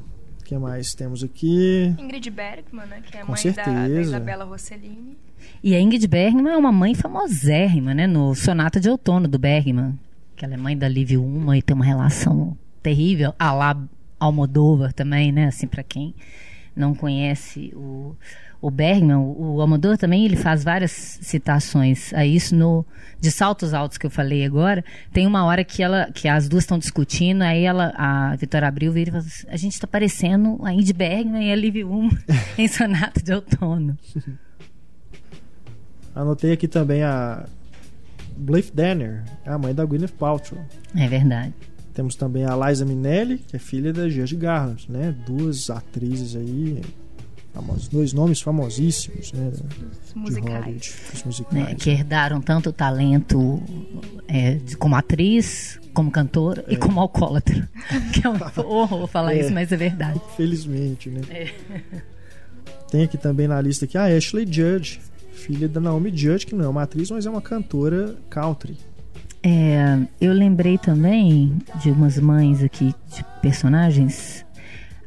que 0.49 0.57
mais 0.57 0.95
temos 0.95 1.23
aqui? 1.23 1.95
Ingrid 1.99 2.31
Bergman, 2.31 2.87
né? 2.87 3.03
Que 3.03 3.19
é 3.19 3.21
Com 3.21 3.33
mãe 3.33 3.37
certeza. 3.37 3.71
Da, 3.71 3.87
da 3.87 4.01
Isabela 4.01 4.45
Rossellini. 4.47 5.15
E 5.63 5.75
a 5.75 5.81
Ingrid 5.81 6.09
Bergman 6.09 6.55
é 6.55 6.57
uma 6.57 6.73
mãe 6.73 6.95
famosérrima, 6.95 7.93
né? 7.93 8.07
No 8.07 8.35
Sonata 8.35 8.81
de 8.81 8.89
Outono 8.89 9.29
do 9.29 9.39
Bergman. 9.39 9.99
Que 10.35 10.47
ela 10.47 10.55
é 10.55 10.57
mãe 10.57 10.77
da 10.77 10.89
Liv 10.89 11.19
Uma 11.19 11.59
e 11.59 11.61
tem 11.61 11.77
uma 11.77 11.85
relação 11.85 12.57
terrível. 12.83 13.35
A 13.39 13.53
lá 13.53 13.79
Almodóvar 14.19 14.95
também, 14.95 15.31
né? 15.31 15.49
Assim, 15.49 15.67
para 15.67 15.83
quem 15.83 16.15
não 16.79 16.95
conhece 16.95 17.73
o 17.75 18.17
o 18.61 18.71
Bergman, 18.71 19.17
o, 19.17 19.57
o 19.57 19.63
Amador 19.63 19.97
também, 19.97 20.25
ele 20.25 20.37
faz 20.37 20.65
várias 20.65 20.91
citações 20.91 22.13
a 22.13 22.27
isso 22.27 22.55
no 22.55 22.85
de 23.21 23.31
saltos 23.31 23.73
altos 23.73 23.99
que 23.99 24.07
eu 24.07 24.11
falei 24.11 24.45
agora. 24.45 24.85
Tem 25.13 25.27
uma 25.27 25.45
hora 25.45 25.63
que 25.65 25.83
ela 25.83 26.11
que 26.13 26.29
as 26.29 26.49
duas 26.49 26.65
estão 26.65 26.79
discutindo, 26.79 27.43
aí 27.43 27.65
ela 27.65 27.93
a 27.97 28.35
Vitória 28.37 28.67
Abril 28.67 28.93
vira 28.93 29.11
e 29.11 29.13
fala 29.13 29.25
assim, 29.25 29.47
a 29.49 29.57
gente 29.57 29.75
está 29.75 29.87
parecendo 29.87 30.59
a 30.65 30.73
Indy 30.73 30.93
Bergman 30.93 31.49
e 31.49 31.53
a 31.53 31.57
Liv 31.57 31.85
Um 31.85 32.11
em 32.59 32.67
Sonata 32.67 33.23
de 33.23 33.33
Outono. 33.33 33.97
Anotei 36.15 36.53
aqui 36.53 36.67
também 36.67 37.03
a 37.05 37.45
Blythe 38.37 38.73
Danner, 38.75 39.23
a 39.47 39.57
mãe 39.57 39.73
da 39.73 39.85
Gwyneth 39.85 40.15
Paltrow. 40.19 40.61
É 40.97 41.07
verdade. 41.07 41.55
Temos 41.99 42.15
também 42.15 42.45
a 42.45 42.55
Liza 42.55 42.85
Minnelli, 42.85 43.39
que 43.39 43.57
é 43.57 43.59
filha 43.59 43.93
da 43.93 44.09
George 44.09 44.37
Garland, 44.37 44.87
né? 44.89 45.13
Duas 45.27 45.69
atrizes 45.69 46.37
aí 46.37 46.81
famosos, 47.53 47.89
dois 47.89 48.13
nomes 48.13 48.41
famosíssimos, 48.41 49.33
né? 49.33 49.51
musicais. 50.15 50.95
os 51.13 51.25
musicais. 51.25 51.71
Né, 51.71 51.75
que 51.75 51.91
herdaram 51.91 52.41
tanto 52.41 52.73
talento 52.73 53.61
é, 54.29 54.55
de, 54.55 54.77
como 54.77 54.95
atriz, 54.95 55.81
como 55.93 56.09
cantora 56.09 56.65
é. 56.69 56.75
e 56.75 56.77
como 56.77 57.01
alcoólatra. 57.01 57.69
que 58.15 58.25
é 58.25 58.31
um 58.31 58.71
horror 58.71 59.09
falar 59.09 59.35
é. 59.35 59.41
isso, 59.41 59.53
mas 59.53 59.73
é 59.73 59.77
verdade. 59.77 60.21
Felizmente, 60.37 61.11
né? 61.11 61.23
É. 61.29 61.53
Tem 62.93 63.03
aqui 63.03 63.19
também 63.19 63.49
na 63.49 63.61
lista 63.61 63.87
aqui 63.87 63.99
a 63.99 64.05
Ashley 64.05 64.47
Judge, 64.49 65.01
filha 65.33 65.69
da 65.69 65.81
Naomi 65.81 66.17
Judge, 66.17 66.47
que 66.47 66.55
não 66.55 66.65
é 66.65 66.69
uma 66.69 66.85
atriz, 66.85 67.11
mas 67.11 67.27
é 67.27 67.31
uma 67.31 67.43
cantora 67.43 68.15
country. 68.31 68.77
É, 69.43 69.99
eu 70.21 70.33
lembrei 70.33 70.77
também 70.79 71.57
de 71.81 71.91
umas 71.91 72.19
mães 72.19 72.63
aqui 72.63 72.95
de 73.15 73.25
personagens 73.41 74.45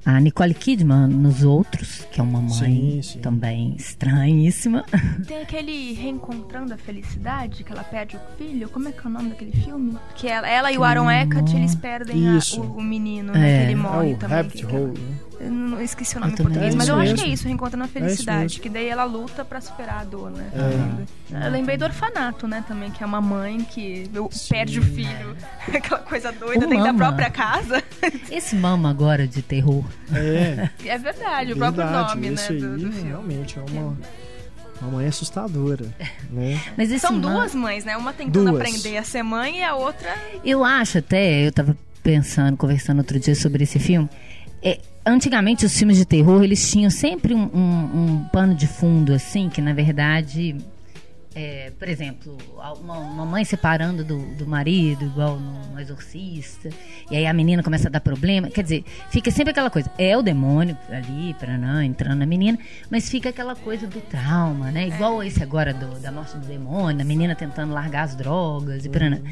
a 0.04 0.20
Nicole 0.20 0.54
Kidman 0.54 1.08
nos 1.08 1.43
outros, 1.43 2.08
que 2.12 2.20
é 2.20 2.24
uma 2.24 2.41
mãe 2.41 2.49
sim, 2.52 3.02
sim. 3.02 3.20
também 3.20 3.76
estranhíssima. 3.78 4.84
Tem 5.28 5.41
aquele 5.41 5.93
Reencontrando 5.93 6.74
a 6.74 6.78
Felicidade, 6.78 7.64
que 7.64 7.72
ela 7.72 7.84
perde 7.84 8.18
o 8.18 8.20
filho. 8.38 8.68
Como 8.70 8.88
é 8.88 8.91
que 8.91 8.99
é 8.99 9.10
o 9.10 9.14
nome 9.14 9.30
daquele 9.30 9.52
filme? 9.52 9.97
Que 10.16 10.28
ela, 10.28 10.49
ela 10.49 10.72
e 10.72 10.78
o 10.78 10.84
Aaron 10.84 11.10
Eckhart, 11.10 11.54
eles 11.54 11.76
perdem 11.76 12.30
a, 12.30 12.39
o, 12.58 12.78
o, 12.78 12.82
menino, 12.82 13.32
né? 13.34 13.52
É. 13.52 13.58
Que 13.60 13.64
ele 13.66 13.76
morre 13.76 14.14
oh, 14.14 14.18
também. 14.18 14.49
Que, 14.49 14.66
que, 14.66 14.76
Hole, 14.76 14.99
né? 14.99 15.18
Eu 15.39 15.52
não 15.52 15.82
esqueci 15.82 16.18
o 16.18 16.20
nome 16.20 16.34
em 16.34 16.36
português, 16.36 16.76
mas 16.76 16.88
eu 16.88 16.95
mesmo. 16.95 17.14
acho 17.14 17.24
que 17.24 17.30
é 17.30 17.34
isso, 17.34 17.47
Reencontrando 17.47 17.84
a 17.84 17.88
é 17.88 17.89
Felicidade. 17.89 18.58
É 18.58 18.62
que 18.62 18.70
daí 18.70 18.88
ela 18.88 19.04
luta 19.04 19.43
para 19.43 19.62
superar 19.62 20.02
a 20.02 20.04
dor, 20.04 20.30
né? 20.32 20.49
É. 21.32 21.47
Eu 21.47 21.52
lembrei 21.52 21.78
do 21.78 21.86
orfanato, 21.86 22.47
né, 22.47 22.64
também, 22.68 22.91
que 22.91 23.04
é 23.04 23.06
uma 23.06 23.22
mãe 23.22 23.64
que 23.64 24.10
perde 24.49 24.80
o 24.80 24.84
filho. 24.84 25.36
Aquela 25.74 26.02
coisa 26.02 26.32
doida 26.32 26.66
o 26.66 26.70
dentro 26.70 26.86
mama. 26.86 26.93
da 26.93 26.93
própria 26.93 27.30
casa. 27.30 27.84
Esse 28.30 28.56
mama 28.56 28.89
agora 28.89 29.28
de 29.28 29.41
terror. 29.41 29.84
É. 30.14 30.70
É 30.86 30.98
verdade, 30.98 31.54
o 31.54 31.58
próprio 31.58 31.86
nome, 31.89 32.30
né? 32.30 32.34
Esse 32.34 32.54
do, 32.54 32.78
do 32.78 32.89
realmente 33.04 33.60
é 33.60 33.62
uma. 33.62 33.98
Uma 34.82 34.94
mãe 34.94 35.06
assustadora, 35.06 35.86
né? 36.32 36.60
Mas 36.76 36.89
São 37.00 37.20
duas 37.20 37.54
mães, 37.54 37.86
né? 37.86 37.96
Uma 37.96 38.12
tentando 38.14 38.50
duas. 38.50 38.56
aprender 38.56 38.98
a 38.98 39.04
ser 39.04 39.22
mãe 39.22 39.60
e 39.60 39.64
a 39.64 39.76
outra. 39.76 40.12
Eu 40.44 40.64
acho 40.64 40.98
até, 40.98 41.46
eu 41.46 41.52
tava 41.52 41.78
pensando, 42.02 42.58
conversando 42.58 42.98
outro 42.98 43.20
dia 43.20 43.36
sobre 43.36 43.64
esse 43.64 43.78
filme. 43.78 44.10
É, 44.64 44.80
antigamente 45.06 45.66
os 45.66 45.78
filmes 45.78 45.98
de 45.98 46.06
terror 46.06 46.44
eles 46.44 46.70
tinham 46.70 46.89
sempre 46.89 47.34
um, 47.34 47.44
um, 47.54 47.60
um 47.94 48.30
pano 48.32 48.54
de 48.54 48.68
fundo 48.68 49.14
assim 49.14 49.50
que 49.50 49.60
na 49.62 49.74
verdade 49.74 50.56
é, 51.34 51.71
por 51.79 51.88
exemplo, 51.88 52.38
uma, 52.82 52.97
uma, 52.97 53.25
mãe 53.25 53.45
separando 53.45 54.03
do, 54.03 54.19
do 54.36 54.45
marido, 54.45 55.05
igual 55.05 55.39
no, 55.39 55.65
no, 55.67 55.79
Exorcista, 55.79 56.69
e 57.09 57.15
aí 57.15 57.25
a 57.25 57.34
menina 57.34 57.63
começa 57.63 57.88
a 57.88 57.91
dar 57.91 58.01
problema. 58.01 58.49
Quer 58.49 58.63
dizer, 58.63 58.84
fica 59.09 59.32
sempre 59.32 59.51
aquela 59.51 59.69
coisa, 59.69 59.89
é 59.97 60.17
o 60.17 60.21
demônio 60.21 60.77
ali, 60.89 61.34
não 61.57 61.82
entrando 61.82 62.19
na 62.19 62.25
menina, 62.25 62.59
mas 62.89 63.09
fica 63.09 63.29
aquela 63.29 63.55
coisa 63.55 63.88
do 63.88 64.01
trauma, 64.01 64.71
né? 64.71 64.88
Igual 64.88 65.23
esse 65.23 65.41
agora 65.41 65.73
do, 65.73 65.97
da 65.99 66.11
morte 66.11 66.38
do 66.38 66.45
demônio, 66.45 67.01
a 67.01 67.05
menina 67.05 67.34
tentando 67.34 67.73
largar 67.73 68.03
as 68.03 68.15
drogas 68.15 68.86
e 68.86 68.89
uhum. 68.89 69.23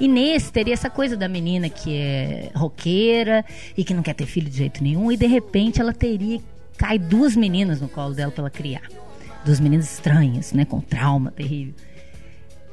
E 0.00 0.08
nesse 0.08 0.52
teria 0.52 0.74
essa 0.74 0.90
coisa 0.90 1.16
da 1.16 1.28
menina 1.28 1.68
que 1.68 1.96
é 1.96 2.50
roqueira 2.52 3.44
e 3.76 3.84
que 3.84 3.94
não 3.94 4.02
quer 4.02 4.14
ter 4.14 4.26
filho 4.26 4.50
de 4.50 4.56
jeito 4.56 4.82
nenhum, 4.82 5.12
e 5.12 5.16
de 5.16 5.26
repente 5.26 5.80
ela 5.80 5.92
teria. 5.92 6.40
Cai 6.76 6.98
duas 6.98 7.36
meninas 7.36 7.80
no 7.80 7.88
colo 7.88 8.14
dela 8.14 8.32
para 8.32 8.42
ela 8.42 8.50
criar 8.50 8.82
dos 9.44 9.60
meninos 9.60 9.90
estranhos, 9.90 10.52
né? 10.52 10.64
Com 10.64 10.80
trauma 10.80 11.30
terrível. 11.30 11.74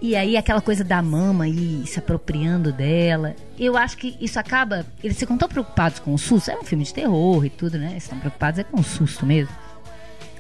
E 0.02 0.16
aí 0.16 0.36
aquela 0.36 0.62
coisa 0.62 0.84
da 0.84 1.00
mama 1.02 1.44
aí 1.44 1.84
se 1.86 2.00
apropriando 2.00 2.72
dela. 2.72 3.36
Eu 3.60 3.78
acho 3.78 3.98
que 3.98 4.18
isso 4.20 4.40
acaba. 4.40 4.86
Eles 5.04 5.20
ficam 5.20 5.38
tão 5.38 5.48
preocupados 5.48 6.00
com 6.00 6.14
o 6.14 6.18
susto. 6.18 6.50
É 6.50 6.58
um 6.58 6.64
filme 6.64 6.84
de 6.84 6.94
terror 6.94 7.46
e 7.46 7.50
tudo, 7.50 7.78
né? 7.78 7.94
Estão 7.98 8.18
preocupados 8.18 8.60
é 8.60 8.64
com 8.64 8.80
o 8.80 8.84
susto 8.84 9.26
mesmo. 9.26 9.54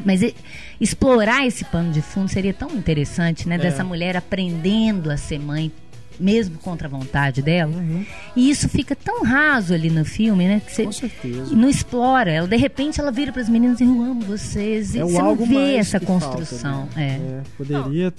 Mas 0.03 0.23
e, 0.23 0.35
explorar 0.79 1.45
esse 1.45 1.63
pano 1.65 1.91
de 1.91 2.01
fundo 2.01 2.27
seria 2.27 2.55
tão 2.55 2.71
interessante, 2.71 3.47
né? 3.47 3.55
É. 3.55 3.57
Dessa 3.59 3.83
mulher 3.83 4.17
aprendendo 4.17 5.11
a 5.11 5.17
ser 5.17 5.37
mãe 5.39 5.71
mesmo 6.21 6.57
contra 6.59 6.87
a 6.87 6.89
vontade 6.89 7.41
dela. 7.41 7.75
Uhum. 7.75 8.05
E 8.35 8.49
isso 8.49 8.69
fica 8.69 8.95
tão 8.95 9.23
raso 9.23 9.73
ali 9.73 9.89
no 9.89 10.05
filme, 10.05 10.47
né? 10.47 10.61
Que 10.65 10.71
você 10.73 10.83
Com 10.83 10.91
certeza. 10.91 11.55
não 11.55 11.69
explora. 11.69 12.31
Ela, 12.31 12.47
de 12.47 12.57
repente 12.57 12.99
ela 12.99 13.11
vira 13.11 13.31
para 13.31 13.41
as 13.41 13.49
meninas 13.49 13.79
e 13.79 13.83
eu 13.83 14.01
amo 14.01 14.21
vocês. 14.21 14.95
E 14.95 14.99
é 14.99 15.03
você 15.03 15.21
não 15.21 15.35
vê 15.35 15.75
essa 15.75 15.99
construção. 15.99 16.85
Falta, 16.85 16.99
né? 16.99 17.19
é. 17.21 17.31
É, 17.31 17.41
poderia. 17.57 18.13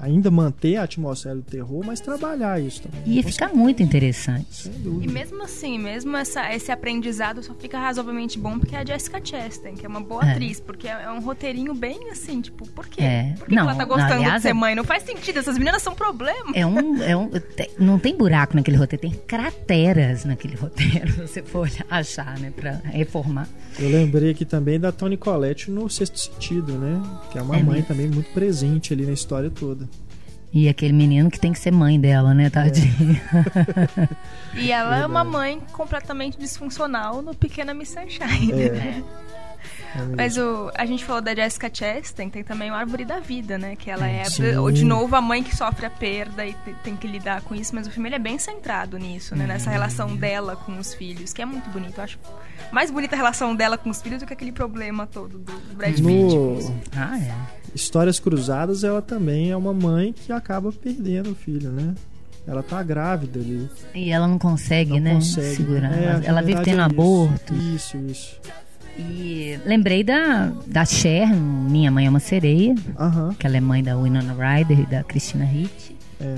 É, 0.00 0.06
ainda 0.06 0.30
manter 0.30 0.76
a 0.76 0.84
atmosfera 0.84 1.36
do 1.36 1.42
terror, 1.42 1.82
mas 1.84 2.00
trabalhar 2.00 2.60
isso 2.60 2.82
também. 2.82 3.00
Ia 3.06 3.22
ficar 3.22 3.54
muito 3.54 3.82
interessante. 3.82 4.70
E 5.02 5.08
mesmo 5.08 5.42
assim, 5.42 5.78
mesmo 5.78 6.16
essa, 6.16 6.54
esse 6.54 6.70
aprendizado 6.70 7.42
só 7.42 7.54
fica 7.54 7.78
razoavelmente 7.78 8.38
bom 8.38 8.58
porque 8.58 8.74
é 8.74 8.80
a 8.80 8.84
Jessica 8.84 9.20
Chastain, 9.22 9.74
que 9.74 9.84
é 9.84 9.88
uma 9.88 10.00
boa 10.00 10.24
é. 10.24 10.32
atriz, 10.32 10.60
porque 10.60 10.88
é, 10.88 11.02
é 11.04 11.10
um 11.10 11.20
roteirinho 11.20 11.74
bem 11.74 12.10
assim, 12.10 12.40
tipo, 12.40 12.66
por 12.68 12.86
quê? 12.86 13.02
É. 13.02 13.34
Por 13.38 13.48
que, 13.48 13.54
não, 13.54 13.64
que 13.64 13.70
ela 13.70 13.78
tá 13.78 13.84
gostando 13.84 14.14
aliás, 14.14 14.36
de 14.36 14.42
ser 14.42 14.54
mãe? 14.54 14.74
Não 14.74 14.84
faz 14.84 15.02
sentido, 15.02 15.38
essas 15.38 15.58
meninas 15.58 15.82
são 15.82 15.94
problema. 15.94 16.52
É 16.54 16.66
um, 16.66 17.02
é 17.02 17.16
um, 17.16 17.30
não 17.78 17.98
tem 17.98 18.16
buraco 18.16 18.56
naquele 18.56 18.76
roteiro, 18.76 19.02
tem 19.02 19.12
crateras 19.26 20.24
naquele 20.24 20.56
roteiro, 20.56 21.12
se 21.26 21.26
você 21.26 21.42
for 21.42 21.70
achar, 21.88 22.38
né, 22.38 22.52
pra 22.54 22.80
reformar. 22.84 23.48
Eu 23.78 23.88
lembrei 23.88 24.30
aqui 24.30 24.44
também 24.44 24.78
da 24.78 24.92
Toni 24.92 25.16
Collette 25.16 25.70
no 25.70 25.88
Sexto 25.88 26.18
Sentido, 26.18 26.72
né? 26.72 27.00
Que 27.30 27.38
é 27.38 27.42
uma 27.42 27.56
é 27.56 27.62
mãe 27.62 27.74
mesmo. 27.76 27.88
também 27.88 28.08
muito 28.08 28.30
presente 28.32 28.92
ali 28.92 29.06
na 29.06 29.12
história 29.12 29.50
toda. 29.50 29.88
E 30.52 30.68
aquele 30.68 30.92
menino 30.92 31.30
que 31.30 31.38
tem 31.38 31.52
que 31.52 31.58
ser 31.60 31.70
mãe 31.70 31.98
dela, 31.98 32.34
né, 32.34 32.50
tadinha? 32.50 33.20
É. 34.52 34.60
e 34.60 34.72
ela 34.72 34.90
Verdade. 34.90 35.04
é 35.04 35.06
uma 35.06 35.22
mãe 35.22 35.62
completamente 35.72 36.36
disfuncional 36.36 37.22
no 37.22 37.32
Pequena 37.32 37.72
Miss 37.72 37.90
Sunshine, 37.90 38.52
é. 38.52 38.70
né? 38.70 39.04
É 39.94 40.02
Mas 40.16 40.36
o, 40.36 40.70
a 40.74 40.86
gente 40.86 41.04
falou 41.04 41.20
da 41.20 41.34
Jessica 41.34 41.70
Chastain, 41.72 42.28
tem 42.28 42.42
também 42.42 42.70
o 42.70 42.74
Árvore 42.74 43.04
da 43.04 43.18
Vida, 43.18 43.58
né? 43.58 43.76
Que 43.76 43.90
ela 43.90 44.08
é, 44.08 44.24
Sim. 44.24 44.72
de 44.72 44.84
novo, 44.84 45.14
a 45.16 45.20
mãe 45.20 45.42
que 45.42 45.54
sofre 45.54 45.86
a 45.86 45.90
perda 45.90 46.46
e 46.46 46.54
tem 46.82 46.96
que 46.96 47.06
lidar 47.06 47.42
com 47.42 47.54
isso. 47.54 47.74
Mas 47.74 47.86
o 47.86 47.90
filme 47.90 48.08
ele 48.08 48.16
é 48.16 48.18
bem 48.18 48.38
centrado 48.38 48.98
nisso, 48.98 49.34
né? 49.34 49.46
Nessa 49.46 49.66
uhum. 49.66 49.72
relação 49.72 50.16
dela 50.16 50.56
com 50.56 50.78
os 50.78 50.94
filhos, 50.94 51.32
que 51.32 51.42
é 51.42 51.44
muito 51.44 51.68
bonito. 51.70 51.98
Eu 51.98 52.04
acho 52.04 52.18
mais 52.72 52.90
bonita 52.90 53.14
a 53.14 53.18
relação 53.18 53.54
dela 53.54 53.76
com 53.76 53.90
os 53.90 54.00
filhos 54.00 54.20
do 54.20 54.26
que 54.26 54.32
aquele 54.32 54.52
problema 54.52 55.06
todo 55.06 55.38
do 55.38 55.52
Brad 55.74 55.94
Pitt. 55.94 56.04
No... 56.04 56.82
Ah, 56.96 57.18
é. 57.18 57.59
Histórias 57.74 58.18
Cruzadas, 58.18 58.84
ela 58.84 59.00
também 59.00 59.50
é 59.50 59.56
uma 59.56 59.72
mãe 59.72 60.12
que 60.12 60.32
acaba 60.32 60.72
perdendo 60.72 61.30
o 61.30 61.34
filho, 61.34 61.70
né? 61.70 61.94
Ela 62.46 62.62
tá 62.62 62.82
grávida 62.82 63.38
ali. 63.38 63.68
E 63.94 64.10
ela 64.10 64.26
não 64.26 64.38
consegue, 64.38 64.94
não 64.94 65.00
né? 65.00 65.14
Consegue. 65.14 65.56
Segurar. 65.56 65.92
É, 65.92 66.04
ela, 66.04 66.24
ela 66.24 66.42
vive 66.42 66.62
tendo 66.62 66.80
é 66.80 66.84
aborto. 66.84 67.54
Isso, 67.54 67.96
isso. 67.98 68.40
E 68.98 69.58
lembrei 69.64 70.02
da, 70.02 70.52
da 70.66 70.84
Cher, 70.84 71.28
Minha 71.34 71.90
Mãe 71.90 72.06
é 72.06 72.10
uma 72.10 72.20
Sereia, 72.20 72.74
uhum. 72.98 73.32
que 73.34 73.46
ela 73.46 73.56
é 73.56 73.60
mãe 73.60 73.82
da 73.82 73.96
Winona 73.96 74.34
Ryder 74.34 74.80
e 74.80 74.86
da 74.86 75.02
Christina 75.04 75.44
Ricci. 75.44 75.96
É. 76.20 76.36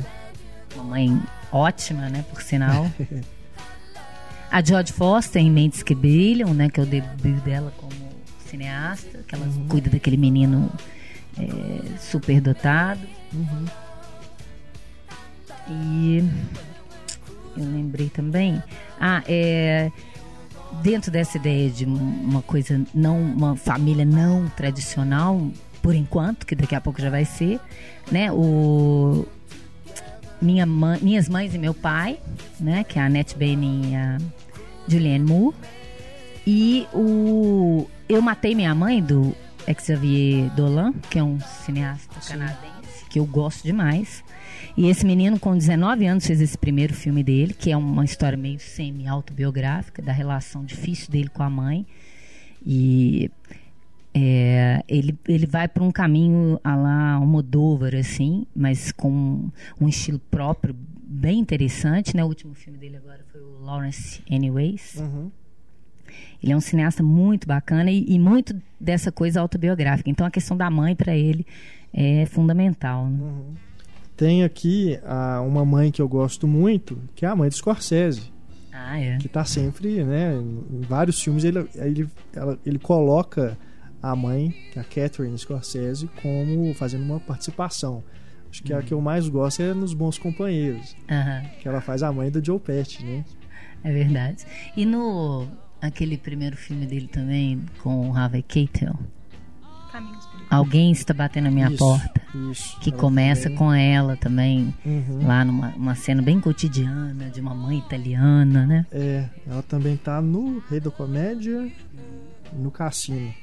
Uma 0.75 0.85
mãe 0.85 1.23
ótima, 1.51 2.09
né, 2.09 2.25
por 2.31 2.43
sinal. 2.43 2.91
a 4.51 4.63
George 4.63 4.93
Foster 4.93 5.43
em 5.43 5.51
Mentes 5.51 5.83
que 5.83 5.95
Brilham, 5.95 6.53
né, 6.53 6.69
que 6.69 6.79
é 6.79 6.83
o 6.83 6.87
debut 6.87 7.43
dela 7.43 7.73
como 7.77 7.93
cineasta, 8.47 9.21
que 9.27 9.35
ela 9.35 9.47
uhum. 9.47 9.67
cuida 9.69 9.91
daquele 9.91 10.17
menino 10.17 10.71
é, 11.39 11.99
super 11.99 12.41
dotado. 12.41 13.01
Uhum. 13.33 13.65
E 15.69 16.19
eu 17.57 17.65
lembrei 17.65 18.09
também. 18.09 18.63
Ah, 19.01 19.23
é 19.27 19.91
dentro 20.81 21.11
dessa 21.11 21.37
ideia 21.37 21.69
de 21.69 21.85
uma 21.85 22.41
coisa 22.43 22.81
não 22.95 23.21
uma 23.21 23.57
família 23.57 24.05
não 24.05 24.49
tradicional 24.57 25.51
por 25.83 25.95
enquanto 25.95 26.47
que 26.47 26.55
daqui 26.55 26.75
a 26.75 26.81
pouco 26.81 27.01
já 27.01 27.11
vai 27.11 27.25
ser 27.25 27.61
né 28.11 28.33
o 28.33 29.27
minha 30.41 30.65
mãe, 30.65 30.99
minhas 31.03 31.29
mães 31.29 31.55
e 31.55 31.59
meu 31.59 31.75
pai 31.75 32.19
né 32.59 32.85
que 32.85 32.99
é 32.99 33.03
a 33.03 33.07
Annette 33.07 33.37
Bening 33.37 33.93
e 33.93 33.97
a 33.97 34.19
Julianne 34.89 35.25
Moore 35.25 35.55
e 36.47 36.87
o 36.95 37.87
eu 38.09 38.23
matei 38.23 38.55
minha 38.55 38.75
mãe 38.75 39.03
do 39.03 39.35
Xavier 39.81 40.51
Dolan 40.55 40.93
que 41.11 41.19
é 41.19 41.25
um 41.25 41.39
cineasta 41.41 42.21
Sim. 42.21 42.33
canadense 42.33 43.05
que 43.09 43.19
eu 43.19 43.27
gosto 43.27 43.63
demais 43.63 44.25
e 44.77 44.89
esse 44.89 45.05
menino, 45.05 45.39
com 45.39 45.57
19 45.57 46.07
anos, 46.07 46.27
fez 46.27 46.41
esse 46.41 46.57
primeiro 46.57 46.95
filme 46.95 47.23
dele, 47.23 47.53
que 47.53 47.71
é 47.71 47.77
uma 47.77 48.05
história 48.05 48.39
meio 48.39 48.59
semi-autobiográfica 48.59 50.01
da 50.01 50.13
relação 50.13 50.65
difícil 50.65 51.11
dele 51.11 51.29
com 51.29 51.43
a 51.43 51.51
mãe. 51.51 51.87
E 52.65 53.31
é, 54.15 54.83
ele, 54.89 55.19
ele 55.29 55.47
vai 55.47 55.69
para 55.69 55.83
um 55.83 55.91
caminho 55.91 56.59
a 56.65 56.75
lá 56.75 57.13
Almodóvar, 57.15 57.95
assim, 57.95 58.47
mas 58.55 58.93
com 58.93 59.51
um 59.79 59.89
estilo 59.89 60.19
próprio 60.19 60.75
bem 60.75 61.39
interessante. 61.39 62.17
Né? 62.17 62.25
O 62.25 62.29
último 62.29 62.55
filme 62.55 62.79
dele 62.79 62.97
agora 62.97 63.23
foi 63.31 63.43
o 63.43 63.59
Lawrence 63.61 64.23
Anyways. 64.31 64.95
Uhum. 64.97 65.31
Ele 66.43 66.53
é 66.53 66.57
um 66.57 66.61
cineasta 66.61 67.03
muito 67.03 67.47
bacana 67.47 67.91
e, 67.91 68.05
e, 68.07 68.19
muito 68.19 68.55
dessa 68.81 69.13
coisa 69.13 69.41
autobiográfica. 69.41 70.11
Então 70.11 70.27
a 70.27 70.31
questão 70.31 70.57
da 70.57 70.71
mãe 70.71 70.95
para 70.95 71.15
ele 71.15 71.47
é 71.93 72.27
fundamental. 72.27 73.07
Né? 73.07 73.19
Uhum. 73.23 73.55
Tem 74.17 74.45
aqui 74.45 74.99
a, 75.05 75.41
uma 75.41 75.65
mãe 75.65 75.91
que 75.91 76.01
eu 76.03 76.09
gosto 76.09 76.47
muito, 76.47 76.99
que 77.15 77.25
é 77.25 77.29
a 77.29 77.37
mãe 77.37 77.49
do 77.49 77.55
Scorsese. 77.55 78.33
Ah, 78.73 78.99
é. 78.99 79.19
Que 79.19 79.27
está 79.27 79.45
sempre, 79.45 80.03
né? 80.03 80.35
Em 80.35 80.81
vários 80.81 81.23
filmes 81.23 81.45
ele, 81.45 81.67
ele, 81.75 82.09
ela, 82.35 82.59
ele 82.65 82.79
coloca 82.79 83.57
a 84.03 84.17
mãe, 84.17 84.55
que 84.73 84.79
é 84.79 84.83
a 84.83 84.85
Catherine 84.85 85.39
Scorsese, 85.39 86.09
como 86.21 86.75
fazendo 86.75 87.05
uma 87.05 87.21
participação. 87.21 88.03
Acho 88.51 88.63
que 88.63 88.73
uhum. 88.73 88.79
a 88.79 88.83
que 88.83 88.93
eu 88.93 89.01
mais 89.01 89.29
gosto 89.29 89.63
é 89.63 89.73
nos 89.73 89.95
Bons 89.95 90.19
Companheiros. 90.19 90.95
Uhum. 91.11 91.49
Que 91.61 91.69
ela 91.69 91.81
faz 91.81 92.03
a 92.03 92.13
mãe 92.13 92.31
do 92.31 92.45
Joe 92.45 92.59
Pesci, 92.59 93.03
né? 93.05 93.25
É 93.85 93.93
verdade. 93.93 94.45
E 94.77 94.85
no 94.85 95.47
aquele 95.83 96.17
primeiro 96.17 96.57
filme 96.57 96.87
dele 96.87 97.09
também, 97.09 97.61
com 97.83 98.09
o 98.09 98.17
Harvey 98.17 98.43
Keitel? 98.43 98.97
Alguém 100.49 100.93
está 100.93 101.13
batendo 101.13 101.45
na 101.45 101.51
minha 101.51 101.69
isso, 101.69 101.79
porta. 101.79 102.23
Isso, 102.51 102.81
que 102.81 102.91
começa 102.93 103.45
também. 103.45 103.59
com 103.59 103.73
ela 103.73 104.17
também. 104.17 104.75
Uhum. 104.87 105.27
Lá 105.27 105.45
numa 105.45 105.95
cena 105.95 106.23
bem 106.23 106.41
cotidiana 106.41 107.29
de 107.31 107.41
uma 107.41 107.55
mãe 107.55 107.79
italiana, 107.79 108.67
né? 108.67 108.87
É, 108.91 109.29
ela 109.47 109.63
também 109.63 109.97
tá 109.97 110.23
no 110.23 110.63
Rei 110.71 110.81
da 110.81 110.91
Comédia 110.91 111.71
no 112.53 112.71
Cassino. 112.71 113.35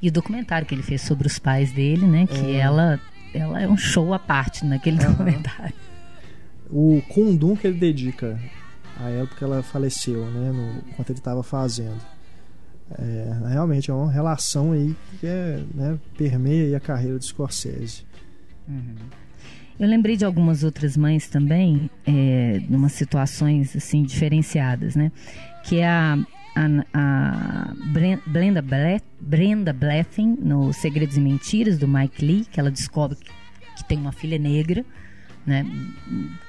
E 0.00 0.08
o 0.08 0.12
documentário 0.12 0.66
que 0.66 0.74
ele 0.74 0.82
fez 0.82 1.02
sobre 1.02 1.26
os 1.26 1.38
pais 1.38 1.72
dele, 1.72 2.06
né? 2.06 2.26
Que 2.26 2.52
é. 2.52 2.56
ela, 2.56 3.00
ela 3.34 3.60
é 3.60 3.68
um 3.68 3.76
show 3.76 4.12
à 4.14 4.18
parte 4.18 4.64
naquele 4.64 5.02
uhum. 5.02 5.10
documentário. 5.10 5.74
O 6.70 7.02
Kundum 7.08 7.56
que 7.56 7.66
ele 7.66 7.78
dedica 7.78 8.38
a 9.00 9.10
ela 9.10 9.26
porque 9.26 9.44
ela 9.44 9.62
faleceu, 9.62 10.24
né? 10.30 10.52
No, 10.52 10.90
enquanto 10.90 11.10
ele 11.10 11.18
estava 11.18 11.42
fazendo. 11.42 12.00
É, 12.98 13.48
realmente 13.48 13.90
é 13.90 13.94
uma 13.94 14.10
relação 14.10 14.72
aí 14.72 14.94
que 15.18 15.26
é, 15.26 15.62
né, 15.74 15.98
permeia 16.16 16.76
a 16.76 16.80
carreira 16.80 17.18
do 17.18 17.24
Scorsese. 17.24 18.04
Uhum. 18.68 18.94
Eu 19.78 19.88
lembrei 19.88 20.16
de 20.16 20.24
algumas 20.24 20.62
outras 20.62 20.96
mães 20.96 21.26
também, 21.26 21.90
é, 22.06 22.62
numa 22.68 22.88
situações 22.88 23.74
assim 23.74 24.02
diferenciadas, 24.04 24.94
né? 24.94 25.10
Que 25.64 25.78
é 25.78 25.88
a, 25.88 26.18
a, 26.54 26.66
a 26.92 27.74
Brenda, 28.26 28.62
Brenda 29.20 29.72
Blethyn 29.72 30.36
no 30.40 30.72
Segredos 30.72 31.16
e 31.16 31.20
Mentiras 31.20 31.76
do 31.78 31.88
Mike 31.88 32.24
Lee, 32.24 32.44
que 32.44 32.60
ela 32.60 32.70
descobre 32.70 33.16
que, 33.16 33.30
que 33.76 33.84
tem 33.88 33.98
uma 33.98 34.12
filha 34.12 34.38
negra, 34.38 34.84
né? 35.46 35.66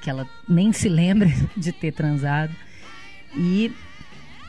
Que 0.00 0.10
ela 0.10 0.28
nem 0.48 0.72
se 0.72 0.88
lembra 0.88 1.28
de 1.56 1.72
ter 1.72 1.92
transado. 1.92 2.54
E 3.34 3.72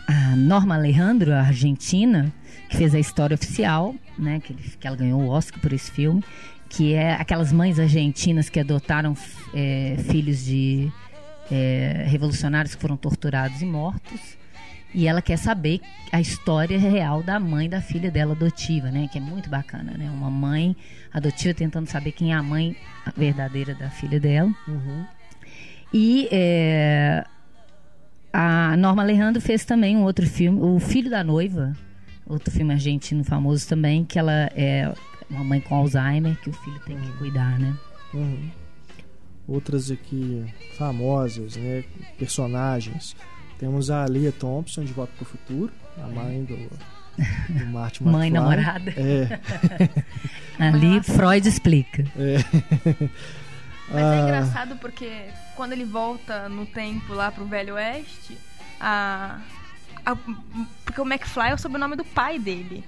a 0.08 0.36
Norma 0.36 0.76
Alejandro, 0.76 1.34
a 1.34 1.42
argentina, 1.42 2.34
que 2.70 2.78
fez 2.78 2.96
a 2.96 3.00
história 3.00 3.36
oficial, 3.36 3.94
né, 4.18 4.40
que, 4.40 4.54
que 4.54 4.88
ela 4.88 4.96
ganhou 4.96 5.22
o 5.22 5.30
Oscar 5.30 5.60
por 5.60 5.74
esse 5.74 5.92
filme, 5.92 6.24
que 6.70 6.94
é 6.94 7.14
aquelas 7.14 7.52
mães 7.52 7.78
argentinas 7.80 8.50
que 8.50 8.60
adotaram 8.60 9.16
é, 9.54 9.98
filhos 10.10 10.46
de 10.46 10.92
é, 11.52 12.06
revolucionários 12.08 12.76
que 12.76 12.82
foram 12.82 12.96
torturados 12.98 13.62
e 13.62 13.66
mortos. 13.66 14.37
E 14.98 15.06
ela 15.06 15.22
quer 15.22 15.38
saber 15.38 15.80
a 16.12 16.20
história 16.20 16.80
real 16.80 17.22
da 17.22 17.40
mãe 17.40 17.70
da 17.70 17.80
filha 17.80 18.10
dela 18.10 18.34
adotiva, 18.34 18.90
né? 18.90 19.08
Que 19.08 19.20
é 19.20 19.22
muito 19.22 19.48
bacana, 19.48 19.96
né? 19.96 20.10
Uma 20.10 20.32
mãe 20.32 20.76
adotiva 21.14 21.54
tentando 21.54 21.86
saber 21.86 22.14
quem 22.14 22.34
é 22.34 22.36
a 22.36 22.42
mãe 22.42 22.76
verdadeira 23.16 23.76
da 23.76 23.92
filha 23.92 24.20
dela. 24.20 24.52
Uhum. 24.68 25.06
E 25.94 26.28
é, 26.32 27.24
a 28.34 28.76
Norma 28.76 29.04
Alejandro 29.04 29.40
fez 29.40 29.64
também 29.66 29.96
um 29.96 30.02
outro 30.02 30.26
filme, 30.26 30.60
O 30.60 30.80
Filho 30.80 31.12
da 31.12 31.24
Noiva, 31.24 31.78
outro 32.26 32.52
filme 32.52 32.74
argentino 32.74 33.24
famoso 33.24 33.70
também, 33.70 34.04
que 34.04 34.18
ela 34.18 34.50
é 34.56 34.92
uma 35.30 35.44
mãe 35.44 35.62
com 35.62 35.76
Alzheimer, 35.76 36.36
que 36.42 36.50
o 36.50 36.54
filho 36.54 36.80
tem 36.88 37.00
que 37.00 37.12
cuidar, 37.20 37.60
né? 37.60 37.72
Uhum. 38.16 38.50
Outras 39.48 39.92
aqui 39.92 40.44
famosas, 40.76 41.56
né? 41.56 41.84
Personagens. 42.18 43.16
Temos 43.60 43.90
a 43.90 44.06
Lia 44.06 44.32
Thompson 44.32 44.84
de 44.84 44.94
Volta 44.94 45.12
para 45.18 45.24
o 45.24 45.26
Futuro, 45.26 45.72
a 45.98 46.08
mãe 46.08 46.44
do, 46.44 46.56
do 47.50 47.66
Martin 47.72 48.04
Mãe 48.04 48.30
namorada. 48.30 48.92
É. 48.92 49.40
Ali 50.64 51.02
Freud 51.02 51.48
explica. 51.48 52.04
É. 52.16 52.38
Mas 53.90 54.04
é 54.04 54.20
ah. 54.20 54.22
engraçado 54.22 54.76
porque 54.78 55.10
quando 55.56 55.72
ele 55.72 55.86
volta 55.86 56.50
no 56.50 56.66
tempo 56.66 57.14
lá 57.14 57.32
pro 57.32 57.46
Velho 57.46 57.76
Oeste, 57.76 58.38
a, 58.80 59.40
a, 60.06 60.16
porque 60.84 61.00
o 61.00 61.06
McFly 61.06 61.50
é 61.50 61.54
o 61.54 61.58
sobrenome 61.58 61.96
do 61.96 62.04
pai 62.04 62.38
dele. 62.38 62.84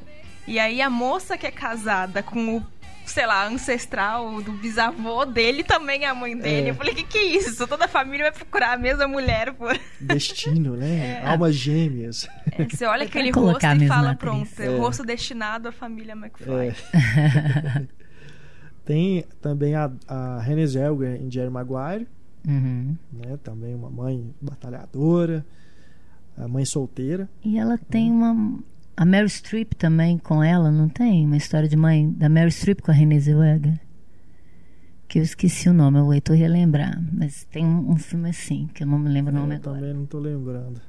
E 0.46 0.60
aí 0.60 0.82
a 0.82 0.90
moça 0.90 1.38
que 1.38 1.48
é 1.48 1.52
casada 1.52 2.22
com 2.22 2.58
o 2.58 2.66
sei 3.12 3.26
lá, 3.26 3.48
ancestral 3.48 4.42
do 4.42 4.52
bisavô 4.54 5.26
dele 5.26 5.64
também 5.64 6.04
é 6.04 6.08
a 6.08 6.16
mãe 6.16 6.38
dele. 6.38 6.68
É. 6.68 6.72
Eu 6.72 6.76
falei, 6.76 6.94
que 6.94 7.04
que 7.04 7.18
é 7.18 7.24
isso? 7.36 7.68
Toda 7.68 7.86
a 7.86 7.88
família 7.88 8.26
vai 8.26 8.32
procurar 8.32 8.74
a 8.74 8.78
mesma 8.78 9.08
mulher, 9.08 9.54
pô. 9.54 9.66
Destino, 10.00 10.76
né? 10.76 11.22
É. 11.24 11.28
Almas 11.28 11.56
gêmeas. 11.56 12.28
É, 12.52 12.66
você 12.66 12.86
olha 12.86 13.04
aquele 13.04 13.32
rosto 13.32 13.66
e 13.66 13.88
fala, 13.88 14.16
pronto, 14.16 14.50
é. 14.60 14.70
o 14.70 14.80
rosto 14.80 15.04
destinado 15.04 15.68
à 15.68 15.72
família 15.72 16.14
McFly. 16.14 16.74
É. 16.94 17.88
Tem 18.86 19.24
também 19.40 19.76
a, 19.76 19.92
a 20.08 20.40
Renée 20.40 20.66
Zellweger 20.66 21.22
em 21.22 21.30
Jerry 21.30 21.50
Maguire. 21.50 22.08
Uhum. 22.48 22.96
Né? 23.12 23.38
Também 23.44 23.76
uma 23.76 23.90
mãe 23.90 24.34
batalhadora, 24.42 25.46
a 26.38 26.48
mãe 26.48 26.66
solteira. 26.66 27.30
E 27.44 27.60
ela 27.60 27.78
tem 27.78 28.10
uma 28.12 28.60
a 29.00 29.06
Mary 29.06 29.30
Streep 29.30 29.76
também 29.76 30.18
com 30.18 30.44
ela, 30.44 30.70
não 30.70 30.90
tem? 30.90 31.26
Uma 31.26 31.38
história 31.38 31.70
de 31.70 31.78
mãe 31.78 32.12
da 32.12 32.28
Mary 32.28 32.52
Streep 32.52 32.82
com 32.82 32.92
a 32.92 32.94
Renée 32.94 33.18
Zellweger. 33.18 33.80
Que 35.08 35.20
eu 35.20 35.24
esqueci 35.24 35.70
o 35.70 35.74
nome, 35.74 36.00
eu 36.00 36.04
vou 36.04 36.36
relembrar. 36.36 37.02
Mas 37.14 37.46
tem 37.46 37.66
um, 37.66 37.92
um, 37.92 37.96
filme 37.96 38.30
assim, 38.30 38.68
que 38.74 38.84
eu 38.84 38.88
não 38.88 39.00
me 39.00 39.10
lembro 39.10 39.34
o 39.34 39.38
nome 39.38 39.56
eu 39.56 39.60
agora. 39.60 39.78
também 39.78 39.94
não 39.94 40.04
estou 40.04 40.20
lembrando. 40.20 40.82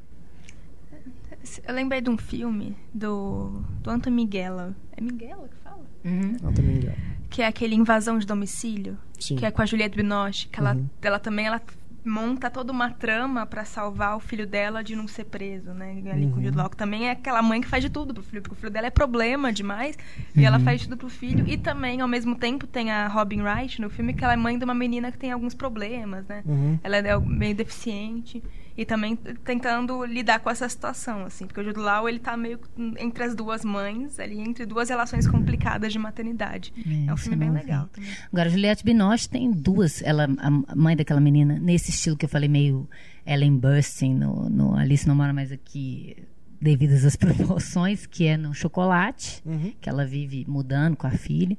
Eu 1.65 1.73
lembrei 1.73 2.01
de 2.01 2.11
um 2.11 2.19
filme 2.19 2.77
do, 2.93 3.63
do 3.81 3.91
Anton 3.91 4.11
Miguela. 4.11 4.75
É 4.97 5.01
Miguela 5.01 5.49
que 5.49 5.57
fala? 5.63 5.87
Uhum. 6.05 6.37
Anton 6.43 6.63
Miguela. 6.63 6.97
Que 7.31 7.43
é 7.43 7.47
aquele 7.47 7.77
Invasão 7.77 8.19
de 8.19 8.27
Domicílio. 8.27 8.99
Sim. 9.21 9.37
Que 9.37 9.47
é 9.47 9.53
com 9.53 9.63
a 9.63 9.67
Juliette 9.67 9.97
Binoche. 9.97 10.49
Que 10.49 10.59
ela, 10.59 10.75
uhum. 10.75 10.91
ela 11.01 11.21
também 11.21 11.47
ela 11.47 11.63
monta 12.05 12.51
toda 12.51 12.73
uma 12.73 12.91
trama 12.91 13.45
para 13.45 13.65
salvar 13.65 14.17
o 14.17 14.21
filho 14.21 14.47
dela 14.47 14.83
de 14.83 14.97
não 14.97 15.07
ser 15.07 15.25
preso, 15.25 15.73
né? 15.73 16.03
Ali 16.11 16.25
uhum. 16.25 16.33
com 16.33 16.41
o 16.41 16.43
Jude 16.43 16.57
Law. 16.57 16.69
Também 16.71 17.09
é 17.09 17.13
aquela 17.13 17.43
mãe 17.43 17.61
que 17.61 17.69
faz 17.69 17.83
de 17.83 17.91
tudo 17.91 18.15
pro 18.15 18.23
filho, 18.23 18.43
porque 18.43 18.55
o 18.55 18.59
filho 18.59 18.73
dela 18.73 18.87
é 18.87 18.91
problema 18.91 19.53
demais 19.53 19.97
uhum. 19.97 20.43
e 20.43 20.45
ela 20.45 20.59
uhum. 20.59 20.65
faz 20.65 20.81
de 20.81 20.89
tudo 20.89 20.99
pro 20.99 21.09
filho. 21.09 21.47
E 21.47 21.57
também, 21.57 22.01
ao 22.01 22.09
mesmo 22.09 22.35
tempo, 22.35 22.67
tem 22.67 22.91
a 22.91 23.07
Robin 23.09 23.43
Wright 23.43 23.81
no 23.81 23.91
filme, 23.91 24.15
que 24.15 24.25
ela 24.25 24.33
é 24.33 24.37
mãe 24.37 24.59
de 24.59 24.65
uma 24.65 24.75
menina 24.75 25.13
que 25.13 25.19
tem 25.19 25.33
alguns 25.33 25.55
problemas, 25.55 26.27
né? 26.27 26.43
Uhum. 26.47 26.79
Ela 26.83 26.97
é 26.97 27.19
meio 27.19 27.55
deficiente 27.55 28.43
e 28.81 28.87
também 28.87 29.15
tentando 29.15 30.03
lidar 30.07 30.41
com 30.41 30.49
essa 30.49 30.67
situação, 30.67 31.27
assim, 31.27 31.47
porque 31.47 31.61
o 31.61 31.65
Jude 31.65 31.79
Law 31.79 32.09
ele 32.09 32.19
tá 32.19 32.35
meio 32.35 32.59
entre 32.99 33.25
as 33.25 33.35
duas 33.35 33.63
mães, 33.63 34.19
ali 34.19 34.41
entre 34.41 34.65
duas 34.65 34.89
relações 34.89 35.27
complicadas 35.29 35.93
de 35.93 35.99
maternidade. 35.99 36.73
É, 36.79 37.11
é 37.11 37.13
um 37.13 37.17
filme 37.19 37.37
bem 37.37 37.51
legal. 37.51 37.89
Também. 37.93 38.11
Agora 38.33 38.49
Juliette 38.49 38.83
Binoche 38.83 39.29
tem 39.29 39.51
duas, 39.51 40.01
ela 40.01 40.27
a 40.39 40.75
mãe 40.75 40.97
daquela 40.97 41.21
menina 41.21 41.59
nesse 41.59 41.91
estilo 41.91 42.17
que 42.17 42.25
eu 42.25 42.29
falei 42.31 42.49
meio 42.49 42.89
Ellen 43.27 43.59
Burstyn 43.59 44.15
no, 44.15 44.49
no 44.49 44.75
Alice 44.75 45.07
não 45.07 45.15
mora 45.15 45.35
mais 45.35 45.53
aqui 45.53 46.17
devidas 46.59 47.05
às 47.05 47.17
proporções, 47.21 48.07
que 48.07 48.25
é 48.25 48.39
no 48.39 48.55
chocolate, 48.55 49.43
uhum. 49.45 49.75
que 49.79 49.91
ela 49.91 50.07
vive 50.07 50.47
mudando 50.49 50.97
com 50.97 51.07
a 51.07 51.11
filha, 51.11 51.59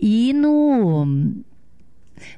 e 0.00 0.32
no 0.32 1.04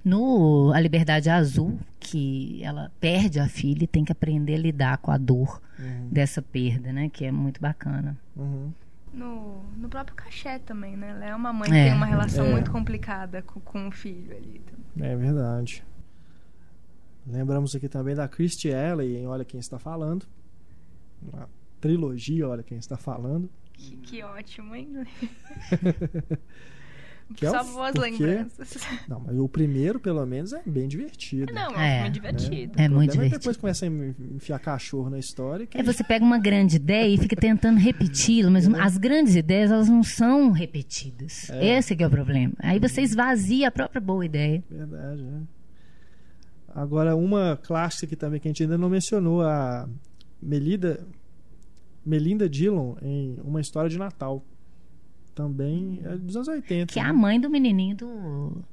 no 0.05 0.73
A 0.75 0.81
Liberdade 0.81 1.31
Azul, 1.31 1.79
que 2.11 2.63
ela 2.63 2.91
perde 2.99 3.39
a 3.39 3.49
filha 3.49 3.85
e 3.85 3.87
tem 3.87 4.05
que 4.05 4.13
aprender 4.13 4.55
a 4.55 4.59
lidar 4.59 4.99
com 4.99 5.11
a 5.11 5.19
dor 5.19 5.61
uhum. 5.79 6.09
dessa 6.11 6.41
perda, 6.41 6.93
né? 6.93 7.09
Que 7.09 7.27
é 7.27 7.33
muito 7.33 7.61
bacana. 7.61 8.19
Uhum. 8.35 8.73
No, 9.13 9.63
no 9.77 9.89
próprio 9.89 10.17
cachê 10.17 10.59
também, 10.59 10.97
né? 10.97 11.11
Ela 11.11 11.25
é 11.27 11.35
uma 11.35 11.53
mãe 11.53 11.69
que 11.69 11.77
é, 11.77 11.85
tem 11.85 11.95
uma 11.95 12.07
relação 12.07 12.47
é. 12.47 12.53
muito 12.53 12.71
complicada 12.71 13.43
com, 13.43 13.61
com 13.61 13.89
o 13.89 13.91
filho 13.91 14.37
ali. 14.37 14.61
É 15.01 15.17
verdade. 15.17 15.85
Lembramos 17.27 17.75
aqui 17.75 17.89
também 17.89 18.15
da 18.15 18.27
Christy 18.27 18.73
Alley 18.73 19.17
em 19.17 19.27
Olha 19.27 19.45
Quem 19.45 19.61
Está 19.61 19.79
Falando. 19.79 20.27
Uma 21.23 21.49
trilogia 21.81 22.49
Olha 22.49 22.63
Quem 22.63 22.79
Está 22.79 22.97
Falando. 22.97 23.51
Que, 23.75 23.97
que 23.97 24.23
ótimo, 24.23 24.75
hein? 24.75 24.89
Que 27.37 27.47
é 27.47 27.51
Só 27.51 27.63
boas 27.63 27.93
porque... 27.93 28.25
lembranças. 28.25 28.83
Não, 29.07 29.21
mas 29.21 29.39
o 29.39 29.49
primeiro, 29.49 30.01
pelo 30.01 30.25
menos, 30.25 30.53
é 30.53 30.63
bem 30.65 30.89
divertido. 30.89 31.53
Não, 31.53 31.79
é, 31.79 32.07
é 32.07 32.11
divertido. 32.11 32.73
Né? 32.77 32.85
É 32.85 32.89
muito 32.89 33.13
divertido. 33.13 33.37
É 33.37 33.39
depois 33.39 33.57
começa 33.57 33.85
a 33.85 33.89
enfiar 33.89 34.59
cachorro 34.59 35.11
na 35.11 35.19
história. 35.19 35.67
Que... 35.67 35.79
É, 35.79 35.83
você 35.83 36.03
pega 36.03 36.25
uma 36.25 36.39
grande 36.39 36.77
ideia 36.77 37.15
e 37.15 37.19
fica 37.19 37.37
tentando 37.37 37.79
repeti-la, 37.79 38.51
mas 38.51 38.67
é. 38.67 38.81
as 38.81 38.97
grandes 38.97 39.37
ideias, 39.37 39.71
elas 39.71 39.89
não 39.89 40.03
são 40.03 40.51
repetidas. 40.53 41.51
É. 41.51 41.79
Esse 41.79 41.95
que 41.95 42.03
é 42.03 42.07
o 42.07 42.11
problema. 42.11 42.55
Aí 42.61 42.79
você 42.79 43.03
esvazia 43.03 43.69
a 43.69 43.71
própria 43.71 44.01
boa 44.01 44.25
ideia. 44.25 44.65
Verdade, 44.71 45.23
né? 45.23 45.43
Agora, 46.75 47.15
uma 47.15 47.59
clássica 47.63 48.07
que 48.07 48.17
também 48.17 48.41
que 48.41 48.49
a 48.49 48.51
gente 48.51 48.63
ainda 48.63 48.79
não 48.79 48.89
mencionou, 48.89 49.43
a 49.43 49.89
Melida, 50.41 51.07
Melinda 52.05 52.49
Dillon 52.49 52.95
em 53.03 53.37
Uma 53.45 53.61
História 53.61 53.91
de 53.91 53.99
Natal 53.99 54.45
também 55.39 56.01
é 56.05 56.17
dos 56.17 56.35
anos 56.35 56.49
80. 56.49 56.93
Que 56.93 56.99
né? 56.99 57.07
é 57.07 57.09
a 57.09 57.13
né? 57.13 57.19
mãe 57.19 57.41
do 57.41 57.49
menininho 57.49 57.97
do 57.97 58.65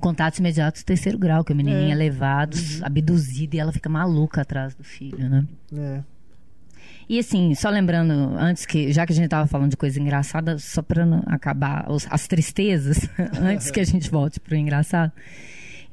contatos 0.00 0.38
imediatos 0.38 0.82
do 0.82 0.86
terceiro 0.86 1.18
grau, 1.18 1.44
que 1.44 1.52
o 1.52 1.56
menininho 1.56 1.88
é, 1.88 1.92
é 1.92 1.94
levado, 1.94 2.54
uhum. 2.54 2.80
abduzido 2.82 3.56
e 3.56 3.58
ela 3.58 3.72
fica 3.72 3.88
maluca 3.88 4.42
atrás 4.42 4.74
do 4.74 4.84
filho, 4.84 5.28
né? 5.28 5.46
É. 5.74 6.02
E 7.08 7.18
assim, 7.18 7.54
só 7.54 7.70
lembrando, 7.70 8.12
antes 8.36 8.66
que, 8.66 8.92
já 8.92 9.06
que 9.06 9.12
a 9.12 9.16
gente 9.16 9.28
tava 9.28 9.46
falando 9.46 9.70
de 9.70 9.76
coisa 9.76 10.00
engraçada, 10.00 10.58
só 10.58 10.82
para 10.82 11.06
não 11.06 11.22
acabar 11.26 11.90
os, 11.90 12.06
as 12.10 12.26
tristezas, 12.26 13.08
antes 13.40 13.70
que 13.70 13.80
a 13.80 13.84
gente 13.84 14.10
volte 14.10 14.40
pro 14.40 14.56
engraçado, 14.56 15.12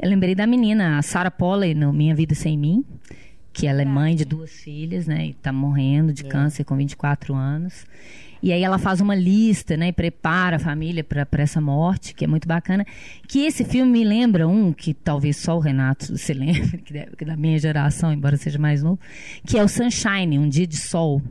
eu 0.01 0.09
lembrei 0.09 0.36
da 0.36 0.47
menina, 0.47 0.97
a 0.97 1.01
Sarah 1.01 1.32
Polley, 1.32 1.74
no 1.74 1.93
Minha 1.93 2.15
Vida 2.15 2.34
Sem 2.34 2.57
Mim, 2.57 2.84
que 3.53 3.67
ela 3.67 3.82
é 3.82 3.86
mãe 3.86 4.15
de 4.15 4.26
duas 4.26 4.51
filhas, 4.51 5.05
né, 5.05 5.28
e 5.28 5.34
tá 5.34 5.53
morrendo 5.53 6.11
de 6.11 6.26
é. 6.26 6.30
câncer 6.30 6.63
com 6.63 6.76
24 6.76 7.36
anos. 7.36 7.86
E 8.44 8.52
aí 8.52 8.62
ela 8.62 8.78
faz 8.78 9.00
uma 9.00 9.16
lista, 9.16 9.78
né? 9.78 9.88
E 9.88 9.94
prepara 9.94 10.58
a 10.58 10.60
família 10.60 11.02
para 11.02 11.26
essa 11.41 11.62
morte, 11.62 12.14
que 12.14 12.26
é 12.26 12.28
muito 12.28 12.46
bacana. 12.46 12.86
Que 13.26 13.46
esse 13.46 13.64
filme 13.64 13.89
me 13.89 14.04
lembra 14.04 14.46
um 14.46 14.74
que 14.74 14.94
talvez 14.94 15.38
só 15.38 15.56
o 15.56 15.62
Renato 15.62 16.18
se 16.20 16.34
lembre, 16.34 16.80
que, 16.80 16.91
deve, 16.91 17.16
que 17.16 17.24
é 17.24 17.28
da 17.28 17.38
minha 17.38 17.58
geração, 17.58 18.12
embora 18.12 18.36
seja 18.36 18.60
mais 18.60 18.84
novo, 18.84 19.00
que 19.48 19.58
é 19.58 19.64
o 19.64 19.68
Sunshine, 19.70 20.38
Um 20.38 20.50
Dia 20.50 20.68
de 20.68 20.76
Sol. 20.76 21.22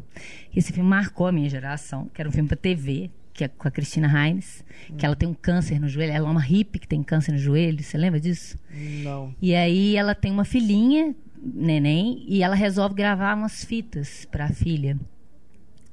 Esse 0.57 0.73
filme 0.73 0.89
marcou 0.89 1.27
a 1.27 1.33
minha 1.33 1.51
geração, 1.51 2.09
que 2.15 2.23
era 2.23 2.31
um 2.31 2.33
filme 2.33 2.49
para 2.49 2.57
TV, 2.57 3.11
que 3.35 3.45
é 3.45 3.49
com 3.49 3.69
a 3.69 3.71
Cristina 3.71 4.09
Hines, 4.09 4.65
que 4.97 5.05
ela 5.05 5.15
tem 5.15 5.29
um 5.29 5.35
câncer 5.35 5.79
no 5.79 5.91
joelho. 5.91 6.13
Ela 6.15 6.27
é 6.27 6.31
uma 6.31 6.41
hippie 6.41 6.79
que 6.79 6.89
tem 6.89 7.03
câncer 7.03 7.33
no 7.33 7.39
joelho. 7.39 7.83
Você 7.83 7.99
lembra 7.99 8.19
disso? 8.19 8.59
Não. 9.03 9.35
E 9.41 9.55
aí 9.55 9.97
ela 9.97 10.15
tem 10.15 10.33
uma 10.33 10.47
filhinha, 10.47 11.15
neném, 11.43 12.25
e 12.27 12.43
ela 12.43 12.55
resolve 12.55 12.95
gravar 12.95 13.35
umas 13.35 13.63
fitas 13.67 14.27
para 14.31 14.47
a 14.47 14.49
filha 14.51 14.99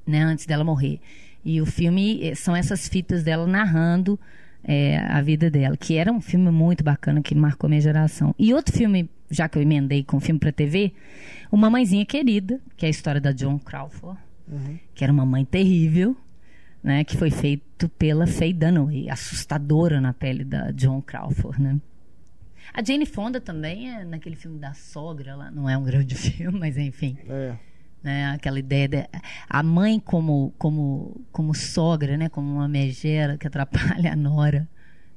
né, 0.10 0.24
antes 0.24 0.46
dela 0.46 0.64
morrer. 0.64 1.00
E 1.44 1.62
o 1.62 1.66
filme 1.66 2.20
eh, 2.24 2.36
são 2.36 2.56
essas 2.56 2.88
fitas 2.88 3.24
dela 3.24 3.48
narrando 3.48 4.20
é, 4.64 4.98
a 4.98 5.22
vida 5.22 5.50
dela, 5.50 5.78
que 5.78 5.96
era 5.96 6.12
um 6.12 6.20
filme 6.20 6.52
muito 6.52 6.84
bacana 6.84 7.22
que 7.22 7.34
marcou 7.34 7.70
minha 7.70 7.82
geração. 7.82 8.36
E 8.38 8.54
outro 8.54 8.76
filme, 8.76 9.10
já 9.30 9.48
que 9.48 9.58
eu 9.58 9.62
emendei 9.62 10.04
com 10.04 10.20
filme 10.20 10.40
para 10.40 10.52
TV, 10.52 10.94
Uma 11.52 11.70
Mãezinha 11.70 12.06
Querida, 12.06 12.60
que 12.76 12.86
é 12.86 12.88
a 12.88 12.90
história 12.90 13.22
da 13.22 13.32
John 13.32 13.58
Crawford, 13.58 14.20
uhum. 14.48 14.78
que 14.94 15.04
era 15.04 15.14
uma 15.14 15.26
mãe 15.26 15.46
terrível, 15.46 16.16
né, 16.84 17.04
que 17.04 17.16
foi 17.16 17.32
feito 17.32 17.88
pela 17.90 18.26
Faye 18.28 18.54
Dunaway, 18.54 19.10
assustadora 19.10 20.02
na 20.02 20.14
pele 20.14 20.44
da 20.44 20.72
John 20.72 21.02
Crawford, 21.02 21.62
né? 21.62 21.78
A 22.74 22.84
Jane 22.84 23.06
Fonda 23.06 23.42
também 23.42 23.92
é 23.92 24.06
naquele 24.06 24.36
filme 24.36 24.60
da 24.60 24.74
sogra 24.74 25.36
lá, 25.36 25.50
não 25.50 25.68
é 25.68 25.78
um 25.78 25.84
grande 25.84 26.16
filme, 26.16 26.60
mas 26.60 26.78
enfim. 26.78 27.18
É 27.28 27.56
né? 28.04 28.32
Aquela 28.32 28.60
ideia 28.60 28.88
de 28.88 29.10
a 29.50 29.64
mãe 29.64 30.00
como 30.00 30.54
como 30.58 31.22
como 31.32 31.54
sogra, 31.54 32.18
né? 32.18 32.30
Como 32.30 32.52
uma 32.52 32.68
megera 32.68 33.38
que 33.38 33.48
atrapalha 33.48 34.14
a 34.14 34.16
nora. 34.16 34.68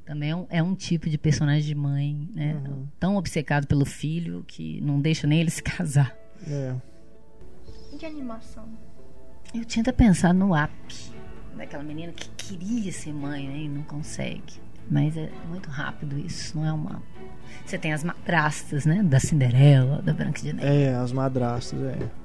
Também 0.05 0.31
é 0.31 0.37
um, 0.37 0.47
é 0.51 0.63
um 0.63 0.75
tipo 0.75 1.09
de 1.09 1.17
personagem 1.17 1.63
de 1.63 1.75
mãe, 1.75 2.29
né? 2.35 2.55
Uhum. 2.67 2.87
Tão 2.99 3.17
obcecado 3.17 3.67
pelo 3.67 3.85
filho 3.85 4.45
que 4.47 4.81
não 4.81 5.01
deixa 5.01 5.27
nem 5.27 5.41
ele 5.41 5.51
se 5.51 5.63
casar. 5.63 6.15
É. 6.47 6.75
E 7.93 7.97
de 7.97 8.05
animação? 8.05 8.69
Eu 9.55 9.65
tinha 9.65 9.83
até 9.83 9.93
pensado 9.93 10.39
no 10.39 10.55
Ap, 10.55 10.73
daquela 11.57 11.83
menina 11.83 12.13
que 12.13 12.29
queria 12.31 12.91
ser 12.91 13.13
mãe 13.13 13.47
né, 13.49 13.59
e 13.59 13.69
não 13.69 13.83
consegue. 13.83 14.61
Mas 14.91 15.17
é 15.17 15.31
muito 15.49 15.71
rápido 15.71 16.19
isso, 16.19 16.57
não 16.57 16.67
é 16.67 16.73
uma. 16.73 17.03
Você 17.65 17.79
tem 17.79 17.93
as 17.93 18.03
madrastas, 18.03 18.85
né? 18.85 19.03
Da 19.03 19.21
Cinderela, 19.21 20.03
da 20.03 20.13
Branca 20.13 20.41
de 20.41 20.53
Neve. 20.53 20.67
É, 20.67 20.95
as 20.95 21.13
madrastas, 21.13 21.81
é. 21.81 22.22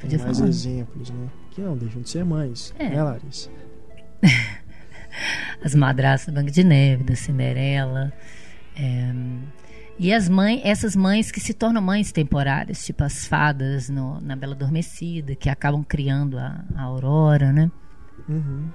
Podia 0.00 0.18
mais 0.18 0.38
falar. 0.38 0.48
exemplos, 0.48 1.10
né? 1.10 1.28
Que 1.50 1.60
não 1.60 1.76
deixam 1.76 2.00
de 2.00 2.08
ser 2.08 2.24
mães, 2.24 2.74
é. 2.78 2.88
né, 2.88 3.02
Larissa? 3.02 3.50
as 5.62 5.74
madrastas 5.74 6.32
da 6.32 6.40
Banco 6.40 6.52
de 6.52 6.64
Neve, 6.64 7.04
da 7.04 7.14
Cinderela. 7.14 8.12
É, 8.76 9.12
e 9.98 10.14
as 10.14 10.30
mães, 10.30 10.62
essas 10.64 10.96
mães 10.96 11.30
que 11.30 11.40
se 11.40 11.52
tornam 11.52 11.82
mães 11.82 12.10
temporárias, 12.10 12.84
tipo 12.84 13.04
as 13.04 13.26
fadas 13.26 13.90
no, 13.90 14.18
na 14.20 14.34
Bela 14.34 14.54
Adormecida, 14.54 15.34
que 15.34 15.50
acabam 15.50 15.84
criando 15.84 16.38
a, 16.38 16.64
a 16.74 16.82
Aurora, 16.84 17.52
né? 17.52 17.70
Uhum. 18.26 18.68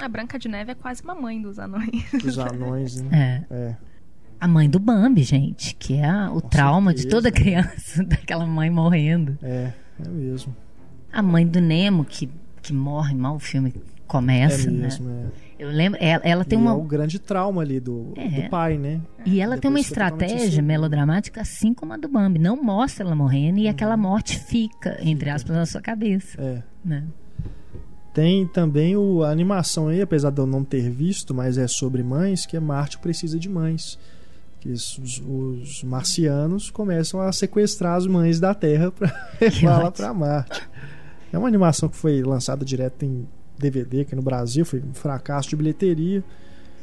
A 0.00 0.08
Branca 0.08 0.38
de 0.38 0.48
Neve 0.48 0.72
é 0.72 0.74
quase 0.74 1.02
uma 1.02 1.14
mãe 1.14 1.40
dos 1.42 1.58
anões. 1.58 2.10
Dos 2.22 2.38
anões, 2.38 3.02
né? 3.02 3.44
É. 3.50 3.54
é. 3.54 3.76
A 4.38 4.48
mãe 4.48 4.68
do 4.68 4.78
Bambi, 4.78 5.22
gente, 5.22 5.74
que 5.74 5.94
é 5.94 6.08
a, 6.08 6.30
o 6.30 6.40
Com 6.40 6.48
trauma 6.48 6.90
certeza. 6.92 7.06
de 7.06 7.10
toda 7.10 7.32
criança, 7.32 8.02
daquela 8.04 8.46
mãe 8.46 8.70
morrendo. 8.70 9.38
É. 9.42 9.72
É 10.04 10.08
mesmo. 10.08 10.54
A 11.12 11.22
mãe 11.22 11.46
do 11.46 11.60
Nemo, 11.60 12.04
que, 12.04 12.28
que 12.62 12.72
morre 12.72 13.14
mal, 13.14 13.36
o 13.36 13.38
filme 13.38 13.74
começa, 14.06 14.68
é 14.68 14.70
né? 14.70 14.82
mesmo, 14.82 15.08
né? 15.08 15.26
É. 15.42 15.46
Eu 15.58 15.70
lembro, 15.70 15.98
ela, 16.02 16.22
ela 16.22 16.44
tem 16.44 16.58
e 16.58 16.62
uma. 16.62 16.72
É 16.72 16.74
o 16.74 16.82
grande 16.82 17.18
trauma 17.18 17.62
ali 17.62 17.80
do, 17.80 18.12
é. 18.16 18.42
do 18.42 18.50
pai, 18.50 18.76
né? 18.76 19.00
E 19.24 19.40
ela 19.40 19.56
Depois 19.56 19.60
tem 19.60 19.70
uma 19.70 19.80
estratégia 19.80 20.62
melodramática 20.62 21.40
assim 21.40 21.72
como 21.72 21.94
a 21.94 21.96
do 21.96 22.08
Bambi. 22.08 22.38
Não 22.38 22.62
mostra 22.62 23.06
ela 23.06 23.14
morrendo 23.14 23.58
e 23.58 23.64
uhum. 23.64 23.70
aquela 23.70 23.96
morte 23.96 24.38
fica, 24.38 24.98
entre 25.00 25.30
aspas, 25.30 25.56
na 25.56 25.64
sua 25.64 25.80
cabeça. 25.80 26.40
É. 26.40 26.62
Né? 26.84 27.04
Tem 28.12 28.46
também 28.46 28.96
o, 28.96 29.22
a 29.22 29.30
animação 29.30 29.88
aí, 29.88 30.00
apesar 30.00 30.30
de 30.30 30.40
eu 30.40 30.46
não 30.46 30.62
ter 30.62 30.90
visto, 30.90 31.34
mas 31.34 31.58
é 31.58 31.66
sobre 31.66 32.02
mães, 32.02 32.44
que 32.46 32.56
é 32.56 32.60
Marte 32.60 32.98
Precisa 32.98 33.38
de 33.38 33.48
Mães. 33.48 33.98
Que 34.66 34.72
os, 34.72 35.22
os 35.24 35.84
marcianos 35.84 36.70
começam 36.70 37.20
a 37.20 37.30
sequestrar 37.30 37.94
as 37.94 38.06
mães 38.06 38.40
da 38.40 38.52
Terra 38.52 38.90
para 38.90 39.30
levar 39.40 39.92
para 39.92 40.12
Marte. 40.12 40.68
É 41.32 41.38
uma 41.38 41.46
animação 41.46 41.88
que 41.88 41.96
foi 41.96 42.20
lançada 42.20 42.64
direto 42.64 43.04
em 43.04 43.28
DVD 43.56 44.00
aqui 44.00 44.16
no 44.16 44.22
Brasil, 44.22 44.64
foi 44.64 44.80
um 44.80 44.92
fracasso 44.92 45.50
de 45.50 45.56
bilheteria 45.56 46.24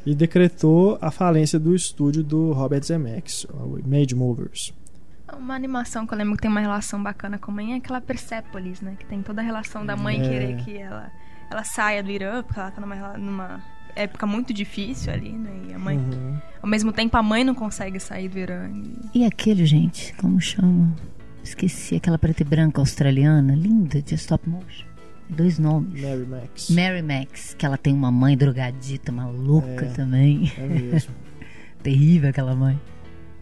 e 0.06 0.14
decretou 0.14 0.98
a 0.98 1.10
falência 1.10 1.58
do 1.58 1.74
estúdio 1.74 2.24
do 2.24 2.52
Robert 2.52 2.82
Zemeckis, 2.84 3.44
o 3.44 3.78
Made 3.86 4.14
Movers. 4.14 4.72
Uma 5.36 5.54
animação 5.54 6.06
que 6.06 6.14
eu 6.14 6.18
lembro 6.18 6.36
que 6.36 6.42
tem 6.42 6.50
uma 6.50 6.60
relação 6.60 7.02
bacana 7.02 7.38
com 7.38 7.50
a 7.50 7.54
mãe 7.54 7.74
é 7.74 7.76
aquela 7.76 8.00
Persepolis, 8.00 8.80
né? 8.80 8.96
Que 8.98 9.04
tem 9.04 9.22
toda 9.22 9.42
a 9.42 9.44
relação 9.44 9.84
da 9.84 9.94
mãe 9.94 10.20
é. 10.20 10.28
querer 10.28 10.56
que 10.64 10.78
ela, 10.78 11.10
ela 11.50 11.64
saia 11.64 12.02
do 12.02 12.10
Irã, 12.10 12.42
porque 12.42 12.58
ela 12.58 12.70
tá 12.70 12.80
numa, 12.80 13.18
numa 13.18 13.62
época 13.96 14.26
muito 14.26 14.52
difícil 14.52 15.12
ali, 15.12 15.32
né? 15.32 15.50
E 15.68 15.72
a 15.72 15.78
mãe, 15.78 15.96
uhum. 15.96 16.38
ao 16.62 16.68
mesmo 16.68 16.92
tempo, 16.92 17.16
a 17.16 17.22
mãe 17.22 17.44
não 17.44 17.54
consegue 17.54 17.98
sair 18.00 18.28
do 18.28 18.38
Irã. 18.38 18.70
E, 19.14 19.20
e 19.20 19.24
aquele, 19.24 19.64
gente, 19.64 20.14
como 20.14 20.40
chama? 20.40 20.94
Esqueci, 21.42 21.96
aquela 21.96 22.18
preta 22.18 22.42
e 22.42 22.44
branca 22.44 22.80
australiana, 22.80 23.54
linda, 23.54 24.00
de 24.00 24.14
stop 24.14 24.48
motion. 24.48 24.86
Dois 25.28 25.58
nomes. 25.58 26.00
Mary 26.02 26.26
Max. 26.26 26.70
Mary 26.70 27.02
Max, 27.02 27.54
que 27.54 27.64
ela 27.64 27.78
tem 27.78 27.94
uma 27.94 28.10
mãe 28.10 28.36
drogadita, 28.36 29.10
maluca 29.10 29.86
é, 29.86 29.90
também. 29.90 30.52
É 30.58 30.66
mesmo. 30.66 31.14
Terrível 31.82 32.30
aquela 32.30 32.54
mãe. 32.54 32.80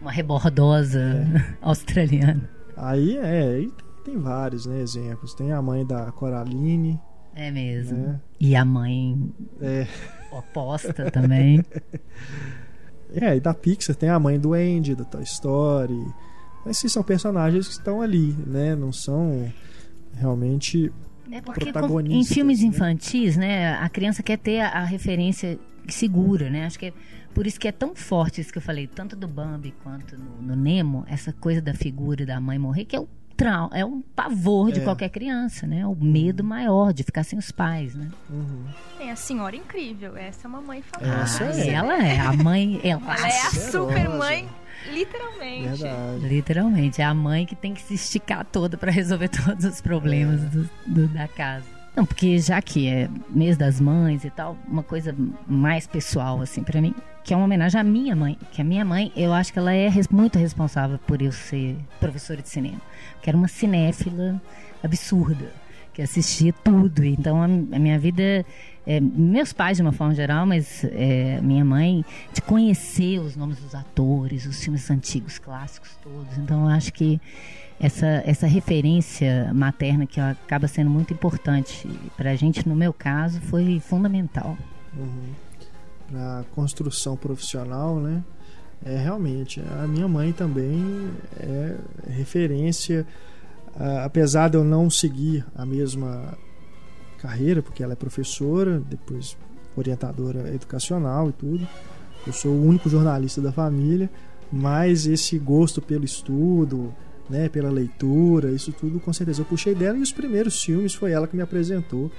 Uma 0.01 0.11
rebordosa 0.11 0.99
é. 0.99 1.55
australiana. 1.61 2.49
Aí 2.75 3.17
é, 3.17 3.43
aí 3.43 3.71
tem, 4.03 4.17
vários 4.17 4.65
né, 4.65 4.81
exemplos. 4.81 5.33
Tem 5.33 5.51
a 5.51 5.61
mãe 5.61 5.85
da 5.85 6.11
Coraline. 6.11 6.99
É 7.35 7.51
mesmo. 7.51 7.97
Né? 7.97 8.21
E 8.39 8.55
a 8.55 8.65
mãe 8.65 9.31
é. 9.61 9.87
Oposta 10.37 11.11
também. 11.11 11.63
É, 13.15 13.35
e 13.35 13.39
da 13.39 13.53
Pixar 13.53 13.95
tem 13.95 14.09
a 14.09 14.17
mãe 14.17 14.39
do 14.39 14.55
Andy, 14.55 14.95
da 14.95 15.03
Toy 15.03 15.21
Story. 15.21 16.03
Esses 16.65 16.91
são 16.91 17.03
personagens 17.03 17.67
que 17.67 17.73
estão 17.73 18.01
ali, 18.01 18.35
né? 18.47 18.75
Não 18.75 18.91
são 18.91 19.53
realmente 20.15 20.91
é 21.31 21.41
porque 21.41 21.71
em 22.09 22.23
filmes 22.23 22.61
né? 22.61 22.67
infantis, 22.67 23.37
né, 23.37 23.73
a 23.75 23.89
criança 23.89 24.21
quer 24.21 24.37
ter 24.37 24.59
a, 24.59 24.69
a, 24.69 24.83
referência 24.83 25.59
segura, 25.87 26.49
né? 26.49 26.65
Acho 26.65 26.77
que 26.77 26.87
é 26.87 26.93
por 27.33 27.47
isso 27.47 27.59
que 27.59 27.67
é 27.67 27.71
tão 27.71 27.95
forte 27.95 28.41
isso 28.41 28.51
que 28.51 28.57
eu 28.57 28.61
falei, 28.61 28.87
tanto 28.87 29.15
do 29.15 29.27
Bambi 29.27 29.73
quanto 29.83 30.17
no, 30.17 30.41
no 30.41 30.55
Nemo, 30.55 31.03
essa 31.07 31.33
coisa 31.33 31.61
da 31.61 31.73
figura 31.73 32.25
da 32.25 32.39
mãe 32.39 32.59
morrer, 32.59 32.85
que 32.85 32.95
é 32.95 32.99
o 32.99 33.07
trau 33.35 33.69
é 33.73 33.83
um 33.85 34.01
pavor 34.01 34.71
de 34.71 34.79
é. 34.79 34.83
qualquer 34.83 35.09
criança, 35.09 35.67
né? 35.67 35.85
O 35.85 35.95
medo 35.95 36.41
uhum. 36.41 36.49
maior 36.49 36.93
de 36.93 37.03
ficar 37.03 37.23
sem 37.23 37.37
os 37.37 37.51
pais, 37.51 37.95
né? 37.95 38.09
Uhum. 38.29 38.63
Tem 38.97 39.11
a 39.11 39.15
senhora 39.15 39.55
incrível, 39.55 40.15
essa 40.15 40.47
é 40.47 40.49
uma 40.49 40.61
mãe 40.61 40.81
fantástica. 40.81 41.49
Ah, 41.49 41.65
ela 41.65 42.03
é 42.03 42.19
a 42.19 42.33
mãe, 42.33 42.79
ela, 42.83 43.01
ela 43.01 43.27
é 43.27 43.41
a 43.41 43.51
super 43.51 44.09
mãe 44.09 44.47
Literalmente. 44.91 45.81
Verdade. 45.81 46.27
Literalmente. 46.27 47.01
É 47.01 47.05
a 47.05 47.13
mãe 47.13 47.45
que 47.45 47.55
tem 47.55 47.73
que 47.73 47.81
se 47.81 47.93
esticar 47.93 48.45
toda 48.45 48.77
para 48.77 48.91
resolver 48.91 49.29
todos 49.45 49.63
os 49.65 49.81
problemas 49.81 50.41
é. 50.41 50.45
do, 50.47 50.69
do, 50.85 51.07
da 51.07 51.27
casa. 51.27 51.65
Não, 51.95 52.05
porque 52.05 52.39
já 52.39 52.61
que 52.61 52.87
é 52.87 53.07
mês 53.29 53.55
das 53.55 53.79
mães 53.79 54.25
e 54.25 54.29
tal, 54.29 54.57
uma 54.67 54.81
coisa 54.81 55.15
mais 55.47 55.85
pessoal, 55.85 56.41
assim, 56.41 56.63
para 56.63 56.81
mim, 56.81 56.93
que 57.23 57.33
é 57.33 57.37
uma 57.37 57.45
homenagem 57.45 57.79
à 57.79 57.83
minha 57.83 58.15
mãe. 58.15 58.37
Que 58.51 58.61
a 58.61 58.65
minha 58.65 58.83
mãe, 58.83 59.11
eu 59.15 59.33
acho 59.33 59.53
que 59.53 59.59
ela 59.59 59.73
é 59.73 59.89
muito 60.11 60.37
responsável 60.37 60.99
por 60.99 61.21
eu 61.21 61.31
ser 61.31 61.77
professora 61.99 62.41
de 62.41 62.49
cinema. 62.49 62.81
Que 63.21 63.29
era 63.29 63.37
uma 63.37 63.47
cinéfila 63.47 64.41
absurda, 64.83 65.51
que 65.93 66.01
assistia 66.01 66.53
tudo. 66.63 67.03
Então 67.05 67.41
a, 67.41 67.45
a 67.45 67.79
minha 67.79 67.97
vida 67.97 68.45
é, 68.85 68.99
meus 68.99 69.53
pais 69.53 69.77
de 69.77 69.83
uma 69.83 69.93
forma 69.93 70.13
geral, 70.13 70.45
mas 70.45 70.83
é, 70.83 71.39
minha 71.41 71.63
mãe, 71.63 72.03
de 72.33 72.41
conhecer 72.41 73.19
os 73.19 73.35
nomes 73.35 73.57
dos 73.57 73.73
atores, 73.73 74.45
os 74.45 74.61
filmes 74.61 74.89
antigos, 74.91 75.39
clássicos 75.39 75.91
todos. 76.03 76.37
Então 76.37 76.63
eu 76.63 76.69
acho 76.69 76.91
que 76.91 77.19
essa, 77.79 78.21
essa 78.25 78.47
referência 78.47 79.51
materna 79.53 80.05
que 80.05 80.19
acaba 80.19 80.67
sendo 80.67 80.89
muito 80.89 81.13
importante 81.13 81.87
para 82.17 82.31
a 82.31 82.35
gente, 82.35 82.67
no 82.67 82.75
meu 82.75 82.93
caso, 82.93 83.39
foi 83.41 83.79
fundamental. 83.79 84.57
Uhum. 84.95 85.33
Para 86.09 86.45
construção 86.53 87.17
profissional, 87.17 87.99
né? 87.99 88.23
É 88.85 88.97
realmente. 88.97 89.61
A 89.81 89.87
minha 89.87 90.07
mãe 90.07 90.33
também 90.33 91.09
é 91.39 91.75
referência, 92.07 93.07
apesar 94.03 94.49
de 94.49 94.57
eu 94.57 94.63
não 94.63 94.89
seguir 94.89 95.45
a 95.55 95.65
mesma 95.65 96.37
carreira, 97.17 97.61
porque 97.61 97.81
ela 97.81 97.93
é 97.93 97.95
professora, 97.95 98.81
depois 98.89 99.37
orientadora 99.75 100.53
educacional 100.53 101.29
e 101.29 101.31
tudo. 101.31 101.67
Eu 102.27 102.33
sou 102.33 102.51
o 102.51 102.65
único 102.65 102.89
jornalista 102.89 103.41
da 103.41 103.51
família, 103.51 104.09
mas 104.51 105.07
esse 105.07 105.39
gosto 105.39 105.81
pelo 105.81 106.05
estudo, 106.05 106.93
né, 107.29 107.47
pela 107.47 107.71
leitura, 107.71 108.51
isso 108.51 108.73
tudo 108.73 108.99
com 108.99 109.13
certeza 109.13 109.41
eu 109.41 109.45
puxei 109.45 109.73
dela 109.73 109.97
e 109.97 110.01
os 110.01 110.11
primeiros 110.11 110.61
filmes 110.61 110.93
foi 110.93 111.11
ela 111.11 111.27
que 111.27 111.35
me 111.35 111.41
apresentou. 111.41 112.11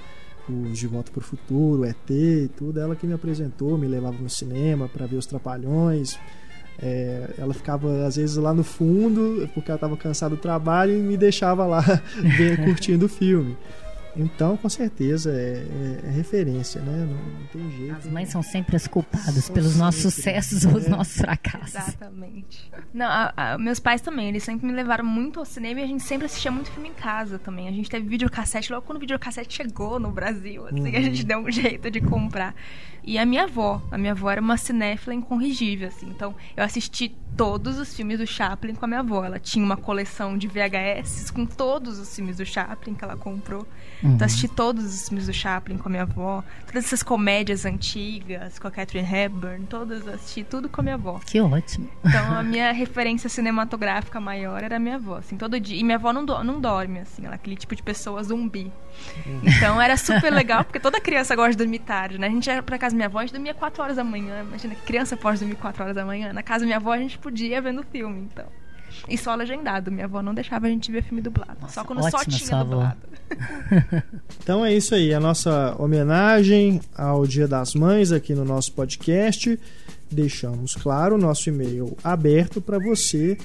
Os 0.47 0.77
De 0.77 0.87
Volta 0.87 1.11
para 1.11 1.19
o 1.19 1.23
Futuro, 1.23 1.85
ET 1.85 2.09
e 2.09 2.49
tudo, 2.55 2.79
ela 2.79 2.95
que 2.95 3.07
me 3.07 3.13
apresentou, 3.13 3.77
me 3.77 3.87
levava 3.87 4.17
no 4.17 4.29
cinema 4.29 4.87
para 4.87 5.05
ver 5.05 5.17
os 5.17 5.25
Trapalhões. 5.25 6.19
É, 6.77 7.33
ela 7.37 7.53
ficava 7.53 8.05
às 8.05 8.17
vezes 8.17 8.35
lá 8.35 8.53
no 8.53 8.63
fundo, 8.63 9.49
porque 9.53 9.71
ela 9.71 9.77
estava 9.77 9.95
cansada 9.95 10.35
do 10.35 10.41
trabalho 10.41 10.95
e 10.95 11.01
me 11.01 11.15
deixava 11.15 11.65
lá 11.65 11.83
curtindo 12.65 13.05
o 13.05 13.09
filme. 13.09 13.57
Então, 14.15 14.55
com 14.55 14.69
certeza, 14.69 15.31
é, 15.31 15.65
é, 16.03 16.07
é 16.07 16.11
referência, 16.11 16.81
né? 16.81 17.05
Não, 17.05 17.15
não, 17.15 17.47
tem 17.47 17.71
jeito. 17.71 17.95
As 17.95 18.05
mães 18.05 18.29
são 18.29 18.41
sempre 18.41 18.75
as 18.75 18.87
culpadas 18.87 19.45
são 19.45 19.53
pelos 19.53 19.75
nossos 19.75 20.01
sucessos 20.01 20.65
ou 20.65 20.73
os 20.73 20.85
é. 20.85 20.89
nossos 20.89 21.17
fracassos. 21.17 21.75
Exatamente. 21.75 22.71
Não, 22.93 23.05
a, 23.05 23.33
a, 23.35 23.57
meus 23.57 23.79
pais 23.79 24.01
também, 24.01 24.29
eles 24.29 24.43
sempre 24.43 24.65
me 24.65 24.73
levaram 24.73 25.03
muito 25.03 25.39
ao 25.39 25.45
cinema 25.45 25.81
e 25.81 25.83
a 25.83 25.87
gente 25.87 26.03
sempre 26.03 26.25
assistia 26.25 26.51
muito 26.51 26.71
filme 26.71 26.89
em 26.89 26.93
casa 26.93 27.37
também. 27.37 27.67
A 27.67 27.71
gente 27.71 27.89
teve 27.89 28.07
videocassete 28.07 28.71
logo 28.71 28.85
quando 28.85 28.97
o 28.97 29.01
videocassete 29.01 29.53
chegou 29.53 29.99
no 29.99 30.11
Brasil, 30.11 30.65
assim, 30.67 30.79
uhum. 30.79 30.97
a 30.97 31.01
gente 31.01 31.23
deu 31.23 31.39
um 31.39 31.51
jeito 31.51 31.91
de 31.91 31.99
comprar. 31.99 32.55
E 33.03 33.17
a 33.19 33.25
minha 33.25 33.43
avó, 33.43 33.81
a 33.91 33.97
minha 33.97 34.13
avó 34.13 34.31
era 34.31 34.41
uma 34.41 34.57
cinéfila 34.57 35.13
incorrigível, 35.13 35.89
assim. 35.89 36.07
Então, 36.09 36.33
eu 36.57 36.63
assisti 36.63 37.15
todos 37.35 37.77
os 37.77 37.93
filmes 37.95 38.19
do 38.19 38.27
Chaplin 38.27 38.75
com 38.75 38.85
a 38.85 38.87
minha 38.87 38.99
avó. 39.01 39.23
Ela 39.23 39.39
tinha 39.39 39.63
uma 39.63 39.77
coleção 39.77 40.37
de 40.37 40.47
VHS 40.47 41.31
com 41.31 41.45
todos 41.45 41.99
os 41.99 42.15
filmes 42.15 42.37
do 42.37 42.45
Chaplin 42.45 42.93
que 42.93 43.03
ela 43.03 43.15
comprou. 43.15 43.67
Uhum. 44.03 44.13
Então, 44.13 44.25
assisti 44.25 44.47
todos 44.47 44.85
os 44.85 45.07
filmes 45.07 45.27
do 45.27 45.33
Chaplin 45.33 45.77
com 45.77 45.89
a 45.89 45.91
minha 45.91 46.03
avó. 46.03 46.43
Todas 46.65 46.85
essas 46.85 47.03
comédias 47.03 47.65
antigas 47.65 48.59
com 48.59 48.67
a 48.67 48.71
Catherine 48.71 49.07
Hepburn, 49.07 49.65
todas 49.67 50.07
assisti 50.07 50.43
tudo 50.43 50.69
com 50.69 50.81
a 50.81 50.83
minha 50.83 50.95
avó. 50.95 51.19
Que 51.25 51.39
ótimo. 51.41 51.89
Então, 52.03 52.37
a 52.37 52.41
minha 52.43 52.71
referência 52.71 53.29
cinematográfica 53.29 54.19
maior 54.19 54.63
era 54.63 54.77
a 54.77 54.79
minha 54.79 54.95
avó, 54.95 55.17
assim, 55.17 55.37
todo 55.37 55.59
dia. 55.59 55.79
E 55.79 55.83
minha 55.83 55.97
avó 55.97 56.13
não, 56.13 56.25
do, 56.25 56.43
não 56.43 56.59
dorme, 56.59 56.99
assim, 56.99 57.25
ela 57.25 57.35
é 57.35 57.37
aquele 57.37 57.55
tipo 57.55 57.75
de 57.75 57.83
pessoa 57.83 58.23
zumbi. 58.23 58.71
Uhum. 59.25 59.41
Então, 59.43 59.81
era 59.81 59.97
super 59.97 60.31
legal, 60.33 60.63
porque 60.63 60.79
toda 60.79 60.99
criança 61.01 61.35
gosta 61.35 61.51
de 61.51 61.57
dormir 61.57 61.79
tarde, 61.79 62.17
né? 62.17 62.27
A 62.27 62.29
gente 62.29 62.47
ia 62.47 62.63
pra 62.63 62.77
casa 62.77 62.93
da 62.93 62.97
minha 62.97 63.07
avó, 63.07 63.19
a 63.19 63.21
gente 63.21 63.33
dormia 63.33 63.53
4 63.53 63.83
horas 63.83 63.95
da 63.95 64.03
manhã. 64.03 64.41
Imagina 64.41 64.75
que 64.75 64.81
criança 64.81 65.17
pode 65.17 65.39
dormir 65.39 65.55
4 65.55 65.83
horas 65.83 65.95
da 65.95 66.05
manhã. 66.05 66.31
Na 66.33 66.43
casa 66.43 66.61
da 66.61 66.65
minha 66.65 66.77
avó, 66.77 66.91
a 66.91 66.97
gente 66.97 67.17
podia 67.25 67.59
vendo 67.59 67.83
filme, 67.91 68.29
então. 68.31 68.45
E 69.09 69.17
só 69.17 69.33
legendado. 69.33 69.91
Minha 69.91 70.05
avó 70.05 70.21
não 70.21 70.33
deixava 70.33 70.67
a 70.67 70.69
gente 70.69 70.91
ver 70.91 71.03
filme 71.03 71.21
dublado. 71.21 71.57
Nossa, 71.59 71.73
só 71.73 71.83
quando 71.83 72.07
só 72.09 72.23
tinha 72.23 72.63
dublado. 72.63 72.97
então 74.39 74.63
é 74.63 74.71
isso 74.71 74.93
aí. 74.93 75.11
A 75.11 75.19
nossa 75.19 75.75
homenagem 75.79 76.79
ao 76.95 77.25
Dia 77.25 77.47
das 77.47 77.73
Mães 77.73 78.11
aqui 78.11 78.35
no 78.35 78.45
nosso 78.45 78.71
podcast. 78.73 79.59
Deixamos, 80.11 80.75
claro, 80.75 81.15
o 81.15 81.17
nosso 81.17 81.49
e-mail 81.49 81.97
aberto 82.03 82.61
para 82.61 82.77
você 82.77 83.35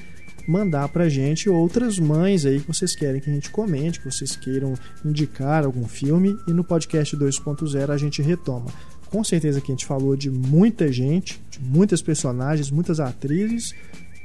mandar 0.47 0.89
pra 0.89 1.09
gente 1.09 1.49
outras 1.49 1.99
mães 1.99 2.45
aí 2.45 2.61
que 2.61 2.67
vocês 2.67 2.95
querem 2.95 3.21
que 3.21 3.31
a 3.31 3.33
gente 3.33 3.51
comente, 3.51 3.99
que 3.99 4.11
vocês 4.11 4.37
queiram 4.37 4.75
indicar 5.05 5.65
algum 5.65 5.87
filme 5.87 6.37
e 6.47 6.53
no 6.53 6.63
podcast 6.63 7.17
2.0 7.17 7.91
a 7.91 7.97
gente 7.97 8.21
retoma. 8.21 8.71
Com 9.11 9.25
certeza 9.25 9.61
que 9.61 9.73
a 9.73 9.75
gente 9.75 9.87
falou 9.87 10.17
de 10.17 10.31
muita 10.31 10.93
gente, 10.93 11.41
de 11.51 11.61
muitas 11.61 12.01
personagens, 12.01 12.71
muitas 12.71 13.01
atrizes, 13.01 13.75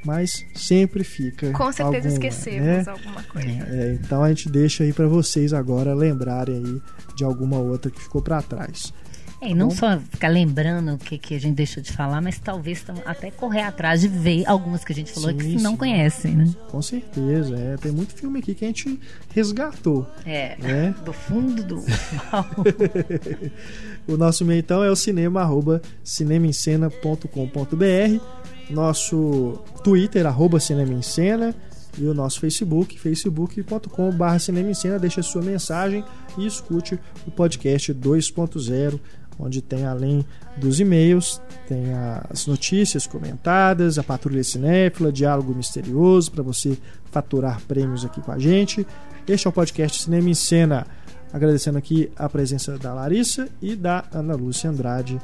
mas 0.04 0.46
sempre 0.54 1.02
fica. 1.02 1.50
Com 1.50 1.72
certeza 1.72 2.08
alguma, 2.08 2.12
esquecemos 2.12 2.66
né? 2.66 2.84
alguma 2.86 3.22
coisa. 3.24 3.48
É, 3.48 3.98
então 4.00 4.22
a 4.22 4.28
gente 4.28 4.48
deixa 4.48 4.84
aí 4.84 4.92
para 4.92 5.08
vocês 5.08 5.52
agora 5.52 5.92
lembrarem 5.92 6.56
aí 6.64 6.82
de 7.16 7.24
alguma 7.24 7.58
outra 7.58 7.90
que 7.90 8.00
ficou 8.00 8.22
para 8.22 8.40
trás. 8.40 8.92
É, 9.40 9.50
e 9.50 9.54
não 9.54 9.70
só 9.70 9.98
ficar 9.98 10.28
lembrando 10.28 10.94
o 10.94 10.98
que, 10.98 11.18
que 11.18 11.34
a 11.34 11.40
gente 11.40 11.54
deixou 11.54 11.82
de 11.82 11.92
falar, 11.92 12.22
mas 12.22 12.38
talvez 12.38 12.84
até 13.04 13.30
correr 13.30 13.62
atrás 13.62 14.00
de 14.00 14.08
ver 14.08 14.44
algumas 14.46 14.82
que 14.82 14.92
a 14.92 14.94
gente 14.94 15.12
falou 15.12 15.30
sim, 15.30 15.36
que 15.36 15.62
não 15.62 15.76
conhecem, 15.76 16.34
né? 16.34 16.50
Com 16.70 16.80
certeza, 16.80 17.54
é. 17.54 17.76
Tem 17.76 17.92
muito 17.92 18.14
filme 18.14 18.38
aqui 18.38 18.54
que 18.54 18.64
a 18.64 18.68
gente 18.68 18.98
resgatou. 19.34 20.06
É, 20.24 20.56
né? 20.56 20.94
do 21.04 21.12
fundo 21.12 21.62
do 21.62 21.84
O 24.08 24.16
nosso 24.16 24.42
e-mail 24.42 24.60
então 24.60 24.82
é 24.82 24.90
o 24.90 24.96
cinema 24.96 25.42
arroba 25.42 25.82
cinemaencena.com.br 26.02 28.24
Nosso 28.70 29.62
Twitter, 29.84 30.26
arroba 30.26 30.58
Cinema 30.58 30.94
em 30.94 31.02
Cena 31.02 31.54
e 31.98 32.06
o 32.06 32.14
nosso 32.14 32.40
Facebook, 32.40 32.98
facebook.com.br 32.98 34.38
Cinema 34.38 34.70
em 34.70 34.74
Cena. 34.74 34.98
Deixe 34.98 35.20
a 35.20 35.22
sua 35.22 35.42
mensagem 35.42 36.02
e 36.38 36.46
escute 36.46 36.98
o 37.26 37.30
podcast 37.30 37.92
2.0 37.92 38.98
onde 39.38 39.60
tem 39.60 39.84
além 39.86 40.24
dos 40.56 40.80
e-mails, 40.80 41.40
tem 41.68 41.92
as 42.30 42.46
notícias 42.46 43.06
comentadas, 43.06 43.98
a 43.98 44.02
patrulha 44.02 44.42
cinéfila, 44.42 45.12
diálogo 45.12 45.54
misterioso 45.54 46.30
para 46.32 46.42
você 46.42 46.78
faturar 47.10 47.60
prêmios 47.62 48.04
aqui 48.04 48.20
com 48.20 48.32
a 48.32 48.38
gente. 48.38 48.86
Este 49.26 49.46
é 49.46 49.50
o 49.50 49.52
podcast 49.52 50.02
Cinema 50.02 50.30
em 50.30 50.34
Cena. 50.34 50.86
Agradecendo 51.32 51.76
aqui 51.76 52.10
a 52.16 52.28
presença 52.28 52.78
da 52.78 52.94
Larissa 52.94 53.48
e 53.60 53.74
da 53.74 54.04
Ana 54.12 54.34
Lúcia 54.34 54.70
Andrade, 54.70 55.20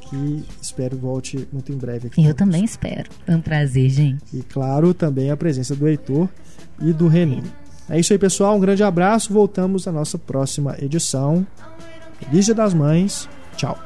que 0.00 0.44
espero 0.60 0.96
volte 0.96 1.48
muito 1.52 1.72
em 1.72 1.76
breve 1.76 2.08
aqui. 2.08 2.24
Eu 2.24 2.34
também 2.34 2.64
espero. 2.64 3.08
É 3.26 3.34
um 3.34 3.40
prazer, 3.40 3.88
gente. 3.88 4.36
E 4.36 4.42
claro, 4.42 4.92
também 4.92 5.30
a 5.30 5.36
presença 5.36 5.74
do 5.74 5.86
Heitor 5.86 6.28
e 6.80 6.92
do 6.92 7.08
René. 7.08 7.42
É 7.88 7.98
isso 8.00 8.12
aí, 8.12 8.18
pessoal. 8.18 8.56
Um 8.56 8.60
grande 8.60 8.82
abraço. 8.82 9.32
Voltamos 9.32 9.86
à 9.86 9.92
nossa 9.92 10.18
próxima 10.18 10.76
edição. 10.80 11.46
Feliz 12.18 12.46
Dia 12.46 12.54
das 12.54 12.74
Mães. 12.74 13.28
Ciao. 13.56 13.78